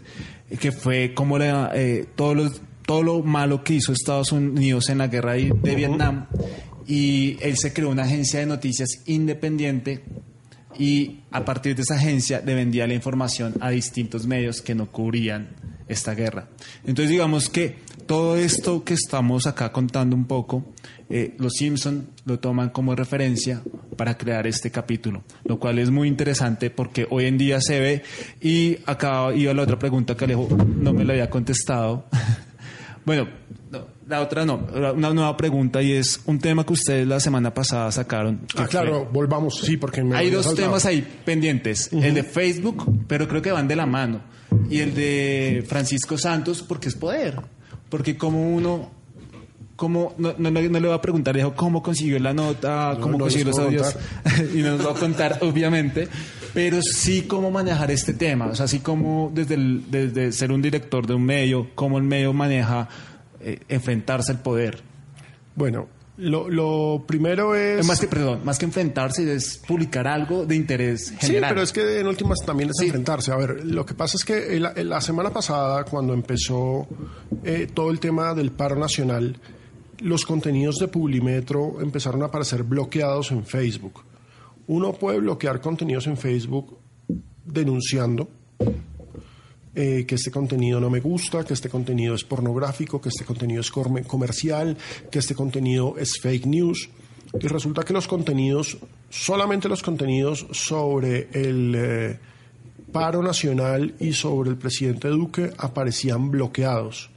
que 0.61 0.71
fue 0.71 1.13
como 1.13 1.39
la, 1.39 1.73
eh, 1.75 2.07
todos 2.15 2.37
los 2.37 2.63
todo 2.87 3.03
lo 3.03 3.23
malo 3.25 3.65
que 3.65 3.75
hizo 3.75 3.93
Estados 3.93 4.31
Unidos 4.31 4.91
en 4.91 4.99
la 4.99 5.09
guerra 5.09 5.33
de, 5.33 5.53
de 5.61 5.75
Vietnam 5.75 6.27
y 6.87 7.37
él 7.41 7.57
se 7.57 7.73
creó 7.73 7.91
una 7.91 8.03
agencia 8.03 8.39
de 8.41 8.47
noticias 8.47 9.03
independiente 9.07 10.03
y 10.81 11.21
a 11.31 11.45
partir 11.45 11.77
de 11.77 11.83
esa 11.83 11.97
agencia 11.97 12.43
le 12.45 12.55
vendía 12.55 12.87
la 12.87 12.95
información 12.95 13.53
a 13.61 13.69
distintos 13.69 14.27
medios 14.27 14.63
que 14.63 14.75
no 14.75 14.91
cubrían 14.91 15.51
esta 15.89 16.15
guerra. 16.15 16.49
Entonces 16.87 17.11
digamos 17.11 17.51
que 17.51 17.77
todo 18.07 18.39
esto 18.39 18.83
que 18.83 18.95
estamos 18.95 19.47
acá 19.47 19.73
contando 19.73 20.17
un 20.17 20.25
poco, 20.25 20.65
eh, 21.11 21.35
los 21.39 21.53
Simpson 21.53 22.09
lo 22.25 22.39
toman 22.39 22.71
como 22.71 22.97
referencia 22.97 23.61
para 23.99 24.17
crear 24.17 24.47
este 24.47 24.71
capítulo, 24.71 25.23
lo 25.45 25.59
cual 25.61 25.79
es 25.79 25.91
muy 25.91 26.09
interesante 26.09 26.71
porque 26.71 27.07
hoy 27.11 27.27
en 27.27 27.37
día 27.37 27.61
se 27.61 27.79
ve 27.79 28.03
y 28.41 28.79
acá 28.87 29.35
iba 29.35 29.53
la 29.53 29.63
otra 29.63 29.79
pregunta 29.79 30.17
que 30.17 30.25
Alejo 30.25 30.49
no 30.49 30.95
me 30.95 31.05
la 31.05 31.13
había 31.13 31.29
contestado. 31.29 32.07
bueno, 33.05 33.25
no, 33.25 33.60
la 34.11 34.21
otra 34.21 34.45
no, 34.45 34.67
una 34.95 35.11
nueva 35.15 35.37
pregunta 35.37 35.81
y 35.83 35.93
es 35.93 36.21
un 36.27 36.39
tema 36.39 36.67
que 36.67 36.73
ustedes 36.75 37.07
la 37.07 37.21
semana 37.21 37.55
pasada 37.55 37.91
sacaron. 37.93 38.41
Ah, 38.57 38.67
claro, 38.69 39.09
volvamos, 39.11 39.61
sí, 39.65 39.77
porque 39.77 40.03
me 40.03 40.17
Hay 40.17 40.31
dos 40.31 40.45
saltado. 40.47 40.67
temas 40.69 40.85
ahí 40.85 41.07
pendientes, 41.25 41.91
el 41.93 42.13
de 42.15 42.23
Facebook, 42.25 43.05
pero 43.07 43.27
creo 43.29 43.41
que 43.41 43.53
van 43.53 43.69
de 43.69 43.77
la 43.77 43.87
mano, 43.87 44.21
y 44.69 44.81
el 44.81 44.95
de 44.95 45.65
Francisco 45.69 46.19
Santos, 46.19 46.63
porque 46.63 46.89
es 46.89 46.97
poder, 46.97 47.41
porque 47.89 48.17
como 48.19 48.53
uno, 48.55 48.91
como, 49.77 50.15
no, 50.19 50.35
no, 50.37 50.51
no 50.51 50.61
le 50.61 50.81
voy 50.89 50.93
a 50.93 51.01
preguntar, 51.01 51.35
dijo, 51.37 51.55
cómo 51.55 51.83
consiguió 51.83 52.19
la 52.19 52.35
nota, 52.35 52.95
No, 52.95 53.01
cómo 53.01 53.13
no 53.13 53.25
consiguió 53.25 53.47
los 53.47 53.59
audios, 53.59 53.97
y 54.55 54.59
no 54.59 54.77
nos 54.77 54.87
va 54.87 54.91
a 54.91 54.95
contar, 54.95 55.39
obviamente, 55.41 56.09
pero 56.53 56.83
sí 56.83 57.23
cómo 57.23 57.51
manejar 57.51 57.91
este 57.91 58.13
tema, 58.13 58.47
o 58.47 58.55
sea, 58.55 58.67
sí 58.69 58.81
cómo 58.81 59.31
desde, 59.33 59.55
el- 59.55 59.85
desde 59.91 60.33
ser 60.33 60.51
un 60.53 60.61
director 60.61 61.07
de 61.07 61.15
un 61.15 61.25
medio, 61.25 61.69
cómo 61.75 61.97
el 61.97 62.05
medio 62.05 62.33
maneja 62.33 62.89
eh, 63.41 63.61
enfrentarse 63.69 64.33
al 64.33 64.43
poder. 64.43 64.81
Bueno, 65.55 65.89
lo, 66.17 66.49
lo 66.49 67.05
primero 67.07 67.55
es... 67.55 67.87
Más 67.87 68.01
que, 68.01 68.07
perdón, 68.07 68.41
más 68.45 68.59
que 68.59 68.67
enfrentarse 68.67 69.33
es 69.33 69.63
publicar 69.67 70.07
algo 70.07 70.45
de 70.45 70.55
interés 70.55 71.11
general. 71.19 71.49
Sí, 71.49 71.55
pero 71.55 71.63
es 71.63 71.73
que 71.73 72.01
en 72.01 72.07
últimas 72.07 72.39
también 72.45 72.71
es 72.71 72.81
enfrentarse. 72.83 73.33
A 73.33 73.37
ver, 73.37 73.65
lo 73.65 73.87
que 73.87 73.95
pasa 73.95 74.17
es 74.17 74.25
que 74.25 74.61
la 74.61 75.01
semana 75.01 75.31
pasada, 75.31 75.85
cuando 75.85 76.13
empezó 76.13 76.87
eh, 77.43 77.69
todo 77.73 77.91
el 77.91 77.99
tema 78.01 78.35
del 78.35 78.53
paro 78.53 78.77
nacional, 78.77 79.37
los 80.01 80.25
contenidos 80.25 80.77
de 80.77 80.89
Publimetro 80.89 81.81
empezaron 81.81 82.23
a 82.23 82.27
aparecer 82.27 82.63
bloqueados 82.63 83.31
en 83.33 83.45
Facebook. 83.45 84.03
Uno 84.67 84.93
puede 84.93 85.19
bloquear 85.19 85.61
contenidos 85.61 86.07
en 86.07 86.17
Facebook 86.17 86.79
denunciando 87.45 88.29
eh, 89.75 90.05
que 90.07 90.17
este 90.17 90.31
contenido 90.31 90.81
no 90.81 90.91
me 90.91 91.01
gusta, 91.01 91.45
que 91.45 91.55
este 91.55 91.69
contenido 91.69 92.15
es 92.15 92.25
pornográfico, 92.25 93.01
que 93.01 93.09
este 93.09 93.25
contenido 93.25 93.61
es 93.61 93.71
comercial, 93.71 94.77
que 95.11 95.21
este 95.21 95.35
contenido 95.35 95.95
es 95.99 96.19
fake 96.21 96.47
news. 96.47 96.91
Y 97.41 97.47
resulta 97.47 97.85
que 97.85 97.93
los 97.93 98.09
contenidos, 98.09 98.79
solamente 99.09 99.69
los 99.69 99.83
contenidos 99.83 100.47
sobre 100.51 101.29
el 101.33 101.75
eh, 101.77 102.19
paro 102.91 103.23
nacional 103.23 103.95
y 104.01 104.13
sobre 104.13 104.51
el 104.51 104.57
presidente 104.57 105.09
Duque 105.09 105.53
aparecían 105.57 106.31
bloqueados. 106.31 107.11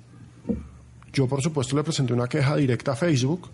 Yo, 1.11 1.27
por 1.27 1.41
supuesto, 1.41 1.75
le 1.75 1.83
presenté 1.83 2.13
una 2.13 2.27
queja 2.27 2.55
directa 2.55 2.91
a 2.91 2.95
Facebook. 2.95 3.49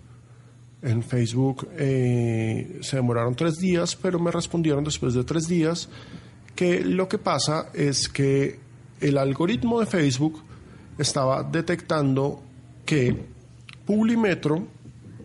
En 0.82 1.02
Facebook 1.02 1.68
eh, 1.78 2.78
se 2.82 2.96
demoraron 2.96 3.34
tres 3.34 3.56
días, 3.58 3.96
pero 3.96 4.18
me 4.18 4.30
respondieron 4.30 4.84
después 4.84 5.14
de 5.14 5.24
tres 5.24 5.46
días 5.46 5.88
que 6.54 6.84
lo 6.84 7.08
que 7.08 7.18
pasa 7.18 7.70
es 7.72 8.08
que 8.08 8.58
el 9.00 9.18
algoritmo 9.18 9.80
de 9.80 9.86
Facebook 9.86 10.42
estaba 10.98 11.42
detectando 11.42 12.42
que 12.84 13.16
Publimetro, 13.86 14.68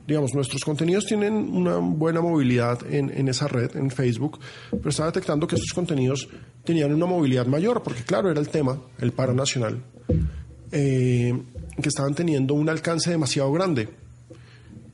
digamos, 0.07 0.33
nuestros 0.33 0.63
contenidos 0.63 1.05
tienen 1.05 1.33
una 1.33 1.77
buena 1.77 2.21
movilidad 2.21 2.79
en, 2.91 3.27
esa 3.27 3.47
red, 3.47 3.75
en 3.75 3.91
Facebook, 3.91 4.39
pero 4.71 4.89
estaba 4.89 5.09
detectando 5.09 5.47
que 5.47 5.55
estos 5.55 5.73
contenidos 5.73 6.27
tenían 6.63 6.93
una 6.93 7.05
movilidad 7.05 7.45
mayor, 7.45 7.83
porque 7.83 8.03
claro, 8.03 8.31
era 8.31 8.39
el 8.39 8.49
tema, 8.49 8.81
el 8.99 9.11
paro 9.11 9.33
nacional, 9.33 9.83
eh, 10.71 11.39
que 11.81 11.89
estaban 11.89 12.15
teniendo 12.15 12.55
un 12.55 12.69
alcance 12.69 13.11
demasiado 13.11 13.51
grande. 13.51 13.89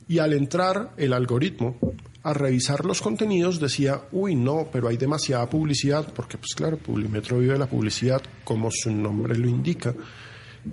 Y 0.08 0.18
al 0.18 0.34
entrar 0.34 0.92
el 0.98 1.14
algoritmo 1.14 1.76
a 2.24 2.32
revisar 2.32 2.84
los 2.84 3.02
contenidos 3.02 3.58
decía, 3.58 4.02
uy, 4.12 4.36
no, 4.36 4.68
pero 4.72 4.88
hay 4.88 4.96
demasiada 4.96 5.48
publicidad, 5.48 6.12
porque 6.14 6.38
pues 6.38 6.54
claro, 6.54 6.76
Publimetro 6.76 7.38
vive 7.38 7.58
la 7.58 7.66
publicidad, 7.66 8.22
como 8.44 8.70
su 8.70 8.90
nombre 8.92 9.36
lo 9.36 9.48
indica, 9.48 9.92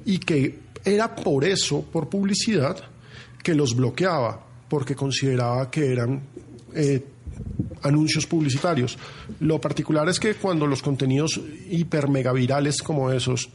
y 0.05 0.19
que 0.19 0.59
era 0.85 1.15
por 1.15 1.43
eso, 1.43 1.81
por 1.81 2.07
publicidad, 2.07 2.77
que 3.41 3.55
los 3.55 3.75
bloqueaba, 3.75 4.45
porque 4.69 4.95
consideraba 4.95 5.71
que 5.71 5.91
eran 5.91 6.21
eh, 6.75 7.03
anuncios 7.81 8.27
publicitarios. 8.27 8.97
Lo 9.39 9.59
particular 9.59 10.07
es 10.09 10.19
que 10.19 10.35
cuando 10.35 10.67
los 10.67 10.83
contenidos 10.83 11.39
hiper 11.69 12.09
mega 12.09 12.31
virales 12.31 12.83
como 12.83 13.11
esos, 13.11 13.49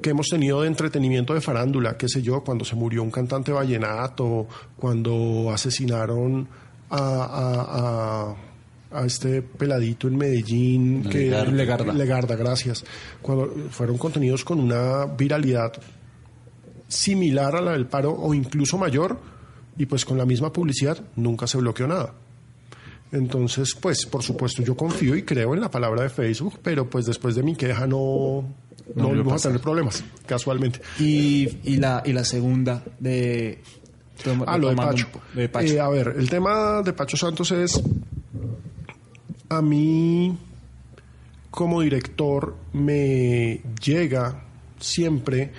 que 0.00 0.10
hemos 0.10 0.28
tenido 0.28 0.62
de 0.62 0.68
entretenimiento 0.68 1.34
de 1.34 1.40
farándula, 1.40 1.96
qué 1.96 2.08
sé 2.08 2.22
yo, 2.22 2.44
cuando 2.44 2.64
se 2.64 2.76
murió 2.76 3.02
un 3.02 3.10
cantante 3.10 3.50
vallenato, 3.50 4.46
cuando 4.76 5.50
asesinaron 5.52 6.48
a, 6.90 6.96
a- 6.98 8.30
a- 8.30 8.36
a 9.00 9.04
este 9.04 9.42
peladito 9.42 10.06
en 10.08 10.16
Medellín, 10.16 11.02
que 11.10 11.28
Legarda. 11.50 11.92
Legarda. 11.92 12.36
Gracias. 12.36 12.84
Cuando 13.20 13.52
fueron 13.70 13.98
contenidos 13.98 14.44
con 14.44 14.58
una 14.60 15.04
viralidad 15.06 15.72
similar 16.88 17.56
a 17.56 17.60
la 17.60 17.72
del 17.72 17.86
paro 17.86 18.12
o 18.12 18.32
incluso 18.32 18.78
mayor, 18.78 19.18
y 19.76 19.86
pues 19.86 20.04
con 20.04 20.16
la 20.16 20.24
misma 20.24 20.52
publicidad 20.52 20.98
nunca 21.16 21.46
se 21.46 21.58
bloqueó 21.58 21.86
nada. 21.86 22.14
Entonces, 23.12 23.74
pues 23.80 24.06
por 24.06 24.22
supuesto 24.22 24.62
yo 24.62 24.76
confío 24.76 25.14
y 25.16 25.22
creo 25.22 25.54
en 25.54 25.60
la 25.60 25.70
palabra 25.70 26.02
de 26.02 26.08
Facebook, 26.08 26.58
pero 26.62 26.88
pues 26.88 27.06
después 27.06 27.34
de 27.34 27.42
mi 27.42 27.54
queja 27.54 27.86
no, 27.86 28.42
no, 28.94 29.02
No 29.02 29.08
volvimos 29.08 29.44
a 29.44 29.48
tener 29.48 29.60
problemas, 29.60 30.04
casualmente. 30.26 30.80
Y, 30.98 31.58
y, 31.64 31.76
la, 31.76 32.02
y 32.04 32.12
la 32.12 32.24
segunda 32.24 32.82
de... 32.98 33.62
Ah, 34.46 34.58
lo 34.58 34.70
de 34.70 34.76
Pacho. 34.76 35.06
Eh, 35.74 35.80
a 35.80 35.88
ver, 35.88 36.14
el 36.16 36.28
tema 36.28 36.82
de 36.82 36.92
Pacho 36.92 37.16
Santos 37.16 37.50
es, 37.52 37.80
a 39.48 39.62
mí 39.62 40.36
como 41.50 41.80
director 41.80 42.54
me 42.72 43.62
llega 43.82 44.42
siempre 44.78 45.52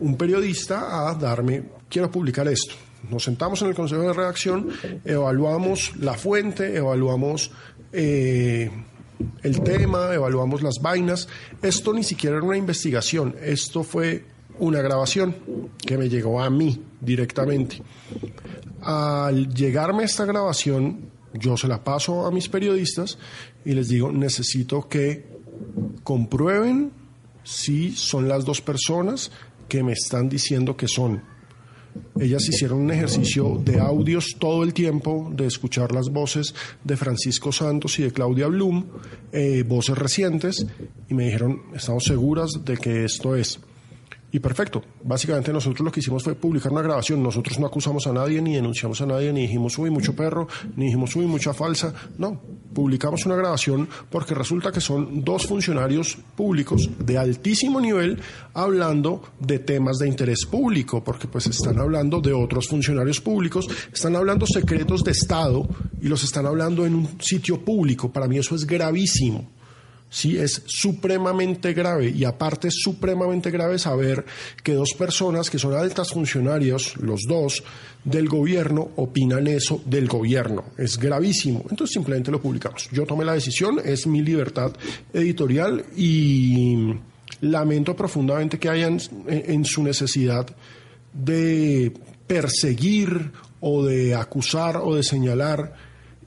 un 0.00 0.16
periodista 0.16 1.08
a 1.08 1.14
darme, 1.14 1.62
quiero 1.88 2.10
publicar 2.10 2.46
esto. 2.48 2.74
Nos 3.10 3.24
sentamos 3.24 3.60
en 3.62 3.68
el 3.68 3.74
consejo 3.74 4.02
de 4.02 4.12
redacción, 4.12 4.68
evaluamos 5.04 5.96
la 5.96 6.14
fuente, 6.14 6.76
evaluamos 6.76 7.50
eh, 7.92 8.70
el 9.42 9.60
tema, 9.62 10.12
evaluamos 10.14 10.62
las 10.62 10.80
vainas. 10.80 11.28
Esto 11.62 11.92
ni 11.92 12.04
siquiera 12.04 12.36
era 12.36 12.44
una 12.44 12.56
investigación, 12.56 13.34
esto 13.42 13.82
fue 13.82 14.24
una 14.60 14.80
grabación 14.80 15.34
que 15.84 15.98
me 15.98 16.08
llegó 16.08 16.40
a 16.40 16.50
mí 16.50 16.80
directamente. 17.00 17.82
Al 18.82 19.52
llegarme 19.52 20.04
esta 20.04 20.24
grabación, 20.24 21.10
yo 21.34 21.56
se 21.56 21.68
la 21.68 21.82
paso 21.82 22.26
a 22.26 22.30
mis 22.30 22.48
periodistas 22.48 23.18
y 23.64 23.72
les 23.72 23.88
digo, 23.88 24.12
necesito 24.12 24.88
que 24.88 25.26
comprueben 26.02 26.92
si 27.42 27.92
son 27.92 28.28
las 28.28 28.44
dos 28.44 28.60
personas 28.60 29.30
que 29.68 29.82
me 29.82 29.92
están 29.92 30.28
diciendo 30.28 30.76
que 30.76 30.88
son. 30.88 31.22
Ellas 32.18 32.48
hicieron 32.48 32.80
un 32.80 32.90
ejercicio 32.90 33.60
de 33.64 33.80
audios 33.80 34.36
todo 34.38 34.62
el 34.62 34.72
tiempo, 34.72 35.30
de 35.34 35.46
escuchar 35.46 35.92
las 35.92 36.08
voces 36.08 36.54
de 36.84 36.96
Francisco 36.96 37.50
Santos 37.50 37.98
y 37.98 38.02
de 38.02 38.12
Claudia 38.12 38.46
Blum, 38.46 38.84
eh, 39.32 39.64
voces 39.66 39.98
recientes, 39.98 40.66
y 41.08 41.14
me 41.14 41.24
dijeron, 41.24 41.62
estamos 41.74 42.04
seguras 42.04 42.50
de 42.64 42.76
que 42.76 43.04
esto 43.04 43.34
es. 43.34 43.58
Y 44.32 44.38
perfecto. 44.38 44.82
Básicamente 45.02 45.52
nosotros 45.52 45.84
lo 45.84 45.90
que 45.90 46.00
hicimos 46.00 46.22
fue 46.22 46.34
publicar 46.34 46.70
una 46.70 46.82
grabación. 46.82 47.22
Nosotros 47.22 47.58
no 47.58 47.66
acusamos 47.66 48.06
a 48.06 48.12
nadie, 48.12 48.40
ni 48.40 48.54
denunciamos 48.54 49.00
a 49.00 49.06
nadie, 49.06 49.32
ni 49.32 49.42
dijimos, 49.42 49.76
uy, 49.78 49.90
mucho 49.90 50.14
perro, 50.14 50.46
ni 50.76 50.86
dijimos, 50.86 51.16
uy, 51.16 51.26
mucha 51.26 51.52
falsa. 51.52 51.92
No, 52.18 52.40
publicamos 52.72 53.26
una 53.26 53.34
grabación 53.34 53.88
porque 54.08 54.34
resulta 54.34 54.70
que 54.70 54.80
son 54.80 55.24
dos 55.24 55.46
funcionarios 55.46 56.16
públicos 56.36 56.88
de 56.98 57.18
altísimo 57.18 57.80
nivel 57.80 58.20
hablando 58.54 59.22
de 59.40 59.58
temas 59.58 59.98
de 59.98 60.08
interés 60.08 60.46
público, 60.46 61.02
porque 61.02 61.26
pues 61.26 61.46
están 61.46 61.80
hablando 61.80 62.20
de 62.20 62.32
otros 62.32 62.68
funcionarios 62.68 63.20
públicos, 63.20 63.68
están 63.92 64.14
hablando 64.14 64.46
secretos 64.46 65.02
de 65.02 65.10
Estado 65.10 65.66
y 66.00 66.08
los 66.08 66.22
están 66.22 66.46
hablando 66.46 66.86
en 66.86 66.94
un 66.94 67.08
sitio 67.20 67.60
público. 67.64 68.12
Para 68.12 68.28
mí 68.28 68.38
eso 68.38 68.54
es 68.54 68.64
gravísimo. 68.64 69.59
Sí, 70.12 70.36
es 70.36 70.62
supremamente 70.66 71.72
grave 71.72 72.10
y 72.10 72.24
aparte 72.24 72.68
es 72.68 72.74
supremamente 72.82 73.50
grave 73.52 73.78
saber 73.78 74.24
que 74.62 74.74
dos 74.74 74.92
personas 74.98 75.48
que 75.48 75.58
son 75.58 75.72
altas 75.74 76.10
funcionarios, 76.10 76.96
los 76.96 77.20
dos, 77.28 77.62
del 78.02 78.28
gobierno, 78.28 78.90
opinan 78.96 79.46
eso 79.46 79.80
del 79.84 80.08
gobierno. 80.08 80.64
Es 80.76 80.98
gravísimo. 80.98 81.64
Entonces 81.70 81.94
simplemente 81.94 82.32
lo 82.32 82.42
publicamos. 82.42 82.88
Yo 82.90 83.06
tomé 83.06 83.24
la 83.24 83.34
decisión, 83.34 83.80
es 83.84 84.06
mi 84.08 84.20
libertad 84.20 84.72
editorial 85.12 85.84
y 85.96 86.92
lamento 87.42 87.94
profundamente 87.94 88.58
que 88.58 88.68
hayan 88.68 89.00
en, 89.28 89.44
en 89.46 89.64
su 89.64 89.84
necesidad 89.84 90.46
de 91.12 91.92
perseguir 92.26 93.30
o 93.60 93.84
de 93.84 94.14
acusar 94.14 94.78
o 94.78 94.96
de 94.96 95.02
señalar 95.02 95.74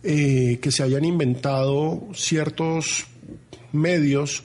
eh, 0.04 0.60
que 0.62 0.72
se 0.72 0.84
hayan 0.84 1.06
inventado 1.06 2.08
ciertos 2.14 3.08
medios, 3.74 4.44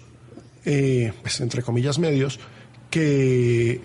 eh, 0.65 1.13
pues, 1.23 1.41
entre 1.41 1.63
comillas 1.63 1.99
medios, 2.01 2.41
que 2.91 3.81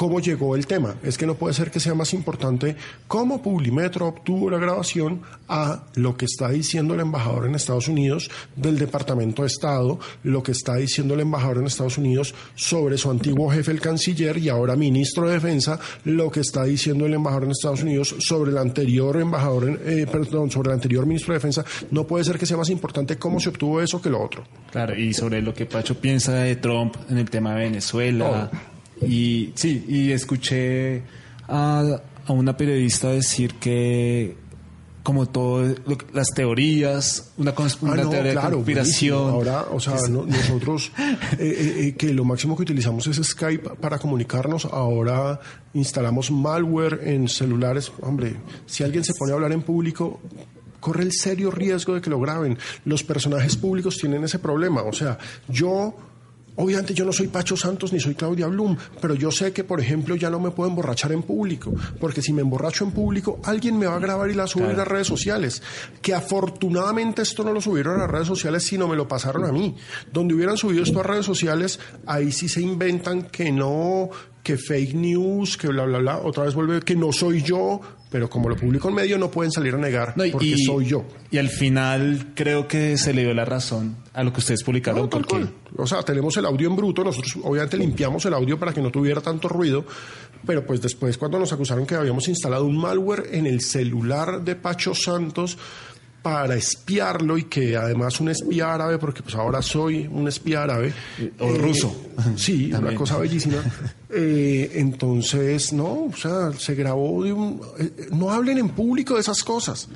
cómo 0.00 0.18
llegó 0.18 0.56
el 0.56 0.66
tema. 0.66 0.94
Es 1.02 1.18
que 1.18 1.26
no 1.26 1.34
puede 1.34 1.52
ser 1.52 1.70
que 1.70 1.78
sea 1.78 1.92
más 1.92 2.14
importante 2.14 2.74
cómo 3.06 3.42
Publimetro 3.42 4.06
obtuvo 4.06 4.48
la 4.48 4.56
grabación 4.56 5.20
a 5.46 5.82
lo 5.96 6.16
que 6.16 6.24
está 6.24 6.48
diciendo 6.48 6.94
el 6.94 7.00
embajador 7.00 7.44
en 7.44 7.54
Estados 7.54 7.86
Unidos 7.86 8.30
del 8.56 8.78
Departamento 8.78 9.42
de 9.42 9.48
Estado, 9.48 10.00
lo 10.22 10.42
que 10.42 10.52
está 10.52 10.76
diciendo 10.76 11.12
el 11.12 11.20
embajador 11.20 11.58
en 11.58 11.66
Estados 11.66 11.98
Unidos 11.98 12.34
sobre 12.54 12.96
su 12.96 13.10
antiguo 13.10 13.50
jefe, 13.50 13.72
el 13.72 13.82
canciller, 13.82 14.38
y 14.38 14.48
ahora 14.48 14.74
ministro 14.74 15.28
de 15.28 15.34
Defensa, 15.34 15.78
lo 16.04 16.30
que 16.30 16.40
está 16.40 16.64
diciendo 16.64 17.04
el 17.04 17.12
embajador 17.12 17.44
en 17.44 17.50
Estados 17.50 17.82
Unidos 17.82 18.14
sobre 18.20 18.52
el 18.52 18.56
anterior 18.56 19.20
embajador, 19.20 19.82
eh, 19.84 20.06
perdón, 20.10 20.50
sobre 20.50 20.70
el 20.70 20.76
anterior 20.76 21.04
ministro 21.04 21.34
de 21.34 21.40
Defensa. 21.40 21.62
No 21.90 22.06
puede 22.06 22.24
ser 22.24 22.38
que 22.38 22.46
sea 22.46 22.56
más 22.56 22.70
importante 22.70 23.18
cómo 23.18 23.38
se 23.38 23.50
obtuvo 23.50 23.82
eso 23.82 24.00
que 24.00 24.08
lo 24.08 24.24
otro. 24.24 24.44
Claro, 24.72 24.98
y 24.98 25.12
sobre 25.12 25.42
lo 25.42 25.52
que 25.52 25.66
Pacho 25.66 25.94
piensa 26.00 26.32
de 26.36 26.56
Trump 26.56 26.96
en 27.10 27.18
el 27.18 27.28
tema 27.28 27.54
de 27.54 27.64
Venezuela. 27.64 28.50
Y 29.06 29.52
sí, 29.54 29.84
y 29.88 30.12
escuché 30.12 31.02
a, 31.48 32.00
a 32.26 32.32
una 32.32 32.56
periodista 32.56 33.08
decir 33.10 33.54
que 33.54 34.36
como 35.02 35.26
todo 35.26 35.74
las 36.12 36.28
teorías, 36.34 37.32
una, 37.38 37.52
Ah, 37.56 37.66
una 37.80 37.94
no, 38.04 38.10
teoría 38.10 38.32
claro, 38.32 38.48
de 38.50 38.54
conspiración. 38.56 39.32
buenísimo. 39.32 39.52
Ahora, 39.52 39.66
o 39.72 39.80
sea, 39.80 39.94
no- 40.10 40.26
nosotros 40.26 40.92
eh, 40.98 41.16
eh, 41.38 41.74
eh, 41.88 41.94
que 41.96 42.12
lo 42.12 42.24
máximo 42.26 42.54
que 42.54 42.62
utilizamos 42.62 43.06
es 43.06 43.16
Skype 43.16 43.70
para 43.80 43.98
comunicarnos. 43.98 44.66
Ahora 44.66 45.40
instalamos 45.72 46.30
malware 46.30 47.00
en 47.04 47.28
celulares. 47.28 47.90
Hombre, 48.02 48.36
si 48.66 48.84
alguien 48.84 49.02
se 49.02 49.14
pone 49.14 49.32
a 49.32 49.36
hablar 49.36 49.52
en 49.52 49.62
público, 49.62 50.20
corre 50.80 51.02
el 51.04 51.12
serio 51.12 51.50
riesgo 51.50 51.94
de 51.94 52.02
que 52.02 52.10
lo 52.10 52.20
graben. 52.20 52.58
Los 52.84 53.02
personajes 53.02 53.56
públicos 53.56 53.96
tienen 53.96 54.22
ese 54.24 54.38
problema. 54.38 54.82
O 54.82 54.92
sea, 54.92 55.16
yo 55.48 55.94
Obviamente 56.56 56.94
yo 56.94 57.04
no 57.04 57.12
soy 57.12 57.28
Pacho 57.28 57.56
Santos 57.56 57.92
ni 57.92 58.00
soy 58.00 58.14
Claudia 58.14 58.46
Blum, 58.46 58.76
pero 59.00 59.14
yo 59.14 59.30
sé 59.30 59.52
que, 59.52 59.64
por 59.64 59.80
ejemplo, 59.80 60.16
ya 60.16 60.30
no 60.30 60.40
me 60.40 60.50
puedo 60.50 60.68
emborrachar 60.68 61.12
en 61.12 61.22
público, 61.22 61.72
porque 61.98 62.22
si 62.22 62.32
me 62.32 62.42
emborracho 62.42 62.84
en 62.84 62.92
público, 62.92 63.40
alguien 63.44 63.78
me 63.78 63.86
va 63.86 63.96
a 63.96 64.00
grabar 64.00 64.30
y 64.30 64.34
la 64.34 64.46
subir 64.46 64.66
a 64.66 64.72
las 64.74 64.88
redes 64.88 65.06
sociales. 65.06 65.62
Que 66.02 66.14
afortunadamente 66.14 67.22
esto 67.22 67.44
no 67.44 67.52
lo 67.52 67.60
subieron 67.60 67.96
a 67.96 68.02
las 68.02 68.10
redes 68.10 68.26
sociales, 68.26 68.64
sino 68.64 68.88
me 68.88 68.96
lo 68.96 69.08
pasaron 69.08 69.44
a 69.44 69.52
mí. 69.52 69.76
Donde 70.12 70.34
hubieran 70.34 70.56
subido 70.56 70.82
esto 70.82 71.00
a 71.00 71.04
redes 71.04 71.26
sociales, 71.26 71.78
ahí 72.06 72.32
sí 72.32 72.48
se 72.48 72.60
inventan 72.60 73.22
que 73.22 73.52
no, 73.52 74.10
que 74.42 74.56
fake 74.56 74.94
news, 74.94 75.56
que 75.56 75.68
bla, 75.68 75.84
bla, 75.84 75.98
bla. 75.98 76.18
Otra 76.18 76.44
vez 76.44 76.54
vuelve 76.54 76.80
que 76.80 76.96
no 76.96 77.12
soy 77.12 77.42
yo, 77.42 77.80
pero 78.10 78.28
como 78.28 78.48
lo 78.48 78.56
publico 78.56 78.88
en 78.88 78.94
medio, 78.96 79.16
no 79.18 79.30
pueden 79.30 79.52
salir 79.52 79.74
a 79.74 79.78
negar 79.78 80.14
No, 80.16 80.24
y- 80.24 80.30
porque 80.32 80.46
y- 80.46 80.64
soy 80.64 80.84
yo. 80.86 81.04
Y 81.30 81.38
al 81.38 81.48
final 81.48 82.32
creo 82.34 82.66
que 82.68 82.98
se 82.98 83.14
le 83.14 83.22
dio 83.22 83.32
la 83.34 83.44
razón 83.44 83.96
a 84.12 84.22
lo 84.24 84.32
que 84.32 84.40
ustedes 84.40 84.62
publicaron. 84.64 85.02
No, 85.02 85.08
porque. 85.08 85.46
O 85.76 85.86
sea, 85.86 86.02
tenemos 86.02 86.36
el 86.36 86.44
audio 86.46 86.68
en 86.68 86.74
bruto, 86.76 87.04
nosotros 87.04 87.36
obviamente 87.44 87.78
limpiamos 87.78 88.24
el 88.26 88.34
audio 88.34 88.58
para 88.58 88.72
que 88.74 88.82
no 88.82 88.90
tuviera 88.90 89.20
tanto 89.20 89.48
ruido, 89.48 89.84
pero 90.44 90.66
pues 90.66 90.82
después 90.82 91.16
cuando 91.16 91.38
nos 91.38 91.52
acusaron 91.52 91.86
que 91.86 91.94
habíamos 91.94 92.26
instalado 92.28 92.64
un 92.64 92.76
malware 92.76 93.28
en 93.32 93.46
el 93.46 93.60
celular 93.60 94.42
de 94.42 94.56
Pacho 94.56 94.94
Santos 94.94 95.56
para 96.22 96.54
espiarlo 96.54 97.38
y 97.38 97.44
que 97.44 97.76
además 97.76 98.20
un 98.20 98.28
espía 98.28 98.74
árabe, 98.74 98.98
porque 98.98 99.22
pues 99.22 99.34
ahora 99.34 99.62
soy 99.62 100.06
un 100.10 100.28
espía 100.28 100.62
árabe. 100.62 100.92
O 101.38 101.52
ruso. 101.54 101.94
Sí, 102.36 102.72
una 102.72 102.94
cosa 102.94 103.18
bellísima. 103.18 103.62
Eh, 104.12 104.72
entonces, 104.74 105.72
no, 105.72 106.06
o 106.06 106.16
sea, 106.16 106.52
se 106.52 106.74
grabó 106.74 107.22
de 107.22 107.32
un... 107.32 107.60
eh, 107.78 108.08
no 108.10 108.32
hablen 108.32 108.58
en 108.58 108.70
público 108.70 109.14
de 109.14 109.20
esas 109.20 109.44
cosas. 109.44 109.88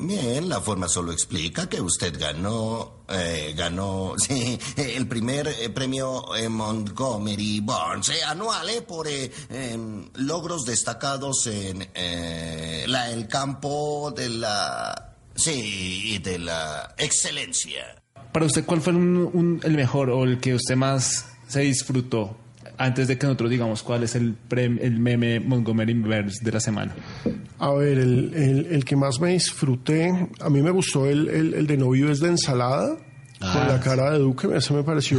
Bien, 0.00 0.48
la 0.48 0.60
forma 0.60 0.88
solo 0.88 1.10
explica 1.12 1.68
que 1.68 1.80
usted 1.80 2.18
ganó, 2.18 3.02
eh, 3.08 3.52
ganó, 3.56 4.14
sí, 4.18 4.58
el 4.76 5.08
primer 5.08 5.48
eh, 5.48 5.68
premio 5.70 6.34
eh, 6.36 6.48
Montgomery 6.48 7.60
Burns 7.60 8.10
eh, 8.10 8.22
anual 8.24 8.68
eh, 8.70 8.82
por 8.82 9.08
em, 9.08 10.08
logros 10.14 10.64
destacados 10.64 11.46
en 11.48 11.80
la, 12.90 13.10
el 13.10 13.26
campo 13.26 14.12
de 14.16 14.28
la, 14.28 15.16
sí, 15.34 16.14
y 16.14 16.18
de 16.18 16.38
la 16.38 16.94
excelencia. 16.96 18.00
Para 18.32 18.46
usted, 18.46 18.64
¿cuál 18.64 18.80
fue 18.80 18.92
un- 18.92 19.30
un- 19.32 19.60
el 19.64 19.72
mejor 19.74 20.10
o 20.10 20.22
el 20.24 20.38
que 20.38 20.54
usted 20.54 20.76
más 20.76 21.26
se 21.48 21.60
disfrutó? 21.60 22.36
Antes 22.78 23.08
de 23.08 23.18
que 23.18 23.26
nosotros 23.26 23.50
digamos 23.50 23.82
cuál 23.82 24.04
es 24.04 24.14
el, 24.14 24.36
prem- 24.48 24.78
el 24.80 25.00
meme 25.00 25.40
Montgomery 25.40 25.94
Burns 25.94 26.38
de 26.42 26.52
la 26.52 26.60
semana. 26.60 26.94
A 27.58 27.72
ver, 27.72 27.98
el, 27.98 28.32
el- 28.34 28.66
el 28.70 28.84
que 28.84 28.94
más 28.94 29.20
me 29.20 29.32
disfruté, 29.32 30.28
a 30.40 30.48
mí 30.48 30.62
me 30.62 30.70
gustó 30.70 31.06
el, 31.06 31.28
el, 31.28 31.54
el 31.54 31.66
de 31.66 31.76
no 31.76 31.90
vives 31.90 32.20
de 32.20 32.28
ensalada, 32.28 32.96
con 33.40 33.68
la 33.68 33.80
cara 33.80 34.12
de 34.12 34.18
Duque, 34.20 34.48
ese 34.56 34.72
me 34.74 34.82
pareció 34.84 35.18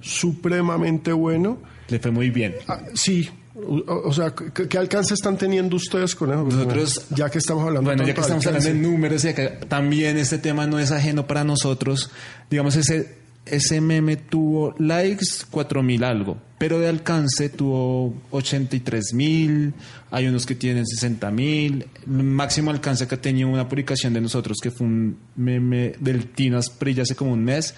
supremamente 0.00 1.12
bueno. 1.12 1.58
Le 1.88 1.98
fue 1.98 2.10
muy 2.10 2.30
bien. 2.30 2.54
Ah, 2.68 2.80
sí, 2.94 3.28
o, 3.54 3.82
o 4.08 4.12
sea, 4.12 4.32
¿qué, 4.34 4.68
qué 4.68 4.78
alcance 4.78 5.14
están 5.14 5.36
teniendo 5.36 5.76
ustedes 5.76 6.14
con 6.14 6.30
eso? 6.30 6.44
Nosotros- 6.44 7.06
ya 7.10 7.28
que 7.30 7.38
estamos 7.38 7.64
hablando 7.64 7.88
Bueno, 7.88 8.02
ya 8.04 8.14
que 8.14 8.20
de 8.20 8.22
estamos 8.22 8.46
hablando 8.46 8.68
de 8.68 8.74
números 8.74 9.24
y 9.24 9.28
acá 9.28 9.58
también 9.68 10.16
este 10.18 10.38
tema 10.38 10.66
no 10.66 10.78
es 10.78 10.90
ajeno 10.92 11.26
para 11.26 11.42
nosotros, 11.44 12.10
digamos, 12.50 12.76
ese, 12.76 13.18
ese 13.46 13.80
meme 13.80 14.16
tuvo 14.16 14.74
likes 14.78 15.44
4000 15.50 16.04
algo, 16.04 16.36
pero 16.58 16.78
de 16.78 16.88
alcance 16.88 17.48
tuvo 17.48 18.14
83 18.30 19.14
mil, 19.14 19.74
hay 20.10 20.26
unos 20.26 20.46
que 20.46 20.54
tienen 20.54 20.86
60 20.86 21.30
mil, 21.30 21.86
el 22.06 22.12
máximo 22.22 22.70
alcance 22.70 23.08
que 23.08 23.14
ha 23.14 23.20
tenido 23.20 23.48
una 23.48 23.68
publicación 23.68 24.12
de 24.12 24.20
nosotros 24.20 24.58
que 24.62 24.70
fue 24.70 24.86
un 24.86 25.18
meme 25.36 25.94
del 26.00 26.26
Tino 26.26 26.58
Asprilla 26.58 27.02
hace 27.02 27.14
como 27.14 27.32
un 27.32 27.44
mes, 27.44 27.74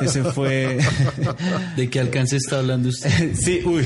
ese 0.00 0.22
fue... 0.24 0.78
¿De 1.76 1.90
qué 1.90 2.00
alcance 2.00 2.36
está 2.36 2.58
hablando 2.58 2.88
usted? 2.88 3.34
sí, 3.34 3.62
uy. 3.64 3.84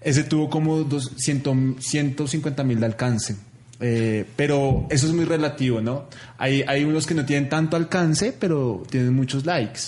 Ese 0.00 0.22
tuvo 0.24 0.50
como 0.50 0.84
200, 0.84 1.82
150 1.82 2.62
mil 2.62 2.78
de 2.78 2.86
alcance. 2.86 3.36
Eh, 3.80 4.24
pero 4.36 4.86
eso 4.90 5.06
es 5.06 5.12
muy 5.12 5.24
relativo, 5.24 5.80
¿no? 5.80 6.08
Hay, 6.38 6.62
hay 6.66 6.84
unos 6.84 7.06
que 7.06 7.14
no 7.14 7.24
tienen 7.24 7.48
tanto 7.48 7.76
alcance, 7.76 8.34
pero 8.38 8.82
tienen 8.88 9.14
muchos 9.14 9.46
likes. 9.46 9.80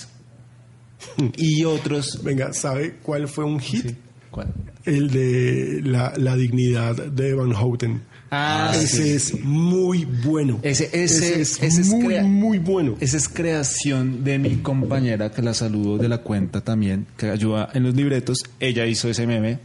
Y 1.37 1.63
otros. 1.63 2.21
Venga, 2.23 2.53
¿sabe 2.53 2.95
cuál 3.01 3.27
fue 3.27 3.45
un 3.45 3.59
hit? 3.59 3.95
¿Cuál? 4.31 4.53
El 4.85 5.09
de 5.09 5.81
la, 5.83 6.13
la 6.17 6.35
dignidad 6.35 6.95
de 6.95 7.33
Van 7.33 7.51
Houten. 7.53 8.01
Ah, 8.29 8.71
ese 8.75 8.87
sí. 9.19 9.35
es 9.35 9.43
muy 9.43 10.03
bueno. 10.05 10.59
Ese, 10.61 10.89
ese, 10.91 11.41
es 11.41 11.61
ese 11.63 11.81
es 11.81 11.87
muy, 11.87 12.19
muy 12.23 12.57
bueno. 12.57 12.97
Esa 12.99 13.15
es 13.17 13.29
creación 13.29 14.23
de 14.25 14.37
mi 14.37 14.57
compañera, 14.57 15.31
que 15.31 15.41
la 15.41 15.53
saludo 15.53 15.97
de 15.97 16.09
la 16.09 16.17
cuenta 16.19 16.59
también, 16.61 17.05
que 17.17 17.29
ayuda 17.29 17.69
en 17.73 17.83
los 17.83 17.95
libretos. 17.95 18.39
Ella 18.59 18.85
hizo 18.85 19.09
ese 19.09 19.25
meme 19.27 19.59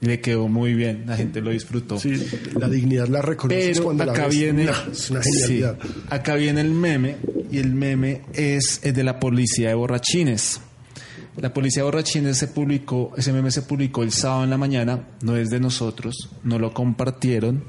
y 0.00 0.06
le 0.06 0.20
quedó 0.20 0.46
muy 0.46 0.74
bien. 0.74 1.04
La 1.06 1.16
gente 1.16 1.40
lo 1.40 1.50
disfrutó. 1.50 1.98
Sí, 1.98 2.14
la 2.56 2.68
dignidad 2.68 3.08
la 3.08 3.20
reconoces 3.20 3.78
Pero 3.78 3.84
cuando 3.84 4.04
la 4.04 4.12
acá 4.12 4.26
ves. 4.28 4.36
viene, 4.36 4.64
Nah, 4.66 4.72
es 4.92 5.10
una 5.10 5.22
sí, 5.22 5.62
acá 6.08 6.36
viene 6.36 6.60
el 6.60 6.70
meme 6.70 7.16
y 7.50 7.58
el 7.58 7.74
meme 7.74 8.22
es, 8.32 8.80
el 8.84 8.94
de 8.94 9.02
la 9.02 9.18
policía 9.18 9.68
de 9.68 9.74
borrachines. 9.74 10.60
La 11.36 11.52
policía 11.52 11.82
de 11.82 11.84
borrachines 11.84 12.38
se 12.38 12.48
publicó, 12.48 13.12
ese 13.16 13.32
meme 13.32 13.50
se 13.50 13.62
publicó 13.62 14.02
el 14.02 14.12
sábado 14.12 14.44
en 14.44 14.50
la 14.50 14.56
mañana, 14.58 15.00
no 15.22 15.36
es 15.36 15.50
de 15.50 15.58
nosotros, 15.60 16.30
no 16.44 16.58
lo 16.58 16.72
compartieron. 16.72 17.64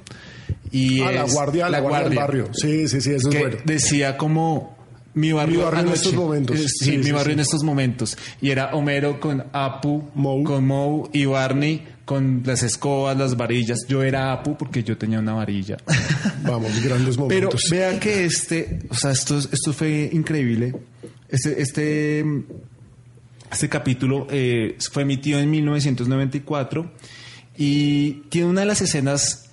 Y 0.72 1.01
Ah, 1.01 1.11
la 1.11 1.24
guardia, 1.24 1.70
la, 1.70 1.80
guardia 1.80 2.09
del 2.09 2.18
barrio. 2.18 2.49
Sí, 2.53 2.88
sí, 2.88 3.01
sí, 3.01 3.11
eso 3.13 3.30
que 3.30 3.38
es 3.38 3.43
bueno. 3.43 3.57
decía 3.66 4.18
como 4.18 4.76
mi 5.16 5.32
barrio, 5.32 5.59
Mi 5.59 5.63
barrio 5.66 5.80
en 5.82 5.93
estos 5.93 6.13
momentos. 6.13 6.59
Eh, 6.59 6.66
Sí, 6.68 6.86
Sí, 6.86 6.97
mi 6.97 7.03
sí, 7.05 7.11
barrio 7.11 7.28
sí. 7.28 7.34
en 7.34 7.39
estos 7.39 7.63
momentos. 7.63 8.18
Y 8.41 8.49
era 8.51 8.76
Homero 8.76 9.20
con 9.20 9.45
Apu, 9.53 10.09
con 10.43 10.68
Moe 10.68 11.09
y 11.13 11.26
Barney 11.26 11.88
con 12.05 12.43
las 12.45 12.61
escobas, 12.61 13.18
las 13.18 13.36
varillas. 13.36 13.80
Yo 13.88 14.03
era 14.03 14.32
Apu 14.32 14.55
porque 14.57 14.84
yo 14.84 14.95
tenía 14.97 15.20
una 15.20 15.34
varilla. 15.34 15.78
Vamos, 16.43 16.72
grandes 16.84 17.16
Pero 17.18 17.47
momentos. 17.47 17.68
vea 17.72 17.99
que 17.99 18.26
este, 18.26 18.80
o 18.89 18.93
sea, 18.93 19.09
esto, 19.11 19.39
esto 19.39 19.74
fue 19.74 20.09
increíble. 20.13 20.76
Este, 21.30 21.61
este, 21.61 22.24
este 23.51 23.69
capítulo 23.69 24.27
eh, 24.29 24.77
fue 24.91 25.03
emitido 25.03 25.39
en 25.39 25.49
1994 25.51 26.91
y 27.57 28.11
tiene 28.29 28.47
una 28.47 28.61
de 28.61 28.67
las 28.67 28.81
escenas 28.81 29.49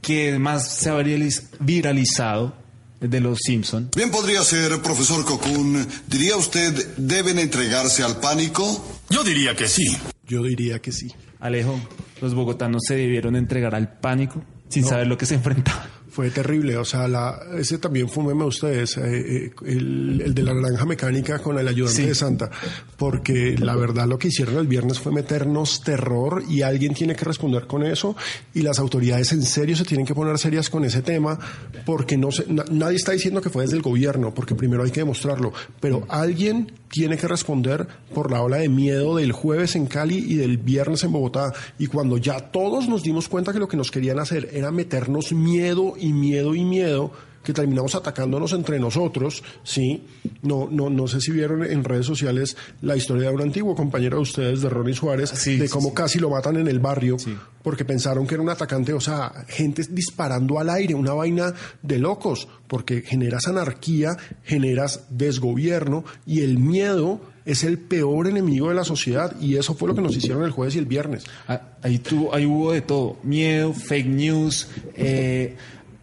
que 0.00 0.38
más 0.38 0.68
se 0.76 0.90
ha 0.90 0.94
viraliz- 1.00 1.48
viralizado 1.60 2.54
de 3.00 3.20
los 3.20 3.38
Simpson. 3.44 3.90
Bien 3.96 4.10
podría 4.10 4.42
ser, 4.42 4.80
profesor 4.80 5.24
Cocoon. 5.24 5.86
¿Diría 6.06 6.36
usted 6.36 6.94
deben 6.96 7.38
entregarse 7.38 8.02
al 8.02 8.18
pánico? 8.20 8.98
Yo 9.10 9.24
diría 9.24 9.54
que 9.54 9.68
sí. 9.68 9.96
Yo 10.26 10.42
diría 10.42 10.80
que 10.80 10.92
sí. 10.92 11.12
Alejo, 11.40 11.78
los 12.22 12.34
bogotanos 12.34 12.82
se 12.86 12.96
debieron 12.96 13.36
entregar 13.36 13.74
al 13.74 13.98
pánico 13.98 14.42
sin 14.68 14.82
No. 14.82 14.88
saber 14.88 15.06
lo 15.06 15.18
que 15.18 15.26
se 15.26 15.34
enfrentaban. 15.34 15.88
Fue 16.14 16.30
terrible, 16.30 16.76
o 16.76 16.84
sea, 16.84 17.08
la, 17.08 17.40
ese 17.58 17.78
también 17.78 18.08
fue 18.08 18.22
un 18.22 18.28
meme 18.28 18.42
de 18.42 18.46
ustedes, 18.48 18.96
eh, 18.98 19.02
eh, 19.46 19.52
el, 19.66 20.20
el 20.24 20.32
de 20.32 20.42
la 20.44 20.54
naranja 20.54 20.84
mecánica 20.84 21.40
con 21.40 21.58
el 21.58 21.66
ayudante 21.66 22.02
Sí. 22.02 22.06
de 22.06 22.14
Santa, 22.14 22.50
porque 22.96 23.56
la 23.58 23.74
verdad 23.74 24.06
lo 24.06 24.16
que 24.16 24.28
hicieron 24.28 24.56
el 24.58 24.68
viernes 24.68 25.00
fue 25.00 25.10
meternos 25.10 25.82
terror 25.82 26.44
y 26.48 26.62
alguien 26.62 26.94
tiene 26.94 27.16
que 27.16 27.24
responder 27.24 27.66
con 27.66 27.82
eso 27.82 28.14
y 28.54 28.62
las 28.62 28.78
autoridades 28.78 29.32
en 29.32 29.42
serio 29.42 29.74
se 29.76 29.84
tienen 29.84 30.06
que 30.06 30.14
poner 30.14 30.38
serias 30.38 30.70
con 30.70 30.84
ese 30.84 31.02
tema 31.02 31.36
porque 31.84 32.16
no 32.16 32.30
se, 32.30 32.46
na- 32.46 32.64
nadie 32.70 32.96
está 32.96 33.10
diciendo 33.10 33.40
que 33.42 33.50
fue 33.50 33.62
desde 33.64 33.76
el 33.76 33.82
gobierno, 33.82 34.32
porque 34.32 34.54
primero 34.54 34.84
hay 34.84 34.92
que 34.92 35.00
demostrarlo, 35.00 35.52
pero 35.80 36.06
alguien 36.08 36.70
tiene 36.90 37.16
que 37.16 37.28
responder 37.28 37.86
por 38.14 38.30
la 38.30 38.42
ola 38.42 38.58
de 38.58 38.68
miedo 38.68 39.16
del 39.16 39.32
jueves 39.32 39.74
en 39.76 39.86
Cali 39.86 40.18
y 40.18 40.36
del 40.36 40.58
viernes 40.58 41.04
en 41.04 41.12
Bogotá. 41.12 41.52
Y 41.78 41.86
cuando 41.86 42.18
ya 42.18 42.38
todos 42.52 42.88
nos 42.88 43.02
dimos 43.02 43.28
cuenta 43.28 43.52
que 43.52 43.58
lo 43.58 43.68
que 43.68 43.76
nos 43.76 43.90
querían 43.90 44.18
hacer 44.18 44.48
era 44.52 44.70
meternos 44.70 45.32
miedo 45.32 45.94
y 45.98 46.12
miedo 46.12 46.54
y 46.54 46.64
miedo, 46.64 47.12
que 47.44 47.52
terminamos 47.52 47.94
atacándonos 47.94 48.52
entre 48.52 48.80
nosotros, 48.80 49.44
¿sí? 49.62 50.04
No, 50.42 50.68
no, 50.70 50.90
no 50.90 51.06
sé 51.06 51.20
si 51.20 51.30
vieron 51.30 51.62
en 51.64 51.84
redes 51.84 52.06
sociales 52.06 52.56
la 52.82 52.96
historia 52.96 53.28
de 53.28 53.34
un 53.34 53.42
antiguo 53.42 53.76
compañero 53.76 54.16
de 54.16 54.22
ustedes, 54.22 54.62
de 54.62 54.68
Ronnie 54.68 54.94
Suárez, 54.94 55.44
de 55.44 55.68
cómo 55.68 55.94
casi 55.94 56.18
lo 56.18 56.30
matan 56.30 56.56
en 56.56 56.66
el 56.66 56.80
barrio 56.80 57.16
porque 57.64 57.86
pensaron 57.86 58.26
que 58.26 58.34
era 58.34 58.42
un 58.42 58.50
atacante, 58.50 58.92
o 58.92 59.00
sea, 59.00 59.46
gente 59.48 59.82
disparando 59.88 60.60
al 60.60 60.68
aire, 60.68 60.94
una 60.94 61.14
vaina 61.14 61.54
de 61.82 61.98
locos, 61.98 62.46
porque 62.68 63.00
generas 63.00 63.48
anarquía, 63.48 64.16
generas 64.44 65.06
desgobierno 65.08 66.04
y 66.26 66.42
el 66.42 66.58
miedo 66.58 67.20
es 67.46 67.64
el 67.64 67.78
peor 67.78 68.26
enemigo 68.26 68.68
de 68.68 68.74
la 68.74 68.84
sociedad 68.84 69.34
y 69.40 69.56
eso 69.56 69.74
fue 69.74 69.88
lo 69.88 69.94
que 69.94 70.02
nos 70.02 70.14
hicieron 70.14 70.44
el 70.44 70.50
jueves 70.50 70.76
y 70.76 70.78
el 70.78 70.86
viernes. 70.86 71.24
Ah, 71.48 71.60
Ahí, 71.82 71.98
tuvo, 71.98 72.34
ahí 72.34 72.46
hubo 72.46 72.72
de 72.72 72.82
todo, 72.82 73.16
miedo, 73.22 73.72
fake 73.72 74.06
news, 74.06 74.68
eh, 74.94 75.56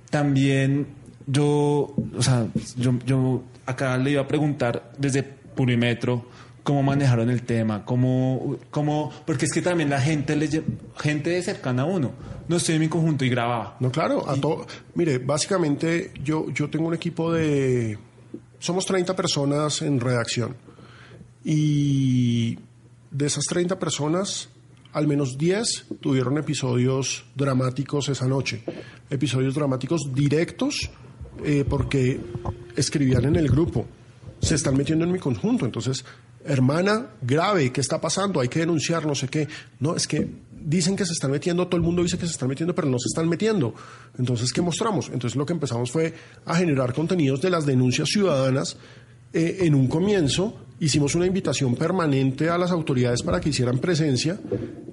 también 0.10 0.88
yo, 1.32 1.96
o 2.18 2.22
sea, 2.22 2.46
yo, 2.76 2.94
yo 3.06 3.44
acá 3.66 3.98
le 3.98 4.12
iba 4.12 4.22
a 4.22 4.28
preguntar 4.28 4.92
desde 4.98 5.24
Purimetro 5.24 6.26
cómo 6.64 6.84
manejaron 6.84 7.30
el 7.30 7.44
tema, 7.44 7.86
cómo, 7.86 8.58
cómo, 8.70 9.12
porque 9.26 9.46
es 9.46 9.54
que 9.54 9.62
también 9.62 9.90
la 9.90 10.02
gente, 10.02 10.36
le, 10.36 10.64
gente 10.98 11.42
cercana 11.42 11.84
a 11.84 11.86
uno, 11.86 12.12
no 12.48 12.58
estoy 12.58 12.76
en 12.76 12.82
mi 12.82 12.90
conjunto 12.90 13.24
y 13.24 13.30
grababa. 13.30 13.78
No, 13.80 13.92
claro, 13.92 14.30
a 14.30 14.36
todo. 14.36 14.68
Mire, 14.96 15.20
básicamente 15.20 16.12
yo, 16.24 16.50
yo 16.50 16.70
tengo 16.70 16.88
un 16.88 16.94
equipo 16.94 17.32
de. 17.32 17.98
Somos 18.60 18.86
30 18.86 19.16
personas 19.16 19.82
en 19.82 20.00
redacción. 20.00 20.56
Y 21.44 22.60
de 23.10 23.26
esas 23.26 23.46
30 23.46 23.80
personas, 23.80 24.50
al 24.94 25.08
menos 25.08 25.38
10 25.38 25.86
tuvieron 26.00 26.38
episodios 26.38 27.26
dramáticos 27.36 28.10
esa 28.10 28.28
noche. 28.28 28.64
Episodios 29.10 29.56
dramáticos 29.56 30.14
directos 30.14 30.92
eh, 31.44 31.66
porque 31.68 32.20
escribían 32.76 33.26
en 33.26 33.36
el 33.36 33.50
grupo. 33.50 33.86
Se 34.42 34.56
están 34.56 34.76
metiendo 34.76 35.06
en 35.06 35.12
mi 35.12 35.20
conjunto. 35.20 35.66
Entonces, 35.66 36.04
hermana, 36.46 37.08
grave, 37.22 37.72
¿qué 37.72 37.82
está 37.82 38.02
pasando? 38.02 38.40
Hay 38.40 38.48
que 38.48 38.60
denunciar, 38.60 39.06
no 39.06 39.16
sé 39.16 39.28
qué. 39.28 39.48
No, 39.80 39.96
es 39.96 40.08
que 40.08 40.28
dicen 40.64 40.96
que 40.96 41.06
se 41.06 41.14
están 41.14 41.32
metiendo, 41.32 41.68
todo 41.68 41.78
el 41.78 41.84
mundo 41.84 42.04
dice 42.04 42.18
que 42.18 42.26
se 42.26 42.34
están 42.34 42.50
metiendo, 42.50 42.74
pero 42.74 42.88
no 42.88 42.98
se 43.00 43.08
están 43.08 43.28
metiendo. 43.28 43.74
Entonces, 44.18 44.52
¿qué 44.52 44.62
mostramos? 44.62 45.10
Entonces, 45.14 45.36
lo 45.36 45.46
que 45.46 45.54
empezamos 45.54 45.92
fue 45.92 46.14
a 46.46 46.56
generar 46.56 46.94
contenidos 46.94 47.42
de 47.42 47.50
las 47.50 47.66
denuncias 47.66 48.10
ciudadanas. 48.10 48.78
Eh, 49.34 49.60
en 49.62 49.76
un 49.76 49.88
comienzo 49.88 50.58
hicimos 50.82 51.16
una 51.16 51.26
invitación 51.26 51.76
permanente 51.76 52.50
a 52.50 52.58
las 52.58 52.72
autoridades 52.72 53.22
para 53.22 53.40
que 53.40 53.50
hicieran 53.50 53.78
presencia 53.78 54.38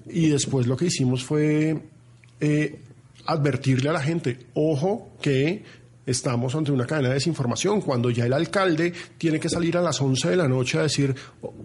y 0.08 0.28
después 0.28 0.66
lo 0.68 0.76
que 0.76 0.84
hicimos 0.84 1.24
fue 1.24 1.82
eh, 2.38 2.78
advertirle 3.26 3.88
a 3.88 3.92
la 3.94 4.00
gente, 4.00 4.38
ojo 4.54 5.10
que 5.20 5.64
estamos 6.08 6.54
ante 6.54 6.72
una 6.72 6.86
cadena 6.86 7.08
de 7.08 7.14
desinformación, 7.14 7.80
cuando 7.80 8.10
ya 8.10 8.24
el 8.24 8.32
alcalde 8.32 8.92
tiene 9.18 9.38
que 9.38 9.48
salir 9.48 9.76
a 9.76 9.82
las 9.82 10.00
11 10.00 10.30
de 10.30 10.36
la 10.36 10.48
noche 10.48 10.78
a 10.78 10.82
decir, 10.82 11.14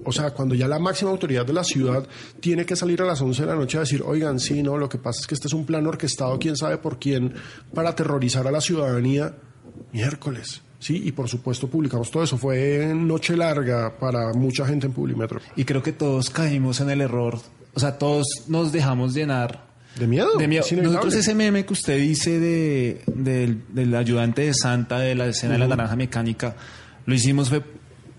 o, 0.04 0.12
sea, 0.12 0.32
cuando 0.32 0.54
ya 0.54 0.68
la 0.68 0.80
máxima 0.80 1.12
autoridad 1.12 1.46
de 1.46 1.54
la 1.54 1.64
ciudad 1.64 2.06
tiene 2.39 2.66
que 2.66 2.76
salir 2.76 3.02
a 3.02 3.06
las 3.06 3.22
11 3.22 3.41
de 3.41 3.48
la 3.48 3.56
noche 3.56 3.78
a 3.78 3.82
decir, 3.82 4.04
oigan, 4.06 4.39
sí, 4.39 4.62
no, 4.62 4.78
lo 4.78 4.89
que 4.89 4.98
pasa 4.98 5.22
es 5.22 5.28
que 5.28 5.36
este 5.36 5.48
es 5.48 5.54
un 5.54 5.66
plan 5.66 5.88
orquestado, 5.88 6.38
quién 6.38 6.58
sabe 6.58 6.78
por 6.78 7.00
quién, 7.00 7.34
para 7.74 7.89
aterrorizar 7.89 8.46
a 8.46 8.52
la 8.52 8.62
ciudadanía, 8.62 9.34
miércoles. 9.91 10.62
Sí, 10.80 11.02
y 11.06 11.14
por 11.14 11.30
supuesto 11.30 11.70
publicamos 11.70 12.12
todo 12.12 12.24
eso. 12.24 12.38
Fue 12.38 12.94
noche 12.94 13.38
larga 13.38 13.98
para 13.98 14.34
mucha 14.34 14.66
gente 14.66 14.86
en 14.86 14.91
Publimetro. 14.91 15.39
Y 15.56 15.64
creo 15.64 15.82
que 15.82 15.94
todos 15.94 16.30
caímos 16.30 16.82
en 16.82 16.89
el 16.89 17.00
error, 17.00 17.39
o 17.74 17.80
sea, 17.80 17.98
todos 17.98 18.28
nos 18.50 18.74
dejamos 18.74 19.14
llenar. 19.14 19.73
¿De 19.98 20.08
miedo? 20.08 20.38
De 20.38 20.48
miedo. 20.48 20.66
Nosotros 20.82 21.14
ese 21.14 21.36
meme 21.36 21.66
que 21.66 21.74
usted 21.74 21.98
dice 21.98 22.39
de, 22.39 23.02
del, 23.08 23.62
del 23.70 23.94
ayudante 23.96 24.41
de 24.41 24.54
Santa, 24.54 25.00
de 25.00 25.16
la 25.16 25.28
escena 25.28 25.54
de 25.54 25.60
la 25.60 25.68
naranja 25.68 25.96
mecánica, 25.96 26.56
lo 27.06 27.14
hicimos 27.14 27.50
fue 27.50 27.62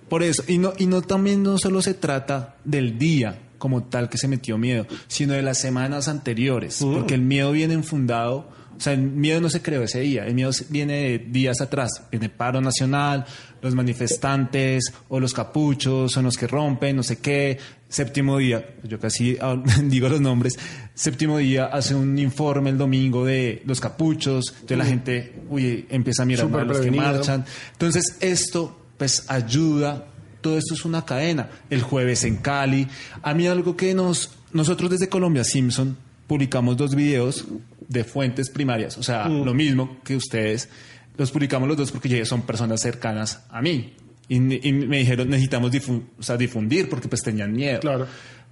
por 0.09 0.23
eso. 0.23 0.45
Y 0.47 0.59
no, 0.59 0.73
y 0.79 0.87
no 0.87 1.03
también 1.03 1.43
no 1.43 1.59
solo 1.59 1.83
se 1.83 1.95
trata 1.95 2.57
del 2.65 2.99
día 2.99 3.41
como 3.59 3.85
tal 3.85 4.09
que 4.09 4.19
se 4.19 4.29
metió 4.29 4.59
miedo, 4.59 4.87
sino 5.09 5.33
de 5.33 5.43
las 5.43 5.59
semanas 5.59 6.09
anteriores, 6.09 6.81
porque 6.81 7.15
el 7.15 7.23
miedo 7.23 7.51
viene 7.53 7.73
enfundado, 7.73 8.51
o 8.77 8.81
sea, 8.81 8.93
el 8.93 9.01
miedo 9.01 9.41
no 9.41 9.49
se 9.49 9.63
creó 9.63 9.83
ese 9.83 10.01
día, 10.01 10.27
el 10.27 10.35
miedo 10.35 10.51
viene 10.69 10.95
de 10.95 11.19
días 11.19 11.63
atrás, 11.63 11.91
viene 12.11 12.29
paro 12.29 12.61
nacional, 12.61 13.25
los 13.65 13.75
manifestantes 13.75 14.93
o 15.09 15.19
los 15.19 15.33
capuchos 15.33 16.13
son 16.13 16.25
los 16.25 16.37
que 16.37 16.47
rompen, 16.47 16.97
no 16.97 17.03
sé 17.03 17.17
qué, 17.19 17.59
séptimo 17.89 18.39
día, 18.39 18.75
yo 18.85 19.01
casi 19.01 19.39
digo 19.85 20.09
los 20.09 20.21
nombres, 20.21 20.59
séptimo 20.95 21.39
día 21.39 21.67
hace 21.67 21.95
un 21.95 22.19
informe 22.19 22.71
el 22.71 22.79
domingo 22.79 23.25
de 23.25 23.63
los 23.65 23.81
capuchos, 23.81 24.49
entonces 24.53 24.79
la 24.79 24.85
gente 24.85 25.43
uy, 25.49 25.87
empieza 25.89 26.23
a 26.23 26.27
mirar 26.27 26.47
a 26.55 26.65
los 26.65 26.81
que 26.81 26.91
marchan, 26.91 27.45
entonces 27.73 28.19
esto 28.21 28.79
pues 28.99 29.25
ayuda, 29.29 30.07
todo 30.41 30.59
esto 30.59 30.75
es 30.75 30.85
una 30.85 31.05
cadena, 31.05 31.49
el 31.71 31.83
jueves 31.83 32.25
en 32.25 32.37
Cali, 32.37 32.87
a 33.23 33.33
mí 33.33 33.47
algo 33.47 33.77
que 33.77 33.95
nos, 33.95 34.31
nosotros 34.53 34.91
desde 34.91 35.09
Colombia 35.09 35.43
Simpson 35.43 35.97
publicamos 36.27 36.77
dos 36.77 36.95
videos 36.95 37.47
de 37.89 38.05
fuentes 38.05 38.51
primarias, 38.51 38.99
o 38.99 39.03
sea, 39.03 39.25
Mm. 39.25 39.45
lo 39.45 39.55
mismo 39.55 39.97
que 40.05 40.17
ustedes, 40.17 40.69
los 41.17 41.31
publicamos 41.31 41.69
los 41.69 41.77
dos 41.77 41.93
porque 41.93 42.25
son 42.25 42.43
personas 42.43 42.81
cercanas 42.81 43.41
a 43.51 43.61
mí. 43.63 43.95
Y, 44.29 44.37
y 44.37 44.73
me 44.73 44.99
dijeron, 44.99 45.29
necesitamos 45.29 45.71
difu- 45.71 46.03
o 46.19 46.23
sea, 46.23 46.37
difundir 46.37 46.89
porque 46.89 47.09
pues 47.09 47.23
tenían 47.23 47.53
miedo. 47.53 47.81
Claro. 47.81 48.07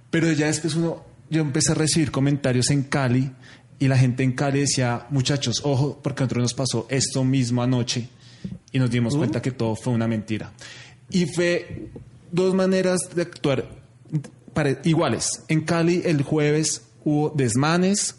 Pero 0.09 0.31
ya 0.31 0.47
después 0.47 0.75
uno, 0.75 1.03
yo 1.29 1.41
empecé 1.41 1.71
a 1.71 1.75
recibir 1.75 2.11
comentarios 2.11 2.69
en 2.69 2.83
Cali 2.83 3.31
y 3.79 3.87
la 3.87 3.97
gente 3.97 4.23
en 4.23 4.33
Cali 4.33 4.59
decía, 4.59 5.07
muchachos, 5.09 5.61
ojo, 5.63 5.99
porque 6.03 6.21
a 6.21 6.25
nosotros 6.25 6.43
nos 6.43 6.53
pasó 6.53 6.85
esto 6.89 7.23
mismo 7.23 7.63
anoche 7.63 8.07
y 8.71 8.79
nos 8.79 8.91
dimos 8.91 9.15
cuenta 9.15 9.41
que 9.41 9.51
todo 9.51 9.75
fue 9.75 9.93
una 9.93 10.07
mentira. 10.07 10.51
Y 11.09 11.25
fue 11.25 11.89
dos 12.31 12.53
maneras 12.53 12.99
de 13.15 13.23
actuar 13.23 13.67
iguales. 14.83 15.43
En 15.47 15.61
Cali 15.61 16.03
el 16.05 16.21
jueves 16.21 16.83
hubo 17.03 17.31
desmanes, 17.35 18.15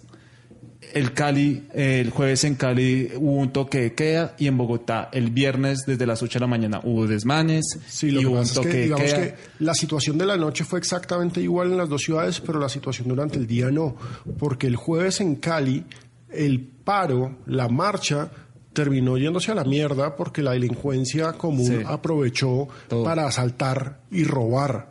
el 0.95 1.13
Cali, 1.13 1.65
eh, 1.75 2.01
el 2.01 2.11
jueves 2.11 2.45
en 2.45 2.55
Cali 2.55 3.11
hubo 3.17 3.33
un 3.37 3.53
toque 3.53 3.81
de 3.81 3.95
queda 3.95 4.35
y 4.39 4.47
en 4.47 4.57
Bogotá 4.57 5.09
el 5.13 5.31
viernes 5.31 5.81
desde 5.87 6.07
las 6.07 6.23
8 6.23 6.39
de 6.39 6.41
la 6.41 6.47
mañana 6.47 6.81
hubo 6.85 7.07
desmanes 7.07 7.79
Sí, 7.87 8.11
lo 8.11 8.21
y 8.21 8.27
hubo 8.27 8.37
un 8.37 8.43
es 8.45 8.53
toque 8.55 8.71
que, 8.71 8.77
de 8.89 8.95
queda. 8.95 9.17
que 9.17 9.35
la 9.59 9.75
situación 9.75 10.17
de 10.19 10.27
la 10.27 10.37
noche 10.37 10.65
fue 10.65 10.79
exactamente 10.79 11.41
igual 11.41 11.73
en 11.73 11.77
las 11.79 11.89
dos 11.89 12.03
ciudades, 12.03 12.41
pero 12.41 12.59
la 12.59 12.69
situación 12.69 13.09
durante 13.09 13.39
el 13.39 13.47
día 13.47 13.71
no, 13.71 13.97
porque 14.39 14.67
el 14.67 14.77
jueves 14.77 15.21
en 15.21 15.35
Cali 15.37 15.85
el 16.31 16.61
paro, 16.61 17.37
la 17.47 17.69
marcha 17.69 18.31
terminó 18.73 19.17
yéndose 19.17 19.53
a 19.53 19.55
la 19.55 19.63
mierda 19.65 20.17
porque 20.17 20.43
la 20.43 20.51
delincuencia 20.53 21.33
común 21.35 21.67
Sí. 21.67 21.79
aprovechó 21.87 22.67
para 23.05 23.27
asaltar 23.27 24.01
y 24.11 24.25
robar. 24.25 24.91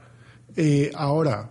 Eh, 0.55 0.91
ahora, 0.95 1.49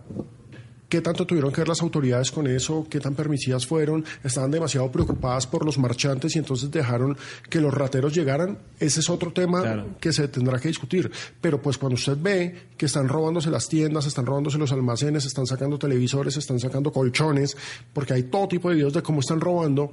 ¿Qué 0.93 1.01
tanto 1.01 1.25
tuvieron 1.25 1.51
que 1.51 1.61
ver 1.61 1.67
las 1.69 1.81
autoridades 1.81 2.29
con 2.29 2.45
eso? 2.45 2.85
¿Qué 2.87 2.99
tan 2.99 3.15
permisivas 3.15 3.65
fueron? 3.65 4.05
¿Estaban 4.23 4.51
demasiado 4.51 4.91
preocupadas 4.91 5.47
por 5.47 5.65
los 5.65 5.79
marchantes 5.79 6.35
y 6.35 6.37
entonces 6.37 6.69
dejaron 6.69 7.17
que 7.49 7.59
los 7.59 7.73
rateros 7.73 8.13
llegaran? 8.13 8.59
Ese 8.79 8.99
es 8.99 9.09
otro 9.09 9.33
tema 9.33 9.63
Claro. 9.63 9.87
que 9.99 10.13
se 10.13 10.27
tendrá 10.27 10.59
que 10.59 10.67
discutir. 10.67 11.11
Pero 11.41 11.59
pues 11.59 11.79
cuando 11.79 11.95
usted 11.95 12.15
ve 12.21 12.67
que 12.77 12.85
están 12.85 13.07
robándose 13.07 13.49
las 13.49 13.67
tiendas, 13.67 14.05
están 14.05 14.27
robándose 14.27 14.59
los 14.59 14.71
almacenes, 14.71 15.25
están 15.25 15.47
sacando 15.47 15.79
televisores, 15.79 16.37
están 16.37 16.59
sacando 16.59 16.91
colchones, 16.91 17.57
porque 17.91 18.13
hay 18.13 18.23
todo 18.25 18.47
tipo 18.47 18.69
de 18.69 18.75
videos 18.75 18.93
de 18.93 19.01
cómo 19.01 19.21
están 19.21 19.41
robando, 19.41 19.89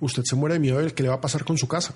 usted 0.00 0.22
se 0.24 0.34
muere 0.34 0.54
de 0.54 0.60
miedo 0.60 0.78
de 0.78 0.94
qué 0.94 1.02
le 1.02 1.10
va 1.10 1.16
a 1.16 1.20
pasar 1.20 1.44
con 1.44 1.58
su 1.58 1.68
casa. 1.68 1.92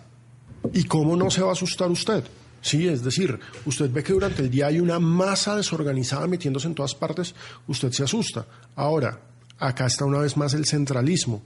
¿Y 0.74 0.84
cómo 0.84 1.16
no 1.16 1.30
se 1.30 1.40
va 1.40 1.48
a 1.48 1.52
asustar 1.52 1.90
usted? 1.90 2.22
Sí, 2.62 2.86
es 2.86 3.02
decir, 3.02 3.38
usted 3.66 3.90
ve 3.90 4.04
que 4.04 4.12
durante 4.12 4.40
el 4.40 4.50
día 4.50 4.68
hay 4.68 4.78
una 4.78 5.00
masa 5.00 5.56
desorganizada 5.56 6.28
metiéndose 6.28 6.68
en 6.68 6.74
todas 6.74 6.94
partes, 6.94 7.34
usted 7.66 7.90
se 7.90 8.04
asusta. 8.04 8.46
Ahora, 8.76 9.20
acá 9.58 9.86
está 9.86 10.04
una 10.04 10.18
vez 10.18 10.36
más 10.36 10.54
el 10.54 10.64
centralismo. 10.64 11.42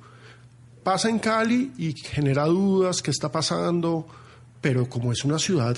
Pasa 0.85 1.09
en 1.09 1.19
Cali 1.19 1.73
y 1.79 1.95
genera 1.95 2.45
dudas, 2.45 3.03
qué 3.03 3.11
está 3.11 3.33
pasando, 3.33 4.07
pero 4.61 4.89
como 4.89 5.11
es 5.11 5.25
una 5.25 5.39
ciudad 5.39 5.77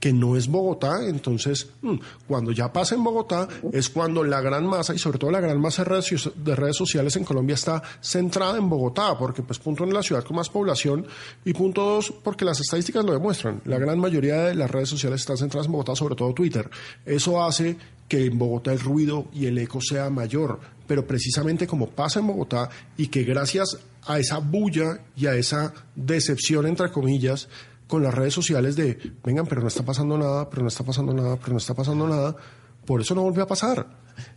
que 0.00 0.12
no 0.12 0.36
es 0.36 0.48
Bogotá, 0.48 1.06
entonces 1.06 1.68
mm, 1.82 1.94
cuando 2.26 2.52
ya 2.52 2.72
pasa 2.72 2.94
en 2.94 3.04
Bogotá 3.04 3.48
es 3.72 3.88
cuando 3.88 4.22
la 4.24 4.40
gran 4.40 4.66
masa 4.66 4.94
y 4.94 4.98
sobre 4.98 5.18
todo 5.18 5.30
la 5.30 5.40
gran 5.40 5.60
masa 5.60 5.84
de 5.84 5.90
redes, 5.90 6.30
de 6.34 6.56
redes 6.56 6.76
sociales 6.76 7.16
en 7.16 7.24
Colombia 7.24 7.54
está 7.54 7.82
centrada 8.00 8.58
en 8.58 8.68
Bogotá, 8.68 9.16
porque 9.18 9.42
pues 9.42 9.58
punto 9.58 9.84
en 9.84 9.94
la 9.94 10.02
ciudad 10.02 10.24
con 10.24 10.36
más 10.36 10.48
población 10.48 11.06
y 11.44 11.52
punto 11.52 11.82
dos 11.82 12.12
porque 12.22 12.44
las 12.44 12.60
estadísticas 12.60 13.04
lo 13.04 13.12
demuestran, 13.12 13.62
la 13.64 13.78
gran 13.78 13.98
mayoría 13.98 14.42
de 14.42 14.54
las 14.54 14.70
redes 14.70 14.88
sociales 14.88 15.20
están 15.20 15.38
centradas 15.38 15.66
en 15.66 15.72
Bogotá, 15.72 15.96
sobre 15.96 16.14
todo 16.14 16.32
Twitter. 16.34 16.68
Eso 17.04 17.42
hace 17.42 17.76
que 18.08 18.26
en 18.26 18.38
Bogotá 18.38 18.72
el 18.72 18.80
ruido 18.80 19.26
y 19.32 19.46
el 19.46 19.58
eco 19.58 19.80
sea 19.80 20.10
mayor, 20.10 20.60
pero 20.86 21.06
precisamente 21.06 21.66
como 21.66 21.88
pasa 21.88 22.20
en 22.20 22.26
Bogotá 22.26 22.68
y 22.96 23.08
que 23.08 23.24
gracias 23.24 23.78
a 24.06 24.18
esa 24.18 24.38
bulla 24.38 25.00
y 25.16 25.26
a 25.26 25.34
esa 25.34 25.72
decepción 25.94 26.66
entre 26.66 26.92
comillas 26.92 27.48
con 27.86 28.02
las 28.02 28.14
redes 28.14 28.34
sociales 28.34 28.76
de, 28.76 28.98
vengan, 29.24 29.46
pero 29.46 29.60
no 29.60 29.68
está 29.68 29.84
pasando 29.84 30.18
nada, 30.18 30.48
pero 30.50 30.62
no 30.62 30.68
está 30.68 30.84
pasando 30.84 31.12
nada, 31.12 31.36
pero 31.36 31.52
no 31.52 31.58
está 31.58 31.74
pasando 31.74 32.06
nada, 32.06 32.36
por 32.84 33.00
eso 33.00 33.14
no 33.14 33.22
volvió 33.22 33.42
a 33.42 33.46
pasar. 33.46 33.86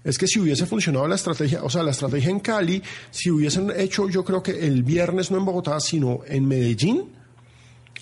Es 0.03 0.17
que 0.17 0.27
si 0.27 0.39
hubiese 0.39 0.65
funcionado 0.65 1.07
la 1.07 1.15
estrategia, 1.15 1.63
o 1.63 1.69
sea, 1.69 1.83
la 1.83 1.91
estrategia 1.91 2.29
en 2.29 2.39
Cali, 2.39 2.81
si 3.11 3.31
hubiesen 3.31 3.71
hecho, 3.75 4.09
yo 4.09 4.23
creo 4.23 4.43
que 4.43 4.51
el 4.67 4.83
viernes 4.83 5.31
no 5.31 5.37
en 5.37 5.45
Bogotá, 5.45 5.79
sino 5.79 6.21
en 6.27 6.47
Medellín, 6.47 7.13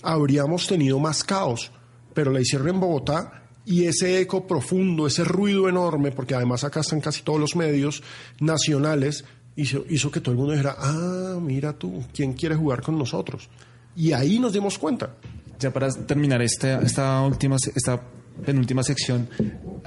habríamos 0.02 0.68
tenido 0.68 1.00
más 1.00 1.24
caos, 1.24 1.72
pero 2.14 2.32
la 2.32 2.41
hicieron 2.41 2.70
en 2.70 2.80
Bogotá 2.80 3.43
y 3.66 3.86
ese 3.86 4.20
eco 4.22 4.48
profundo, 4.48 5.08
ese 5.08 5.24
ruido 5.24 5.70
enorme, 5.70 6.12
porque 6.12 6.36
además 6.36 6.64
acá 6.64 6.80
están 6.80 7.02
casi 7.02 7.22
todos 7.22 7.39
los 7.39 7.56
medios 7.56 8.02
nacionales, 8.39 9.26
hizo, 9.56 9.86
hizo 9.89 10.10
que 10.10 10.22
todo 10.22 10.32
el 10.32 10.38
mundo 10.38 10.54
dijera, 10.54 10.76
ah, 10.80 11.38
mira 11.41 11.74
tú, 11.74 12.04
¿quién 12.14 12.34
quiere 12.34 12.56
jugar 12.56 12.82
con 12.82 12.98
nosotros? 12.98 13.50
Y 13.95 14.14
ahí 14.14 14.39
nos 14.39 14.54
dimos 14.54 14.78
cuenta 14.78 15.16
ya 15.60 15.72
para 15.72 15.89
terminar 15.89 16.41
esta, 16.41 16.82
esta 16.82 17.22
última, 17.22 17.58
esta 17.76 18.01
penúltima 18.45 18.84
sección, 18.84 19.30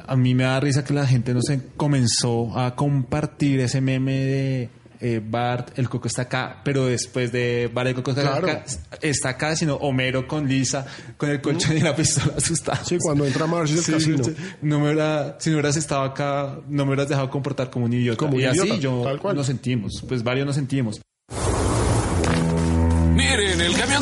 a 0.06 0.16
mí 0.16 0.34
me 0.34 0.44
da 0.44 0.60
risa 0.60 0.84
que 0.84 0.92
la 0.92 1.06
gente 1.06 1.34
no 1.34 1.42
se 1.42 1.60
comenzó 1.76 2.58
a 2.58 2.74
compartir 2.74 3.60
ese 3.60 3.80
meme 3.80 4.12
de 4.12 4.70
eh, 5.02 5.22
Bart, 5.24 5.78
el 5.78 5.88
coco 5.88 6.08
está 6.08 6.22
acá, 6.22 6.60
pero 6.62 6.84
después 6.84 7.32
de 7.32 7.70
Bart, 7.72 7.88
el 7.88 7.94
coco 7.94 8.10
está, 8.10 8.36
acá, 8.36 8.64
está 9.00 9.30
acá, 9.30 9.56
sino 9.56 9.76
Homero 9.76 10.28
con 10.28 10.46
Lisa, 10.46 10.86
con 11.16 11.30
el 11.30 11.40
colchón 11.40 11.78
y 11.78 11.80
la 11.80 11.96
pistola 11.96 12.34
asustada. 12.36 12.84
Sí, 12.84 12.98
cuando 13.00 13.24
entra 13.24 13.46
Marcio 13.46 13.78
el 13.78 13.86
casino. 13.86 14.22
No 14.60 14.80
me 14.80 14.92
si 15.38 15.50
no 15.50 15.56
hubieras 15.56 15.76
estado 15.76 16.02
acá, 16.02 16.58
no 16.68 16.84
me 16.84 16.90
hubieras 16.90 17.08
dejado 17.08 17.30
comportar 17.30 17.70
como 17.70 17.86
un 17.86 17.94
idiota. 17.94 18.18
Como 18.18 18.38
y 18.38 18.44
idiota, 18.44 18.62
así 18.62 18.78
yo 18.78 19.02
tal 19.02 19.18
cual. 19.18 19.36
nos 19.36 19.46
sentimos, 19.46 20.04
pues 20.06 20.22
varios 20.22 20.46
nos 20.46 20.56
sentimos. 20.56 21.00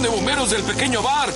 De 0.02 0.08
bomberos 0.08 0.50
del 0.50 0.62
pequeño 0.62 1.02
Bart. 1.02 1.34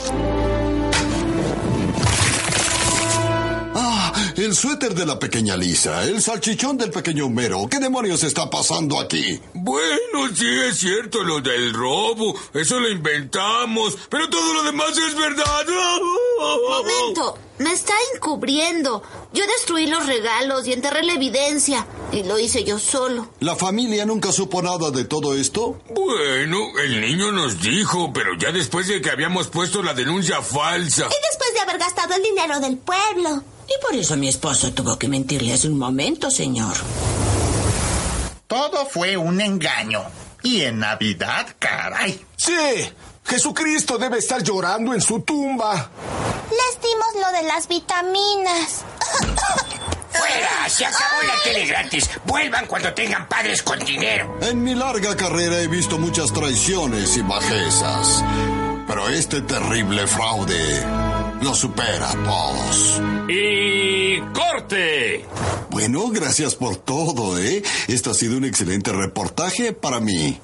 Ah, 3.74 4.12
el 4.36 4.54
suéter 4.54 4.94
de 4.94 5.04
la 5.04 5.18
pequeña 5.18 5.56
Lisa, 5.56 6.04
el 6.04 6.22
salchichón 6.22 6.78
del 6.78 6.90
pequeño 6.90 7.26
Homero. 7.26 7.66
¿Qué 7.68 7.80
demonios 7.80 8.22
está 8.22 8.48
pasando 8.48 9.00
aquí? 9.00 9.40
Bueno, 9.54 10.28
sí 10.34 10.46
es 10.68 10.78
cierto 10.78 11.24
lo 11.24 11.40
del 11.40 11.72
robo. 11.72 12.34
Eso 12.54 12.78
lo 12.78 12.88
inventamos. 12.88 13.98
Pero 14.08 14.28
todo 14.30 14.54
lo 14.54 14.62
demás 14.62 14.96
es 14.96 15.16
verdad. 15.16 15.66
Momento, 16.68 17.38
me 17.62 17.72
está 17.72 17.94
encubriendo. 18.14 19.02
Yo 19.32 19.44
destruí 19.46 19.86
los 19.86 20.06
regalos 20.06 20.66
y 20.66 20.72
enterré 20.72 21.02
la 21.04 21.14
evidencia. 21.14 21.86
Y 22.12 22.24
lo 22.24 22.38
hice 22.38 22.64
yo 22.64 22.78
solo. 22.78 23.28
¿La 23.40 23.56
familia 23.56 24.04
nunca 24.04 24.32
supo 24.32 24.60
nada 24.62 24.90
de 24.90 25.04
todo 25.04 25.34
esto? 25.34 25.80
Bueno, 25.94 26.58
el 26.84 27.00
niño 27.00 27.32
nos 27.32 27.60
dijo, 27.60 28.12
pero 28.12 28.36
ya 28.38 28.52
después 28.52 28.88
de 28.88 29.00
que 29.00 29.10
habíamos 29.10 29.48
puesto 29.48 29.82
la 29.82 29.94
denuncia 29.94 30.42
falsa. 30.42 31.06
Y 31.06 31.30
después 31.30 31.54
de 31.54 31.60
haber 31.60 31.78
gastado 31.78 32.14
el 32.14 32.22
dinero 32.22 32.60
del 32.60 32.76
pueblo. 32.78 33.42
Y 33.66 33.82
por 33.82 33.94
eso 33.94 34.16
mi 34.16 34.28
esposo 34.28 34.72
tuvo 34.72 34.98
que 34.98 35.08
mentirle 35.08 35.54
hace 35.54 35.68
un 35.68 35.78
momento, 35.78 36.30
señor. 36.30 36.74
Todo 38.46 38.84
fue 38.86 39.16
un 39.16 39.40
engaño. 39.40 40.02
Y 40.42 40.62
en 40.62 40.80
Navidad, 40.80 41.46
caray. 41.58 42.20
Sí, 42.36 42.52
Jesucristo 43.24 43.98
debe 43.98 44.18
estar 44.18 44.42
llorando 44.42 44.94
en 44.94 45.00
su 45.00 45.20
tumba. 45.20 45.90
Les 46.50 46.80
dimos 46.82 47.26
lo 47.26 47.32
de 47.38 47.42
las 47.44 47.68
vitaminas. 47.68 48.84
¡Fuera! 50.10 50.68
Se 50.68 50.84
acabó 50.84 51.22
la 51.26 51.42
tele 51.42 51.66
gratis. 51.66 52.10
Vuelvan 52.26 52.66
cuando 52.66 52.92
tengan 52.92 53.26
padres 53.28 53.62
con 53.62 53.78
dinero. 53.78 54.38
En 54.42 54.62
mi 54.62 54.74
larga 54.74 55.16
carrera 55.16 55.60
he 55.60 55.68
visto 55.68 55.98
muchas 55.98 56.32
traiciones 56.32 57.16
y 57.16 57.22
bajezas. 57.22 58.22
Pero 58.86 59.08
este 59.08 59.40
terrible 59.42 60.06
fraude 60.06 60.82
lo 61.40 61.54
supera 61.54 62.10
a 62.10 62.24
todos. 62.24 63.00
Y 63.28 64.20
corte. 64.32 65.24
Bueno, 65.70 66.08
gracias 66.10 66.54
por 66.54 66.76
todo, 66.76 67.38
¿eh? 67.38 67.62
Este 67.88 68.10
ha 68.10 68.14
sido 68.14 68.36
un 68.36 68.44
excelente 68.44 68.92
reportaje 68.92 69.72
para 69.72 70.00
mí. 70.00 70.38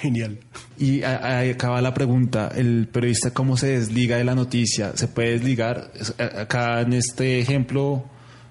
Genial. 0.00 0.38
Y 0.78 1.02
ahí 1.02 1.50
acaba 1.50 1.82
la 1.82 1.92
pregunta, 1.92 2.50
el 2.56 2.88
periodista 2.90 3.34
cómo 3.34 3.58
se 3.58 3.78
desliga 3.78 4.16
de 4.16 4.24
la 4.24 4.34
noticia, 4.34 4.96
se 4.96 5.08
puede 5.08 5.32
desligar, 5.32 5.92
acá 6.38 6.80
en 6.80 6.94
este 6.94 7.38
ejemplo 7.38 8.06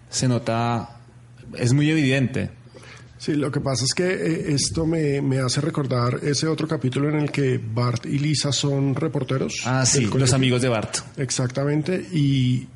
se 0.10 0.28
nota, 0.28 1.00
es 1.58 1.74
muy 1.74 1.90
evidente. 1.90 2.52
Sí, 3.18 3.34
lo 3.34 3.52
que 3.52 3.62
pasa 3.62 3.84
es 3.84 3.96
que 3.96 4.06
eh, 4.06 4.54
esto 4.54 4.86
me, 4.86 5.22
me 5.24 5.40
hace 5.40 5.60
recordar 5.60 6.20
ese 6.22 6.48
otro 6.48 6.68
capítulo 6.68 7.10
en 7.10 7.16
el 7.16 7.32
que 7.32 7.58
Bart 7.58 8.06
y 8.06 8.20
Lisa 8.20 8.52
son 8.52 8.94
reporteros. 8.94 9.64
Ah, 9.66 9.88
sí, 9.88 10.06
los 10.06 10.34
amigos 10.34 10.62
de 10.62 10.70
Bart. 10.70 10.98
Exactamente, 11.18 11.96
y 12.14 12.68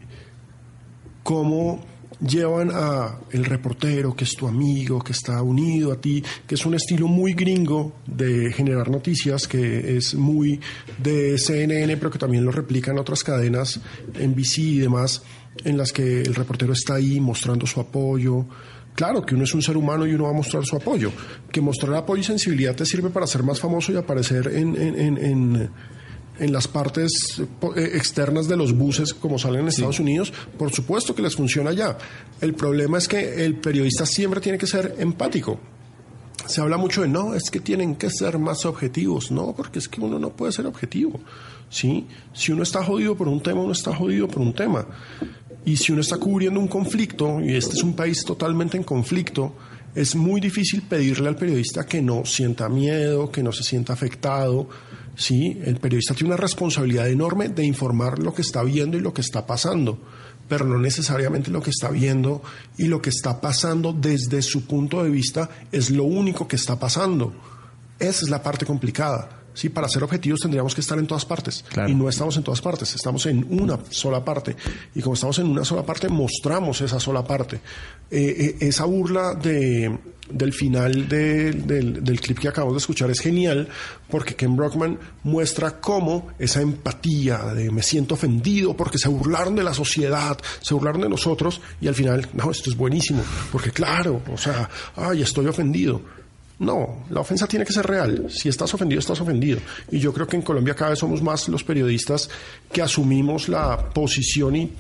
cómo 1.22 1.86
llevan 2.28 2.72
a 2.74 3.20
el 3.32 3.46
reportero 3.46 4.16
que 4.16 4.24
es 4.24 4.36
tu 4.36 4.48
amigo, 4.48 5.00
que 5.00 5.12
está 5.12 5.42
unido 5.42 5.92
a 5.92 6.00
ti, 6.00 6.24
que 6.48 6.56
es 6.56 6.66
un 6.66 6.76
estilo 6.76 7.08
muy 7.08 7.34
gringo 7.34 7.94
de 8.08 8.52
generar 8.54 8.90
noticias, 8.90 9.48
que 9.48 9.98
es 9.98 10.16
muy 10.16 10.60
de 10.98 11.38
CNN, 11.38 11.98
pero 11.98 12.12
que 12.12 12.20
también 12.20 12.46
lo 12.46 12.52
replican 12.52 12.98
otras 12.98 13.24
cadenas, 13.24 13.80
NBC 14.14 14.58
y 14.60 14.80
demás, 14.80 15.24
en 15.64 15.78
las 15.78 15.92
que 15.92 16.22
el 16.22 16.36
reportero 16.36 16.74
está 16.74 16.96
ahí 16.96 17.20
mostrando 17.20 17.66
su 17.68 17.80
apoyo. 17.80 18.46
Claro 18.96 19.26
que 19.26 19.36
uno 19.36 19.44
es 19.44 19.54
un 19.54 19.62
ser 19.62 19.76
humano 19.76 20.06
y 20.06 20.14
uno 20.14 20.26
va 20.26 20.30
a 20.30 20.34
mostrar 20.34 20.64
su 20.66 20.76
apoyo. 20.76 21.12
Que 21.52 21.62
mostrar 21.62 21.96
apoyo 21.96 22.22
y 22.22 22.26
sensibilidad 22.26 22.76
te 22.76 22.86
sirve 22.86 23.10
para 23.10 23.28
ser 23.28 23.44
más 23.44 23.60
famoso 23.60 23.92
y 23.92 23.98
aparecer 23.98 24.48
en, 24.48 24.76
en, 24.80 25.00
en, 25.00 25.18
en 25.18 25.70
en 26.40 26.52
las 26.52 26.68
partes 26.68 27.12
eh, 27.40 27.92
externas 27.94 28.48
de 28.48 28.58
los 28.58 28.74
buses 28.74 29.14
como 29.14 29.38
salen 29.38 29.62
en 29.62 29.68
Estados 29.68 30.00
Unidos, 30.00 30.34
por 30.58 30.72
supuesto 30.72 31.14
que 31.14 31.22
les 31.22 31.36
funciona 31.36 31.70
allá. 31.70 31.98
El 32.42 32.54
problema 32.54 32.98
es 32.98 33.08
que 33.08 33.46
el 33.46 33.56
periodista 33.56 34.06
siempre 34.06 34.42
tiene 34.42 34.58
que 34.58 34.68
ser 34.68 34.96
empático. 34.98 35.60
Se 36.46 36.60
habla 36.60 36.78
mucho 36.78 37.02
de 37.02 37.08
no, 37.08 37.36
es 37.36 37.50
que 37.50 37.62
tienen 37.62 37.96
que 37.96 38.10
ser 38.10 38.38
más 38.38 38.66
objetivos. 38.66 39.32
No, 39.32 39.54
porque 39.56 39.80
es 39.80 39.88
que 39.88 40.02
uno 40.02 40.20
no 40.20 40.32
puede 40.32 40.52
ser 40.52 40.66
objetivo. 40.66 41.20
¿sí? 41.70 42.06
Si 42.34 42.52
uno 42.52 42.64
está 42.64 42.84
jodido 42.84 43.16
por 43.16 43.28
un 43.28 43.42
tema, 43.42 43.62
uno 43.62 43.72
está 43.72 43.96
jodido 43.96 44.28
por 44.28 44.42
un 44.42 44.54
tema. 44.54 44.86
Y 45.66 45.78
si 45.78 45.94
uno 45.94 46.02
está 46.02 46.18
cubriendo 46.18 46.60
un 46.60 46.68
conflicto, 46.68 47.40
y 47.40 47.56
este 47.56 47.76
es 47.76 47.84
un 47.84 47.94
país 47.94 48.26
totalmente 48.26 48.76
en 48.76 48.84
conflicto, 48.84 49.54
es 49.96 50.16
muy 50.16 50.42
difícil 50.42 50.82
pedirle 50.82 51.30
al 51.30 51.36
periodista 51.36 51.86
que 51.86 52.02
no 52.02 52.26
sienta 52.26 52.68
miedo, 52.68 53.32
que 53.32 53.44
no 53.44 53.52
se 53.52 53.64
sienta 53.64 53.94
afectado. 53.94 54.68
Sí, 55.16 55.60
el 55.64 55.78
periodista 55.78 56.16
tiene 56.16 56.34
una 56.34 56.42
responsabilidad 56.42 57.08
enorme 57.08 57.50
de 57.50 57.64
informar 57.64 58.18
lo 58.20 58.34
que 58.34 58.42
está 58.42 58.64
viendo 58.64 58.98
y 58.98 59.02
lo 59.02 59.14
que 59.14 59.22
está 59.22 59.46
pasando, 59.46 60.00
pero 60.48 60.66
no 60.66 60.80
necesariamente 60.80 61.52
lo 61.52 61.62
que 61.62 61.70
está 61.70 61.90
viendo 61.90 62.42
y 62.78 62.88
lo 62.88 63.02
que 63.02 63.12
está 63.12 63.40
pasando 63.40 63.94
desde 63.94 64.42
su 64.42 64.66
punto 64.66 65.04
de 65.04 65.12
vista 65.12 65.50
es 65.72 65.92
lo 65.92 66.04
único 66.04 66.48
que 66.48 66.56
está 66.56 66.80
pasando. 66.80 67.34
Esa 68.00 68.26
es 68.26 68.30
la 68.30 68.42
parte 68.42 68.66
complicada. 68.66 69.43
Sí, 69.54 69.70
para 69.70 69.88
ser 69.88 70.04
objetivos 70.04 70.40
tendríamos 70.42 70.74
que 70.76 70.82
estar 70.82 70.98
en 70.98 71.08
todas 71.08 71.26
partes. 71.26 71.64
Y 71.90 71.94
no 71.96 72.10
estamos 72.10 72.36
en 72.38 72.44
todas 72.44 72.62
partes, 72.62 72.94
estamos 72.96 73.26
en 73.28 73.46
una 73.50 73.78
sola 73.90 74.24
parte. 74.26 74.56
Y 74.96 75.02
como 75.02 75.14
estamos 75.14 75.38
en 75.40 75.48
una 75.48 75.64
sola 75.64 75.84
parte, 75.86 76.10
mostramos 76.10 76.82
esa 76.82 77.00
sola 77.00 77.24
parte. 77.24 77.58
Eh, 78.12 78.56
eh, 78.60 78.68
esa 78.68 78.86
burla 78.86 79.34
de, 79.36 79.98
del 80.30 80.54
final 80.54 81.08
de- 81.08 81.52
del, 81.54 82.04
del 82.04 82.20
clip 82.22 82.40
que 82.40 82.48
acabamos 82.48 82.74
de 82.76 82.80
escuchar 82.80 83.10
es 83.12 83.20
genial 83.20 83.68
porque 84.10 84.36
Ken 84.36 84.56
Brockman 84.56 85.00
muestra 85.24 85.80
cómo 85.80 86.28
esa 86.38 86.62
empatía 86.62 87.38
de 87.54 87.72
me 87.72 87.82
siento 87.82 88.14
ofendido 88.16 88.76
porque 88.76 88.98
se 89.00 89.08
burlaron 89.10 89.56
de 89.56 89.64
la 89.64 89.74
sociedad, 89.74 90.38
se 90.62 90.74
burlaron 90.74 91.02
de 91.02 91.10
nosotros 91.10 91.62
y 91.82 91.88
al 91.88 91.96
final, 91.96 92.28
no, 92.34 92.52
esto 92.52 92.70
es 92.70 92.78
buenísimo, 92.78 93.24
porque 93.52 93.72
claro, 93.72 94.22
o 94.32 94.38
sea, 94.38 94.70
ay, 94.96 95.22
estoy 95.24 95.48
ofendido. 95.48 96.02
No, 96.64 97.04
la 97.10 97.20
ofensa 97.20 97.46
tiene 97.46 97.66
que 97.66 97.74
ser 97.74 97.86
real. 97.86 98.28
Si 98.30 98.48
estás 98.48 98.74
ofendido, 98.74 99.00
estás 99.00 99.20
ofendido. 99.20 99.60
Y 99.92 100.00
yo 100.00 100.14
creo 100.14 100.26
que 100.26 100.38
en 100.38 100.42
Colombia 100.42 100.74
cada 100.74 100.92
vez 100.92 101.00
somos 101.00 101.22
más 101.22 101.50
los 101.50 101.64
periodistas 101.64 102.30
que 102.72 102.82
asumimos 102.82 103.50
la 103.50 103.90
posición 103.90 104.56
y 104.56 104.74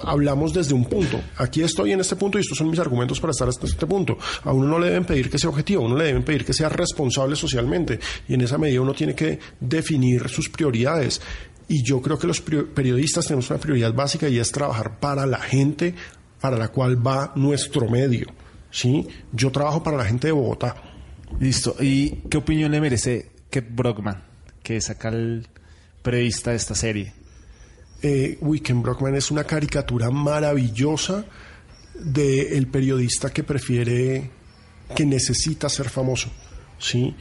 hablamos 0.00 0.52
desde 0.52 0.74
un 0.74 0.86
punto. 0.86 1.20
Aquí 1.36 1.62
estoy 1.62 1.92
en 1.92 2.00
este 2.00 2.16
punto 2.16 2.36
y 2.36 2.40
estos 2.40 2.58
son 2.58 2.68
mis 2.68 2.80
argumentos 2.80 3.20
para 3.20 3.30
estar 3.30 3.48
hasta 3.48 3.66
este 3.66 3.86
punto. 3.86 4.18
A 4.42 4.52
uno 4.52 4.66
no 4.66 4.78
le 4.80 4.88
deben 4.88 5.04
pedir 5.04 5.30
que 5.30 5.38
sea 5.38 5.50
objetivo, 5.50 5.82
a 5.82 5.86
uno 5.86 5.96
le 5.96 6.06
deben 6.06 6.24
pedir 6.24 6.44
que 6.44 6.52
sea 6.52 6.68
responsable 6.68 7.36
socialmente. 7.36 8.00
Y 8.28 8.34
en 8.34 8.40
esa 8.40 8.58
medida 8.58 8.80
uno 8.80 8.92
tiene 8.92 9.14
que 9.14 9.38
definir 9.60 10.28
sus 10.28 10.48
prioridades. 10.48 11.20
Y 11.68 11.84
yo 11.84 12.02
creo 12.02 12.18
que 12.18 12.26
los 12.26 12.40
periodistas 12.40 13.26
tenemos 13.26 13.48
una 13.50 13.60
prioridad 13.60 13.94
básica 13.94 14.28
y 14.28 14.38
es 14.38 14.50
trabajar 14.50 14.98
para 14.98 15.26
la 15.26 15.38
gente 15.38 15.94
para 16.40 16.58
la 16.58 16.68
cual 16.68 17.06
va 17.06 17.32
nuestro 17.36 17.88
medio. 17.88 18.26
¿sí? 18.74 19.06
Yo 19.32 19.52
trabajo 19.52 19.82
para 19.82 19.96
la 19.96 20.04
gente 20.04 20.26
de 20.26 20.32
Bogotá. 20.32 20.74
Listo. 21.40 21.76
¿Y 21.80 22.22
qué 22.30 22.38
opinión 22.38 22.70
le 22.70 22.80
merece 22.80 23.30
Ken 23.50 23.74
Brockman, 23.74 24.22
que 24.62 24.76
es 24.76 24.90
acá 24.90 25.08
el 25.08 25.46
periodista 26.02 26.50
de 26.50 26.56
esta 26.56 26.74
serie? 26.74 27.12
Eh, 28.02 28.38
Brockman 28.40 29.14
es 29.14 29.30
una 29.30 29.44
caricatura 29.44 30.10
maravillosa 30.10 31.24
del 31.94 32.66
periodista 32.66 33.30
que 33.30 33.44
prefiere, 33.44 34.30
que 34.94 35.06
necesita 35.06 35.68
ser 35.68 35.88
famoso. 35.88 36.30
¿sí? 36.78 37.14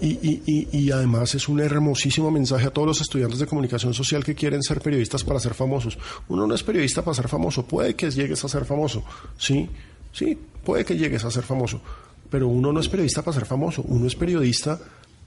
Y, 0.00 0.90
además 0.92 1.34
es 1.34 1.48
un 1.48 1.60
hermosísimo 1.60 2.30
mensaje 2.30 2.66
a 2.66 2.70
todos 2.70 2.86
los 2.86 3.00
estudiantes 3.00 3.40
de 3.40 3.46
comunicación 3.46 3.92
social 3.92 4.24
que 4.24 4.34
quieren 4.34 4.62
ser 4.62 4.80
periodistas 4.80 5.24
para 5.24 5.40
ser 5.40 5.54
famosos. 5.54 5.98
Uno 6.28 6.46
no 6.46 6.54
es 6.54 6.62
periodista 6.62 7.02
para 7.02 7.14
ser 7.14 7.28
famoso, 7.28 7.66
puede 7.66 7.94
que 7.94 8.10
llegues 8.10 8.42
a 8.44 8.48
ser 8.48 8.64
famoso, 8.64 9.04
sí, 9.36 9.68
sí, 10.12 10.38
puede 10.64 10.84
que 10.84 10.96
llegues 10.96 11.24
a 11.24 11.30
ser 11.30 11.42
famoso, 11.42 11.82
pero 12.30 12.48
uno 12.48 12.72
no 12.72 12.80
es 12.80 12.88
periodista 12.88 13.22
para 13.22 13.38
ser 13.38 13.46
famoso, 13.46 13.82
uno 13.82 14.06
es 14.06 14.14
periodista 14.14 14.78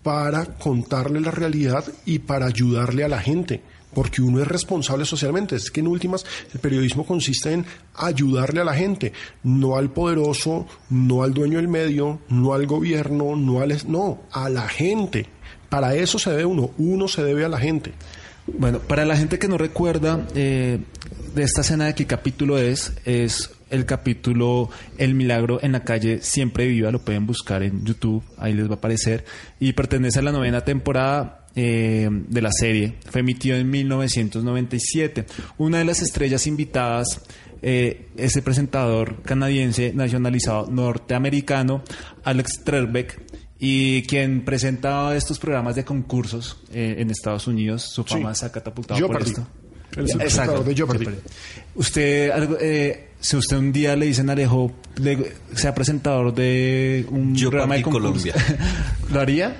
para 0.02 0.46
contarle 0.46 1.22
la 1.22 1.32
realidad 1.32 1.86
y 2.06 2.20
para 2.20 2.48
ayudarle 2.48 3.04
a 3.04 3.10
la 3.10 3.20
gente 3.20 3.62
porque 3.94 4.22
uno 4.22 4.42
es 4.42 4.48
responsable 4.48 5.06
socialmente. 5.06 5.56
Es 5.56 5.72
que 5.72 5.80
en 5.80 5.88
últimas 5.88 6.26
el 6.54 6.60
periodismo 6.60 7.06
consiste 7.06 7.54
en 7.54 7.66
ayudarle 7.96 8.62
a 8.62 8.66
la 8.66 8.74
gente, 8.74 9.14
no 9.44 9.78
al 9.78 9.92
poderoso, 9.92 10.68
no 10.90 11.24
al 11.24 11.34
dueño 11.34 11.58
del 11.58 11.68
medio, 11.68 12.20
no 12.30 12.54
al 12.54 12.66
gobierno, 12.66 13.36
no 13.36 13.62
al... 13.62 13.74
No, 13.88 14.22
a 14.32 14.50
la 14.50 14.68
gente. 14.68 15.28
Para 15.70 15.96
eso 15.96 16.20
se 16.20 16.32
debe 16.32 16.46
uno, 16.46 16.72
uno 16.78 17.08
se 17.08 17.24
debe 17.24 17.46
a 17.46 17.50
la 17.50 17.58
gente. 17.58 17.94
Bueno, 18.46 18.80
para 18.80 19.06
la 19.06 19.16
gente 19.16 19.40
que 19.40 19.48
no 19.48 19.58
recuerda 19.58 20.28
eh, 20.36 20.80
de 21.34 21.44
esta 21.44 21.62
escena 21.62 21.86
de 21.86 21.96
qué 21.96 22.06
capítulo 22.06 22.58
es, 22.58 22.94
es 23.06 23.52
el 23.74 23.86
capítulo 23.86 24.70
El 24.98 25.16
Milagro 25.16 25.60
en 25.62 25.72
la 25.72 25.84
calle 25.84 26.22
Siempre 26.22 26.68
Viva, 26.68 26.92
lo 26.92 27.00
pueden 27.00 27.26
buscar 27.26 27.64
en 27.64 27.84
YouTube, 27.84 28.24
ahí 28.38 28.54
les 28.54 28.68
va 28.68 28.76
a 28.76 28.78
aparecer, 28.78 29.26
y 29.60 29.74
pertenece 29.74 30.20
a 30.20 30.22
la 30.22 30.32
novena 30.32 30.62
temporada 30.62 31.48
eh, 31.56 32.08
de 32.12 32.42
la 32.42 32.52
serie. 32.52 32.96
Fue 33.10 33.22
emitido 33.22 33.58
en 33.58 33.70
1997. 33.70 35.26
Una 35.58 35.80
de 35.80 35.86
las 35.86 36.02
estrellas 36.04 36.46
invitadas 36.46 37.22
eh, 37.64 38.10
es 38.16 38.36
el 38.36 38.44
presentador 38.44 39.24
canadiense 39.24 39.92
nacionalizado 39.94 40.68
norteamericano 40.70 41.84
Alex 42.24 42.64
Trebek 42.64 43.22
y 43.58 44.04
quien 44.04 44.46
presenta 44.46 45.16
estos 45.16 45.40
programas 45.40 45.76
de 45.76 45.84
concursos 45.84 46.62
eh, 46.72 46.96
en 47.00 47.10
Estados 47.10 47.48
Unidos. 47.48 47.82
Su 47.82 48.04
fama 48.04 48.36
se 48.36 48.46
ha 48.46 48.52
catapultado 48.52 49.08
por 49.08 49.22
esto. 49.22 49.48
El 49.96 50.10
Exacto. 50.22 50.64
de 50.64 50.76
Jeopardy. 50.76 51.08
Usted, 51.76 52.32
si 53.24 53.38
usted 53.38 53.56
un 53.56 53.72
día 53.72 53.96
le 53.96 54.08
dicen 54.08 54.30
Alejo, 54.30 54.74
sea 55.56 55.74
presentador 55.74 56.34
de 56.34 57.06
un 57.10 57.34
programa 57.34 57.76
de 57.76 57.82
Colombia, 57.82 58.36
¿lo 59.14 59.22
haría? 59.22 59.56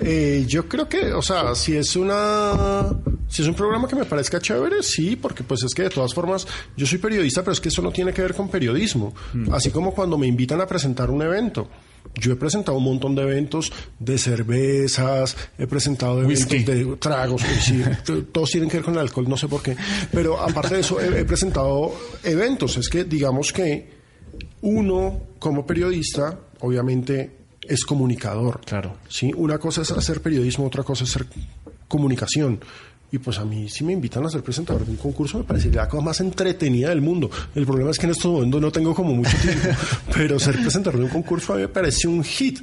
Eh, 0.00 0.44
yo 0.48 0.68
creo 0.68 0.88
que, 0.88 1.12
o 1.12 1.22
sea, 1.22 1.54
si 1.54 1.76
es 1.76 1.94
una, 1.94 2.88
si 3.28 3.42
es 3.42 3.48
un 3.48 3.54
programa 3.54 3.86
que 3.86 3.94
me 3.94 4.04
parezca 4.04 4.40
chévere, 4.40 4.82
sí, 4.82 5.14
porque 5.14 5.44
pues 5.44 5.62
es 5.62 5.74
que 5.74 5.84
de 5.84 5.90
todas 5.90 6.12
formas 6.12 6.44
yo 6.76 6.86
soy 6.86 6.98
periodista, 6.98 7.42
pero 7.42 7.52
es 7.52 7.60
que 7.60 7.68
eso 7.68 7.82
no 7.82 7.92
tiene 7.92 8.12
que 8.12 8.20
ver 8.20 8.34
con 8.34 8.48
periodismo. 8.48 9.14
Mm. 9.32 9.52
Así 9.52 9.70
como 9.70 9.94
cuando 9.94 10.18
me 10.18 10.26
invitan 10.26 10.60
a 10.60 10.66
presentar 10.66 11.08
un 11.08 11.22
evento. 11.22 11.68
Yo 12.18 12.32
he 12.32 12.36
presentado 12.36 12.76
un 12.78 12.84
montón 12.84 13.14
de 13.14 13.22
eventos 13.22 13.72
de 13.98 14.18
cervezas, 14.18 15.36
he 15.58 15.66
presentado 15.66 16.22
eventos 16.22 16.48
de 16.48 16.96
tragos, 16.96 17.42
todos 18.32 18.50
tienen 18.50 18.68
que 18.68 18.78
ver 18.78 18.84
con 18.84 18.94
el 18.94 19.00
alcohol, 19.00 19.28
no 19.28 19.36
sé 19.36 19.48
por 19.48 19.62
qué. 19.62 19.76
Pero 20.12 20.40
aparte 20.40 20.74
de 20.74 20.80
eso, 20.80 21.00
he 21.00 21.24
presentado 21.24 21.94
eventos. 22.24 22.76
Es 22.76 22.88
que 22.88 23.04
digamos 23.04 23.52
que 23.52 23.98
uno 24.62 25.20
como 25.38 25.66
periodista, 25.66 26.38
obviamente 26.60 27.38
es 27.62 27.84
comunicador. 27.84 28.60
Claro. 28.64 28.96
¿sí? 29.08 29.30
Una 29.36 29.58
cosa 29.58 29.82
es 29.82 29.90
hacer 29.90 30.20
periodismo, 30.20 30.66
otra 30.66 30.82
cosa 30.82 31.04
es 31.04 31.10
hacer 31.10 31.26
comunicación. 31.86 32.60
Y 33.10 33.18
pues 33.18 33.38
a 33.38 33.44
mí, 33.44 33.68
si 33.68 33.84
me 33.84 33.94
invitan 33.94 34.24
a 34.26 34.30
ser 34.30 34.42
presentador 34.42 34.84
de 34.84 34.90
un 34.90 34.98
concurso, 34.98 35.38
me 35.38 35.44
parece 35.44 35.70
la 35.70 35.88
cosa 35.88 36.02
más 36.02 36.20
entretenida 36.20 36.90
del 36.90 37.00
mundo. 37.00 37.30
El 37.54 37.64
problema 37.64 37.90
es 37.90 37.98
que 37.98 38.04
en 38.04 38.12
estos 38.12 38.30
momentos 38.30 38.60
no 38.60 38.70
tengo 38.70 38.94
como 38.94 39.14
mucho 39.14 39.36
tiempo, 39.38 39.68
pero 40.14 40.38
ser 40.38 40.60
presentador 40.60 40.98
de 40.98 41.04
un 41.06 41.10
concurso 41.10 41.54
a 41.54 41.56
mí 41.56 41.62
me 41.62 41.68
parece 41.68 42.06
un 42.06 42.22
hit. 42.22 42.60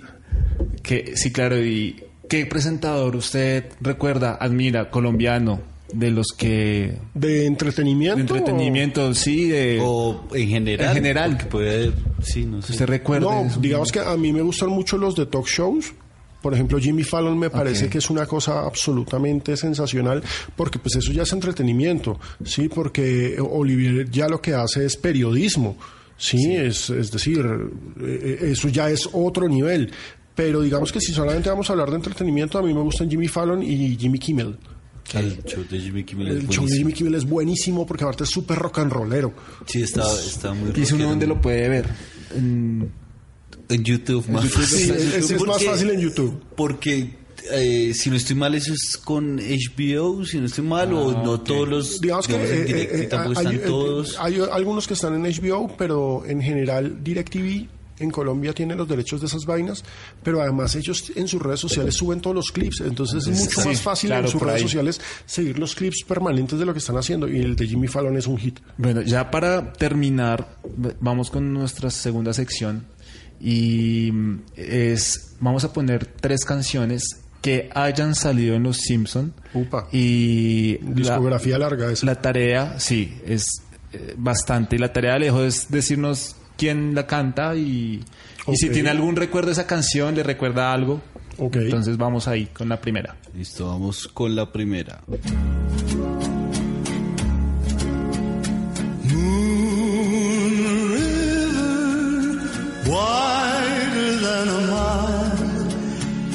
Que, 0.83 1.13
sí, 1.15 1.31
claro. 1.31 1.57
¿Y 1.63 1.95
qué 2.29 2.45
presentador 2.45 3.15
usted 3.15 3.65
recuerda, 3.81 4.37
admira, 4.39 4.91
colombiano, 4.91 5.61
de 5.91 6.11
los 6.11 6.27
que 6.35 6.97
de 7.13 7.45
entretenimiento 7.45 8.15
de 8.15 8.21
entretenimiento 8.21 9.13
sí 9.13 9.47
de 9.47 9.79
o 9.81 10.27
en 10.33 10.49
general 10.49 10.87
en 10.89 10.93
general 10.95 11.37
que 11.37 11.45
puede 11.45 11.91
sí 12.23 12.43
no 12.43 12.61
sé 12.61 12.73
usted 12.73 12.87
recuerda 12.87 13.43
no 13.43 13.61
digamos 13.61 13.91
que 13.91 13.99
a 13.99 14.17
mí 14.17 14.33
me 14.33 14.41
gustan 14.41 14.69
mucho 14.69 14.97
los 14.97 15.15
de 15.15 15.27
talk 15.27 15.45
shows 15.45 15.93
por 16.45 16.53
ejemplo, 16.53 16.77
Jimmy 16.79 17.01
Fallon 17.01 17.39
me 17.39 17.49
parece 17.49 17.89
que 17.89 17.97
es 17.97 18.07
una 18.11 18.27
cosa 18.27 18.67
absolutamente 18.67 19.57
sensacional 19.57 20.21
porque 20.55 20.77
pues 20.77 20.95
eso 20.95 21.11
ya 21.11 21.23
es 21.23 21.33
entretenimiento, 21.33 22.19
¿sí? 22.43 22.69
Porque 22.69 23.35
Olivier 23.39 24.07
ya 24.11 24.27
lo 24.27 24.39
que 24.39 24.53
hace 24.53 24.85
es 24.85 24.95
periodismo, 24.95 25.75
¿sí? 26.15 26.55
Es, 26.55 26.91
es 26.91 27.11
decir, 27.11 27.43
eh, 27.99 28.37
eso 28.43 28.69
ya 28.69 28.91
es 28.91 29.09
otro 29.11 29.49
nivel. 29.49 29.91
Pero 30.35 30.61
digamos 30.61 30.91
que 30.91 31.01
si 31.01 31.13
solamente 31.13 31.49
vamos 31.49 31.67
a 31.67 31.73
hablar 31.73 31.89
de 31.89 31.95
entretenimiento, 31.95 32.59
a 32.59 32.61
mí 32.61 32.75
me 32.75 32.81
gustan 32.81 33.09
Jimmy 33.09 33.27
Fallon 33.27 33.63
y 33.63 33.97
Jimmy 33.97 34.19
Kimmel. 34.19 34.55
El 35.15 35.43
show 35.45 35.65
de 35.67 35.79
Jimmy 35.79 36.03
Kimmel 36.03 36.27
es 36.27 36.35
El 36.43 36.47
show 36.47 36.67
de 36.67 36.77
Jimmy 36.77 36.93
Kimmel 36.93 37.15
es 37.15 37.25
buenísimo 37.25 37.87
porque 37.87 38.03
aparte 38.03 38.25
es 38.25 38.29
súper 38.29 38.59
rock 38.59 38.77
and 38.77 38.91
rollero. 38.91 39.33
Sí, 39.65 39.81
está, 39.81 40.03
está 40.19 40.53
muy 40.53 40.71
¿Y 40.75 40.93
uno 40.93 41.09
donde 41.09 41.25
lo 41.25 41.41
puede 41.41 41.67
ver? 41.69 41.89
En, 42.35 42.91
YouTube 43.69 44.27
más. 44.29 44.45
Sí, 44.49 44.91
es, 44.91 45.45
más 45.45 45.63
fácil 45.63 45.89
en 45.91 45.99
YouTube. 45.99 46.41
Porque 46.55 47.09
eh, 47.51 47.93
si 47.93 48.09
no 48.09 48.15
estoy 48.15 48.35
mal, 48.35 48.55
eso 48.55 48.73
es 48.73 48.97
con 48.97 49.37
HBO, 49.37 50.25
si 50.25 50.39
no 50.39 50.45
estoy 50.45 50.63
mal, 50.63 50.93
o 50.93 51.11
ah, 51.11 51.21
no 51.23 51.41
todos 51.41 51.67
los. 51.67 52.01
Digamos 52.01 52.27
que 52.27 52.35
eh, 52.35 53.07
eh, 53.07 53.09
hay, 53.11 53.57
todos. 53.59 54.17
Hay 54.19 54.39
algunos 54.51 54.87
que 54.87 54.93
están 54.93 55.13
en 55.13 55.31
HBO, 55.31 55.75
pero 55.77 56.23
en 56.25 56.41
general 56.41 57.03
DirecTV 57.03 57.67
en 57.99 58.11
Colombia 58.11 58.53
tiene 58.53 58.75
los 58.75 58.87
derechos 58.87 59.21
de 59.21 59.27
esas 59.27 59.45
vainas, 59.45 59.83
pero 60.23 60.41
además 60.41 60.75
ellos 60.75 61.11
en 61.15 61.27
sus 61.27 61.41
redes 61.41 61.59
sociales 61.59 61.95
suben 61.95 62.19
todos 62.19 62.35
los 62.35 62.51
clips, 62.51 62.81
entonces 62.81 63.25
es 63.27 63.39
mucho 63.39 63.61
más 63.69 63.81
fácil 63.81 64.11
en 64.11 64.27
sus 64.27 64.41
redes 64.41 64.63
sociales 64.63 64.99
seguir 65.25 65.57
los 65.59 65.75
clips 65.75 66.03
permanentes 66.05 66.59
de 66.59 66.65
lo 66.65 66.73
que 66.73 66.79
están 66.79 66.97
haciendo 66.97 67.27
y 67.27 67.39
el 67.39 67.55
de 67.55 67.67
Jimmy 67.67 67.87
Fallon 67.87 68.17
es 68.17 68.27
un 68.27 68.37
hit. 68.37 68.59
Bueno, 68.77 69.01
ya 69.01 69.31
para 69.31 69.71
terminar, 69.73 70.57
vamos 70.99 71.31
con 71.31 71.53
nuestra 71.53 71.89
segunda 71.89 72.33
sección 72.33 72.94
y 73.39 74.11
es 74.55 75.35
vamos 75.39 75.63
a 75.63 75.73
poner 75.73 76.05
tres 76.05 76.45
canciones 76.45 77.21
que 77.41 77.69
hayan 77.75 78.15
salido 78.15 78.55
en 78.55 78.63
Los 78.63 78.77
Simpson 78.77 79.33
y 79.91 80.77
discografía 80.77 81.59
larga 81.59 81.91
esa. 81.91 82.05
La 82.05 82.15
tarea, 82.15 82.79
sí, 82.79 83.19
es 83.25 83.61
eh, 83.93 84.15
bastante 84.17 84.77
y 84.77 84.79
la 84.79 84.91
tarea 84.91 85.13
de 85.13 85.19
lejos 85.19 85.43
es 85.43 85.71
decirnos 85.71 86.35
quién 86.57 86.95
la 86.95 87.05
canta 87.05 87.55
y, 87.55 88.03
si 88.53 88.69
tiene 88.69 88.89
algún 88.89 89.15
recuerdo 89.15 89.47
de 89.47 89.53
esa 89.53 89.67
canción, 89.67 90.15
le 90.15 90.23
recuerda 90.23 90.73
algo. 90.73 91.01
Entonces 91.37 91.97
vamos 91.97 92.27
ahí 92.27 92.47
con 92.47 92.69
la 92.69 92.81
primera. 92.81 93.15
Listo, 93.35 93.67
vamos 93.67 94.07
con 94.07 94.35
la 94.35 94.51
primera. 94.51 95.01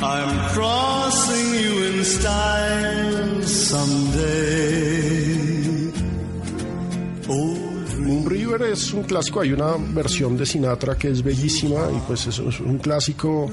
I'm 0.02 0.48
crossing 0.54 1.54
you 1.54 1.72
in 1.84 2.04
style 2.04 3.00
es 8.70 8.92
un 8.92 9.02
clásico, 9.02 9.40
hay 9.40 9.52
una 9.52 9.76
versión 9.76 10.36
de 10.36 10.46
Sinatra 10.46 10.96
que 10.96 11.10
es 11.10 11.22
bellísima 11.22 11.88
y 11.94 12.00
pues 12.06 12.26
es, 12.26 12.38
un 12.38 12.78
clásico 12.78 13.50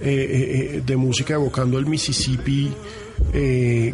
eh, 0.00 0.10
eh, 0.10 0.76
eh, 0.76 0.82
de 0.84 0.96
música 0.96 1.34
evocando 1.34 1.78
el 1.78 1.86
Mississippi 1.86 2.72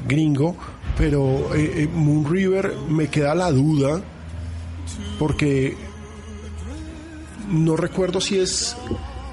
gringo, 0.06 0.56
pero 0.96 1.50
Moon 1.94 2.30
River 2.30 2.74
me 2.88 3.08
queda 3.08 3.34
la 3.34 3.50
duda 3.50 4.02
porque 5.18 5.76
no 7.50 7.76
recuerdo 7.76 8.20
si 8.20 8.38
es 8.38 8.76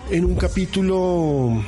en 0.10 0.26
un 0.26 0.36
capítulo 0.36 1.64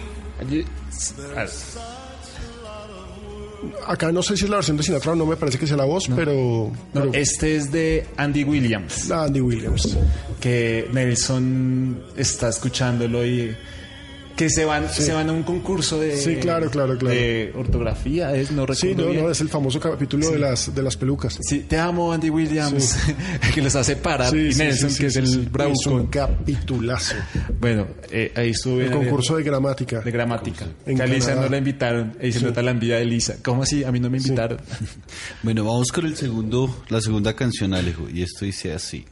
acá 3.87 4.11
no 4.11 4.21
sé 4.21 4.37
si 4.37 4.45
es 4.45 4.49
la 4.49 4.57
versión 4.57 4.77
de 4.77 4.83
Sinatra 4.83 5.15
no 5.15 5.25
me 5.25 5.35
parece 5.35 5.57
que 5.57 5.67
sea 5.67 5.77
la 5.77 5.85
voz, 5.85 6.09
pero, 6.15 6.71
Este 7.13 7.55
es 7.55 7.71
de 7.71 8.07
Andy 8.17 8.43
Williams. 8.43 9.11
Andy 9.11 9.41
Williams. 9.41 9.97
Que 10.39 10.87
Nelson 10.93 12.03
está 12.15 12.49
escuchándolo 12.49 13.25
y 13.25 13.55
Que 14.39 14.49
se 14.49 14.63
van, 14.63 14.87
se 14.89 15.11
van 15.11 15.27
a 15.27 15.33
un 15.33 15.43
concurso 15.43 15.99
de, 15.99 16.15
Sí, 16.15 16.37
claro, 16.37 16.71
claro, 16.71 16.97
claro. 16.97 17.13
de 17.13 17.51
ortografía, 17.57 18.33
es, 18.33 18.51
no 18.51 18.65
Sí, 18.73 18.95
no, 18.95 19.07
bien. 19.07 19.23
no, 19.23 19.29
es 19.29 19.41
el 19.41 19.49
famoso 19.49 19.81
capítulo 19.81 20.29
de 20.31 20.39
las 20.39 20.73
de 20.73 20.81
las 20.81 20.95
pelucas. 20.95 21.37
Sí, 21.41 21.65
te 21.67 21.77
amo, 21.77 22.13
Andy 22.13 22.29
Williams, 22.29 22.95
que 23.53 23.61
los 23.61 23.75
hace 23.75 23.97
parar. 23.97 24.31
Sí, 24.31 24.37
y 24.37 24.53
sí, 24.53 24.59
Nelson, 24.59 24.89
sí, 24.91 24.95
sí, 24.95 25.03
que 25.03 25.11
sí, 25.11 25.19
es 25.19 25.25
el 25.25 25.27
sí. 25.43 25.49
bravucón. 25.51 25.77
Es 25.77 25.87
un 25.87 26.07
capitulazo. 26.07 27.15
Bueno, 27.59 27.85
eh, 28.11 28.31
ahí 28.33 28.51
estuve. 28.51 28.85
El 28.85 28.91
concurso 28.93 29.35
de 29.35 29.43
gramática. 29.43 29.99
de 29.99 30.11
gramática. 30.11 30.67
En 30.85 30.95
que 30.95 31.03
a 31.03 31.05
Lisa 31.05 31.35
no 31.35 31.49
la 31.49 31.57
invitaron. 31.57 32.15
Ahí 32.21 32.31
se 32.31 32.39
Sí. 32.39 32.45
nota 32.45 32.61
la 32.61 32.71
envidia 32.71 32.95
de 32.95 33.03
Lisa. 33.05 33.35
¿Cómo 33.43 33.63
así? 33.63 33.83
A 33.83 33.91
mí 33.91 33.99
no 33.99 34.09
me 34.09 34.19
invitaron. 34.19 34.57
Bueno, 35.43 35.65
vamos 35.65 35.91
con 35.91 36.05
el 36.05 36.15
segundo, 36.15 36.83
la 36.87 37.01
segunda 37.01 37.35
canción, 37.35 37.73
Alejo. 37.73 38.07
Y 38.09 38.21
esto 38.23 38.45
dice 38.45 38.71
así. 38.71 39.03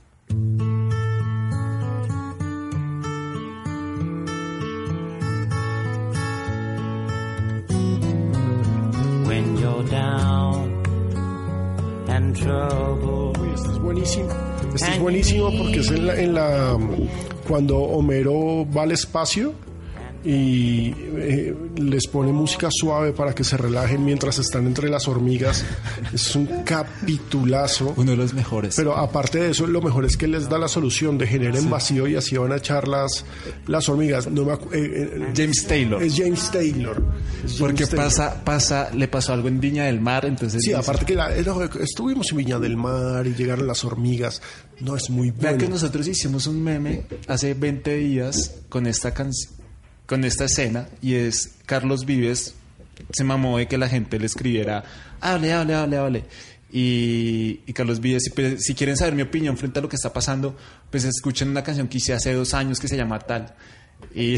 Buenísima 15.08 15.50
porque 15.58 15.80
es 15.80 15.90
en 15.90 16.06
la, 16.06 16.20
en 16.20 16.34
la 16.34 16.78
cuando 17.48 17.78
Homero 17.78 18.68
va 18.76 18.84
al 18.84 18.92
espacio 18.92 19.54
y 20.24 20.94
eh, 21.16 21.56
les 21.78 22.08
pone 22.08 22.32
música 22.34 22.70
suave 22.72 23.12
para 23.14 23.34
que 23.34 23.44
se 23.44 23.56
relajen 23.58 24.04
mientras 24.04 24.40
están 24.40 24.66
entre 24.68 24.90
las 24.90 25.08
hormigas. 25.08 25.64
Es 26.14 26.36
un 26.36 26.48
capitulazo. 26.64 27.94
Uno 27.98 28.12
de 28.12 28.18
los 28.18 28.34
mejores. 28.34 28.76
Pero 28.76 28.96
aparte 28.98 29.40
de 29.40 29.52
eso, 29.52 29.68
lo 29.68 29.82
mejor 29.82 30.06
es 30.06 30.18
que 30.18 30.28
les 30.28 30.50
da 30.50 30.58
la 30.58 30.68
solución 30.68 31.18
de 31.18 31.28
generen 31.28 31.70
vacío 31.70 32.08
y 32.08 32.16
así 32.16 32.36
van 32.38 32.52
a 32.52 32.58
echar 32.58 32.88
las, 32.88 33.26
las 33.68 33.88
hormigas. 33.90 34.28
No 34.30 34.46
me 34.46 34.54
eh, 34.54 34.58
eh, 34.74 35.34
James 35.36 35.66
Taylor. 35.68 36.02
es 36.04 36.16
James 36.18 36.52
Taylor. 36.52 36.98
Es 37.46 37.52
James 37.52 37.60
Porque 37.60 37.86
Taylor. 37.86 38.06
pasa, 38.06 38.44
pasa, 38.44 38.90
le 38.94 39.08
pasó 39.08 39.34
algo 39.34 39.48
en 39.48 39.60
Viña 39.60 39.86
del 39.86 40.02
Mar, 40.02 40.26
entonces. 40.26 40.62
Sí, 40.64 40.70
dice- 40.70 40.80
aparte 40.80 41.06
que 41.06 41.16
la- 41.16 41.36
eh, 41.36 41.46
estuvimos 41.82 42.32
en 42.32 42.38
Viña 42.38 42.60
del 42.60 42.76
Mar 42.78 43.26
y 43.28 43.34
llegaron 43.34 43.68
las 43.68 43.84
hormigas. 43.86 44.42
No, 44.80 44.96
es 44.96 45.10
muy 45.10 45.32
Vean 45.32 45.40
bueno. 45.42 45.58
que 45.58 45.68
nosotros 45.70 46.08
hicimos 46.08 46.46
un 46.48 46.64
meme 46.64 47.04
hace 47.28 47.54
20 47.56 47.96
días 47.96 48.54
con 48.70 48.86
esta 48.86 49.12
canción, 49.14 49.54
con 50.08 50.24
esta 50.24 50.46
escena, 50.46 50.88
y 51.02 51.14
es 51.14 51.56
Carlos 51.68 52.06
Vives 52.06 52.56
se 53.12 53.24
mamó 53.24 53.60
de 53.60 53.68
que 53.68 53.78
la 53.78 53.88
gente 53.88 54.18
le 54.20 54.26
escribiera, 54.26 54.84
hable, 55.22 55.54
hable, 55.54 55.76
hable, 55.76 55.98
hable. 55.98 56.24
Y, 56.72 57.58
Carlos 57.74 58.00
Vives, 58.00 58.24
si, 58.24 58.30
pues, 58.32 58.64
si 58.64 58.74
quieren 58.74 58.98
saber 58.98 59.14
mi 59.14 59.22
opinión 59.22 59.56
frente 59.58 59.80
a 59.80 59.82
lo 59.84 59.88
que 59.90 59.96
está 59.96 60.12
pasando, 60.12 60.58
pues 60.90 61.04
escuchen 61.06 61.50
una 61.50 61.64
canción 61.64 61.88
que 61.88 61.98
hice 62.00 62.14
hace 62.14 62.34
dos 62.34 62.54
años 62.56 62.80
que 62.80 62.88
se 62.88 62.98
llama 62.98 63.20
Tal. 63.20 63.54
Y 64.16 64.38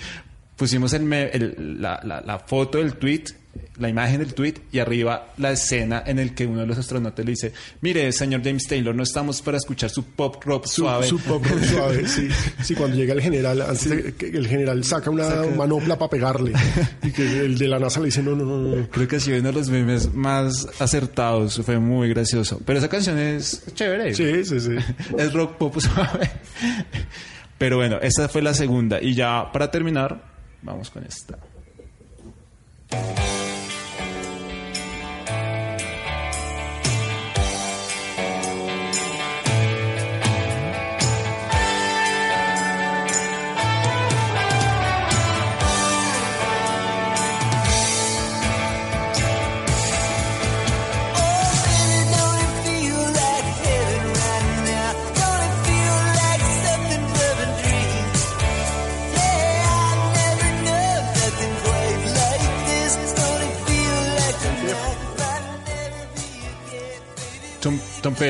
pusimos 0.56 0.92
el 0.92 1.10
el- 1.12 1.80
la, 1.80 2.00
la- 2.04 2.20
la 2.20 2.38
foto 2.40 2.78
del 2.78 2.94
tweet, 2.94 3.24
la 3.78 3.88
imagen 3.88 4.20
del 4.20 4.34
tweet 4.34 4.54
y 4.70 4.78
arriba 4.78 5.32
la 5.38 5.50
escena 5.52 6.02
en 6.06 6.18
el 6.20 6.34
que 6.34 6.46
uno 6.46 6.60
de 6.60 6.66
los 6.66 6.78
astronautas 6.78 7.24
le 7.24 7.32
dice, 7.32 7.52
mire, 7.80 8.10
señor 8.12 8.42
James 8.44 8.66
Taylor, 8.68 8.94
no 8.94 9.02
estamos 9.02 9.42
para 9.42 9.56
escuchar 9.58 9.90
su 9.90 10.04
pop 10.04 10.42
rock 10.44 10.66
Su, 10.66 10.82
suave. 10.82 11.06
su 11.08 11.18
pop 11.18 11.44
rock 11.44 11.62
suave, 11.64 12.06
sí. 12.06 12.28
Sí, 12.62 12.74
cuando 12.74 12.96
llega 12.96 13.14
el 13.14 13.20
general, 13.20 13.62
antes 13.62 13.88
de 13.90 14.14
que 14.14 14.26
el 14.28 14.46
general 14.46 14.84
saca 14.84 15.10
una 15.10 15.24
Saca- 15.28 15.56
manopla 15.56 15.98
para 15.98 16.10
pegarle. 16.10 16.52
Y 17.02 17.10
que 17.10 17.40
el 17.40 17.58
de 17.58 17.66
la 17.68 17.78
NASA 17.80 17.98
le 18.00 18.06
dice, 18.06 18.22
no, 18.22 18.36
no, 18.36 18.44
no, 18.44 18.58
no. 18.76 18.88
Creo 18.90 19.08
que 19.08 19.16
ha 19.16 19.20
sido 19.20 19.38
uno 19.38 19.48
de 19.48 19.54
los 19.54 19.68
memes 19.68 20.12
más 20.14 20.68
acertados, 20.80 21.60
fue 21.64 21.78
muy 21.78 22.08
gracioso. 22.10 22.60
Pero 22.64 22.78
esa 22.78 22.88
canción 22.88 23.18
es 23.18 23.64
chévere. 23.74 24.14
Sí, 24.14 24.44
sí, 24.44 24.60
sí. 24.60 24.76
es 25.18 25.32
rock 25.32 25.56
pop 25.56 25.78
suave. 25.80 26.30
Pero 27.58 27.76
bueno, 27.78 27.98
esta 28.02 28.28
fue 28.28 28.42
la 28.42 28.54
segunda. 28.54 29.00
Y 29.02 29.14
ya 29.14 29.50
para 29.52 29.70
terminar, 29.70 30.22
vamos 30.62 30.90
con 30.90 31.04
esta. 31.04 31.38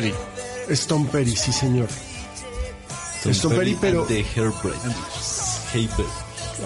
Tom, 0.02 0.10
Tom 0.10 0.12
Petty. 0.12 0.72
Es 0.72 0.86
Tom 0.86 1.06
Perry, 1.06 1.36
sí, 1.36 1.52
señor. 1.52 1.88
Es 3.24 3.40
Tom 3.40 3.52
Petty, 3.54 3.76
pero... 3.80 4.04
The 4.04 4.22
Heartbreakers. 4.24 5.60
Heartbreak. 5.72 6.08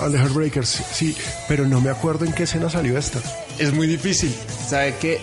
And 0.01 0.13
the 0.13 0.19
Heartbreakers, 0.19 0.69
sí. 0.93 1.17
Pero 1.49 1.67
no 1.67 1.81
me 1.81 1.91
acuerdo 1.91 2.25
en 2.25 2.33
qué 2.33 2.45
escena 2.45 2.69
salió 2.71 2.97
esta. 2.99 3.21
Es 3.59 3.73
muy 3.73 3.87
difícil. 3.87 4.35
¿Sabe 4.69 4.95
qué? 5.01 5.21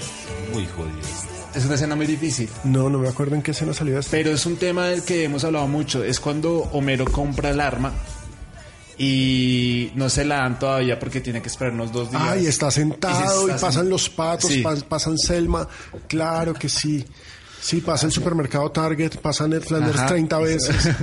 Muy 0.54 0.66
jodido. 0.66 1.00
Es 1.54 1.64
una 1.66 1.76
escena 1.76 1.96
muy 1.96 2.06
difícil. 2.06 2.50
No, 2.66 2.90
no 2.90 2.98
me 3.00 3.08
acuerdo 3.08 3.36
en 3.36 3.42
qué 3.42 3.52
escena 3.52 3.74
salió 3.74 3.98
esta. 4.00 4.12
Pero 4.12 4.32
es 4.32 4.46
un 4.46 4.58
tema 4.58 4.88
del 4.88 5.04
que 5.04 5.24
hemos 5.24 5.44
hablado 5.46 5.68
mucho. 5.68 6.04
Es 6.04 6.20
cuando 6.20 6.54
Homero 6.74 7.06
compra 7.06 7.52
el 7.52 7.62
arma 7.62 7.94
y 8.98 9.92
no 9.96 10.10
se 10.10 10.26
la 10.26 10.38
dan 10.38 10.58
todavía 10.60 10.98
porque 11.00 11.22
tiene 11.22 11.42
que 11.42 11.48
esperar 11.50 11.74
unos 11.74 11.92
dos 11.92 12.10
días. 12.12 12.24
Ay, 12.26 12.48
está 12.48 12.72
sentado 12.72 13.48
y, 13.48 13.52
está 13.52 13.68
pasan 13.68 13.86
sen- 13.86 13.90
los 13.90 14.10
patos, 14.10 14.52
Sí. 14.52 14.64
pas- 14.64 14.84
pasan 14.84 15.18
Selma. 15.18 15.68
Claro 16.08 16.54
que 16.54 16.70
sí. 16.70 17.06
Sí, 17.66 17.82
pasa 17.82 18.06
el 18.06 18.12
supermercado 18.12 18.70
Target, 18.72 19.18
pasa 19.22 19.48
Ned 19.48 19.62
Flanders 19.64 19.98
Ajá. 19.98 20.08
30 20.08 20.38
veces. 20.40 20.90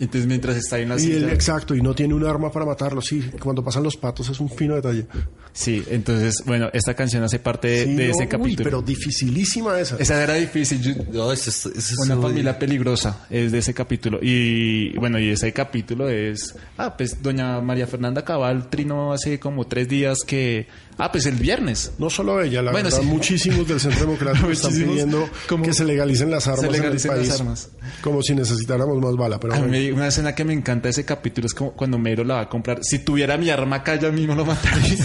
Entonces 0.00 0.26
mientras 0.26 0.56
está 0.56 0.74
ahí 0.76 0.82
en 0.82 0.88
la 0.88 0.96
y 1.00 1.04
él, 1.12 1.22
silla- 1.22 1.32
exacto, 1.32 1.72
y 1.76 1.80
no 1.80 1.94
tiene 1.94 2.14
un 2.14 2.26
arma 2.26 2.50
para 2.50 2.66
matarlo. 2.66 3.00
Sí, 3.00 3.30
cuando 3.40 3.62
pasan 3.62 3.84
los 3.84 3.96
patos 3.96 4.28
es 4.28 4.40
un 4.40 4.50
fino 4.50 4.74
detalle. 4.74 5.06
Sí, 5.52 5.84
entonces, 5.88 6.42
bueno, 6.44 6.68
esta 6.72 6.94
canción 6.94 7.22
hace 7.22 7.38
parte 7.38 7.68
de, 7.68 7.84
Sí, 7.84 7.94
de 7.94 8.08
no, 8.08 8.10
ese 8.12 8.22
uy, 8.24 8.28
capítulo. 8.28 8.64
pero 8.64 8.82
dificilísima 8.82 9.78
esa. 9.78 9.96
Esa 9.96 10.20
era 10.24 10.34
difícil. 10.34 10.80
Yo- 10.82 10.94
No, 11.12 11.30
eso 11.30 11.48
es, 11.48 11.66
eso 11.66 11.78
es 11.78 11.98
una 12.10 12.20
familia 12.20 12.58
peligrosa 12.58 13.24
es 13.30 13.52
de 13.52 13.58
ese 13.58 13.72
capítulo. 13.72 14.18
Y 14.20 14.98
bueno, 14.98 15.20
y 15.20 15.28
ese 15.30 15.52
capítulo 15.52 16.08
es. 16.08 16.56
Ah, 16.76 16.96
pues 16.96 17.22
doña 17.22 17.60
María 17.60 17.86
Fernanda 17.86 18.24
Cabal 18.24 18.68
trino 18.68 19.12
hace 19.12 19.38
como 19.38 19.68
tres 19.68 19.88
días 19.88 20.18
que. 20.26 20.66
Ah, 20.96 21.10
pues 21.10 21.26
el 21.26 21.34
viernes. 21.34 21.92
No 21.98 22.08
solo 22.08 22.40
ella, 22.40 22.62
la 22.62 22.70
Bueno, 22.70 22.86
verdad, 22.88 23.00
sí. 23.00 23.06
muchísimos 23.06 23.66
del 23.66 23.80
Centro 23.80 24.00
Democrático 24.06 24.48
están 24.50 24.72
pidiendo 24.72 25.28
como- 25.48 25.64
que 25.64 25.72
se 25.72 25.84
legalicen 25.84 26.30
las 26.30 26.46
armas 26.46 26.70
legalicen 26.70 27.10
en 27.10 27.16
el 27.18 27.22
las 27.28 27.28
país. 27.36 27.40
armas. 27.40 27.68
Como 28.00 28.22
si 28.22 28.34
necesitáramos 28.34 29.00
más 29.02 29.16
bala, 29.16 29.40
pero 29.40 29.54
A 29.54 29.58
bueno. 29.58 29.72
mí, 29.72 29.90
una 29.90 30.06
escena 30.06 30.34
que 30.34 30.44
me 30.44 30.52
encanta 30.52 30.84
de 30.84 30.90
ese 30.90 31.04
capítulo 31.04 31.46
es 31.46 31.54
como 31.54 31.72
cuando 31.72 31.98
Mero 31.98 32.22
la 32.24 32.34
va 32.34 32.40
a 32.42 32.48
comprar. 32.48 32.78
Si 32.82 33.00
tuviera 33.00 33.36
mi 33.36 33.50
arma 33.50 33.76
acá, 33.76 33.96
yo 33.96 34.12
mismo 34.12 34.34
lo 34.34 34.44
mataría. 34.44 34.96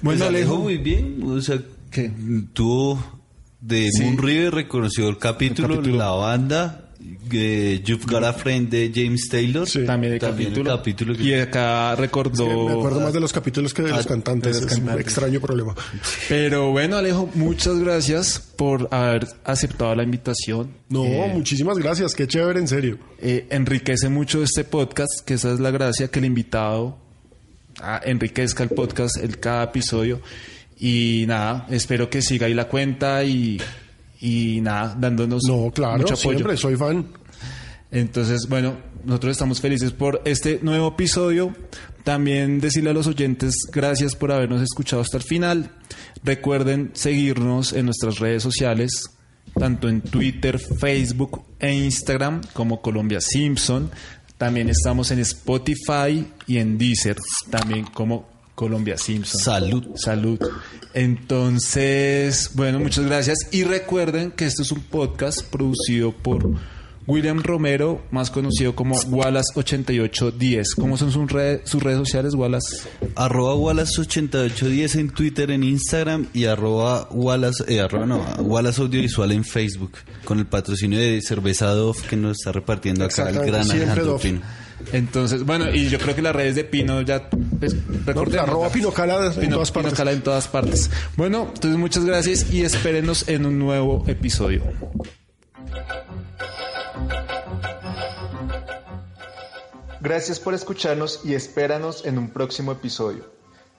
Bueno, 0.00 0.20
Bueno, 0.20 0.24
Alejo 0.26 0.50
Alejo. 0.52 0.62
muy 0.62 0.76
bien. 0.78 1.20
O 1.24 1.40
sea, 1.40 1.58
¿Qué? 1.90 2.10
tuvo 2.52 3.20
de 3.60 3.90
Sí. 3.90 4.02
Moon 4.02 4.18
River, 4.18 4.54
reconoció 4.54 5.08
el 5.08 5.18
capítulo, 5.18 5.68
El 5.68 5.74
capítulo. 5.80 5.98
la 5.98 6.10
banda. 6.10 6.87
Eh, 7.30 7.80
You've 7.84 8.04
Got 8.06 8.24
a 8.24 8.32
Friend 8.32 8.68
de 8.68 8.90
James 8.94 9.28
Taylor. 9.28 9.68
También 9.86 10.14
el 10.14 10.18
También 10.18 10.48
capítulo. 10.50 10.70
el 10.72 10.76
capítulo 10.78 11.14
que- 11.16 11.22
Y 11.22 11.34
acá 11.34 11.94
recordó. 11.96 12.44
Sí, 12.44 12.56
me 12.66 12.72
acuerdo 12.72 13.00
más 13.00 13.12
de 13.12 13.20
los 13.20 13.32
capítulos 13.32 13.72
que 13.74 13.82
de 13.82 13.90
los 13.90 14.04
Ah, 14.04 14.08
cantantes. 14.08 14.56
de 14.56 14.62
los 14.62 14.72
es 14.72 14.78
un 14.78 14.84
cantantes. 14.86 15.06
extraño 15.06 15.40
problema. 15.40 15.74
Pero 16.28 16.70
bueno, 16.72 16.96
Alejo, 16.96 17.30
muchas 17.34 17.78
gracias 17.78 18.40
por 18.56 18.88
haber 18.92 19.28
aceptado 19.44 19.94
la 19.94 20.02
invitación. 20.02 20.70
No, 20.88 21.04
Eh, 21.04 21.30
muchísimas 21.32 21.78
gracias. 21.78 22.14
Qué 22.14 22.26
chévere, 22.26 22.58
en 22.60 22.68
serio. 22.68 22.98
eh, 23.20 23.46
enriquece 23.50 24.08
mucho 24.08 24.42
este 24.42 24.64
podcast, 24.64 25.20
que 25.24 25.34
esa 25.34 25.52
es 25.52 25.60
la 25.60 25.70
gracia, 25.70 26.08
que 26.08 26.18
el 26.18 26.24
invitado 26.24 26.98
ah, 27.80 28.00
enriquezca 28.04 28.64
el 28.64 28.70
podcast, 28.70 29.18
el 29.22 29.38
cada 29.38 29.64
episodio. 29.64 30.20
Y 30.80 31.24
nada, 31.28 31.66
espero 31.70 32.08
que 32.10 32.22
siga 32.22 32.46
ahí 32.46 32.54
la 32.54 32.66
cuenta 32.68 33.22
y, 33.24 33.60
y 34.20 34.60
nada, 34.60 34.96
dándonos 34.98 35.42
No, 35.46 35.70
claro, 35.70 35.98
mucho 35.98 36.14
apoyo. 36.14 36.38
siempre 36.38 36.56
soy 36.56 36.76
fan. 36.76 37.06
Entonces, 37.90 38.46
bueno, 38.48 38.76
nosotros 39.04 39.32
estamos 39.32 39.60
felices 39.60 39.92
por 39.92 40.20
este 40.24 40.60
nuevo 40.62 40.88
episodio. 40.88 41.54
También 42.04 42.60
decirle 42.60 42.90
a 42.90 42.92
los 42.92 43.06
oyentes 43.06 43.54
gracias 43.72 44.14
por 44.14 44.32
habernos 44.32 44.62
escuchado 44.62 45.02
hasta 45.02 45.16
el 45.18 45.22
final. 45.22 45.70
Recuerden 46.24 46.90
seguirnos 46.94 47.72
en 47.72 47.86
nuestras 47.86 48.18
redes 48.18 48.42
sociales, 48.42 49.10
tanto 49.58 49.88
en 49.88 50.00
Twitter, 50.00 50.58
Facebook 50.58 51.44
e 51.58 51.72
Instagram 51.74 52.42
como 52.52 52.82
Colombia 52.82 53.20
Simpson. 53.20 53.90
También 54.36 54.68
estamos 54.68 55.10
en 55.10 55.18
Spotify 55.20 56.26
y 56.46 56.58
en 56.58 56.78
Deezer, 56.78 57.16
también 57.50 57.86
como 57.86 58.28
Colombia 58.58 58.98
Simpson. 58.98 59.40
Salud. 59.40 59.84
Salud. 59.94 60.40
Entonces, 60.92 62.50
bueno, 62.54 62.80
muchas 62.80 63.06
gracias. 63.06 63.38
Y 63.52 63.62
recuerden 63.62 64.32
que 64.32 64.46
esto 64.46 64.62
es 64.62 64.72
un 64.72 64.80
podcast 64.80 65.42
producido 65.42 66.10
por 66.10 66.44
William 67.06 67.40
Romero, 67.40 68.02
más 68.10 68.32
conocido 68.32 68.74
como 68.74 68.96
Wallace8810. 68.96 70.74
¿Cómo 70.74 70.96
son 70.96 71.12
sus, 71.12 71.30
redes 71.30 71.70
sus 71.70 71.80
redes 71.80 71.98
sociales, 71.98 72.34
Wallace? 72.34 72.88
Arroba 73.14 73.54
Wallace8810 73.54 74.98
en 74.98 75.10
Twitter, 75.10 75.52
en 75.52 75.62
Instagram 75.62 76.26
y 76.34 76.46
arroba 76.46 77.08
Wallace, 77.12 77.62
eh, 77.68 77.80
arroba 77.80 78.06
no, 78.06 78.18
Wallace 78.40 78.82
Audiovisual 78.82 79.30
en 79.30 79.44
Facebook, 79.44 79.92
con 80.24 80.40
el 80.40 80.46
patrocinio 80.46 80.98
de 80.98 81.22
Cerveza 81.22 81.66
Dove 81.68 82.00
que 82.10 82.16
nos 82.16 82.38
está 82.38 82.50
repartiendo 82.50 83.04
acá 83.04 83.30
el 83.30 83.38
gran 83.38 83.70
Alejandro 83.70 84.18
Pino. 84.18 84.40
Entonces, 84.92 85.44
bueno, 85.44 85.70
y 85.74 85.88
yo 85.88 85.98
creo 85.98 86.14
que 86.14 86.22
las 86.22 86.34
redes 86.34 86.54
de 86.54 86.64
Pino 86.64 87.02
ya 87.02 87.28
pues, 87.30 87.76
recordemos. 88.06 88.48
arroba 88.48 88.70
Pinocala 88.70 89.32
en 89.36 89.50
todas 89.50 89.70
partes. 89.70 89.92
Pinocala 89.92 90.12
en 90.12 90.22
todas 90.22 90.48
partes. 90.48 90.90
Bueno, 91.16 91.50
entonces 91.54 91.78
muchas 91.78 92.04
gracias 92.04 92.52
y 92.52 92.62
espérenos 92.62 93.28
en 93.28 93.46
un 93.46 93.58
nuevo 93.58 94.04
episodio. 94.06 94.62
Gracias 100.00 100.38
por 100.38 100.54
escucharnos 100.54 101.20
y 101.24 101.34
espéranos 101.34 102.06
en 102.06 102.18
un 102.18 102.30
próximo 102.30 102.72
episodio. 102.72 103.24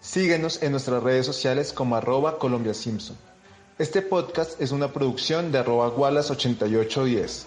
Síguenos 0.01 0.61
en 0.61 0.71
nuestras 0.71 1.01
redes 1.01 1.25
sociales 1.25 1.73
como 1.73 1.95
arroba 1.95 2.37
Colombia 2.39 2.73
Simpson. 2.73 3.17
Este 3.77 4.01
podcast 4.01 4.61
es 4.61 4.71
una 4.71 4.91
producción 4.91 5.51
de 5.51 5.59
arroba 5.59 5.95
Wallace8810. 5.95 7.45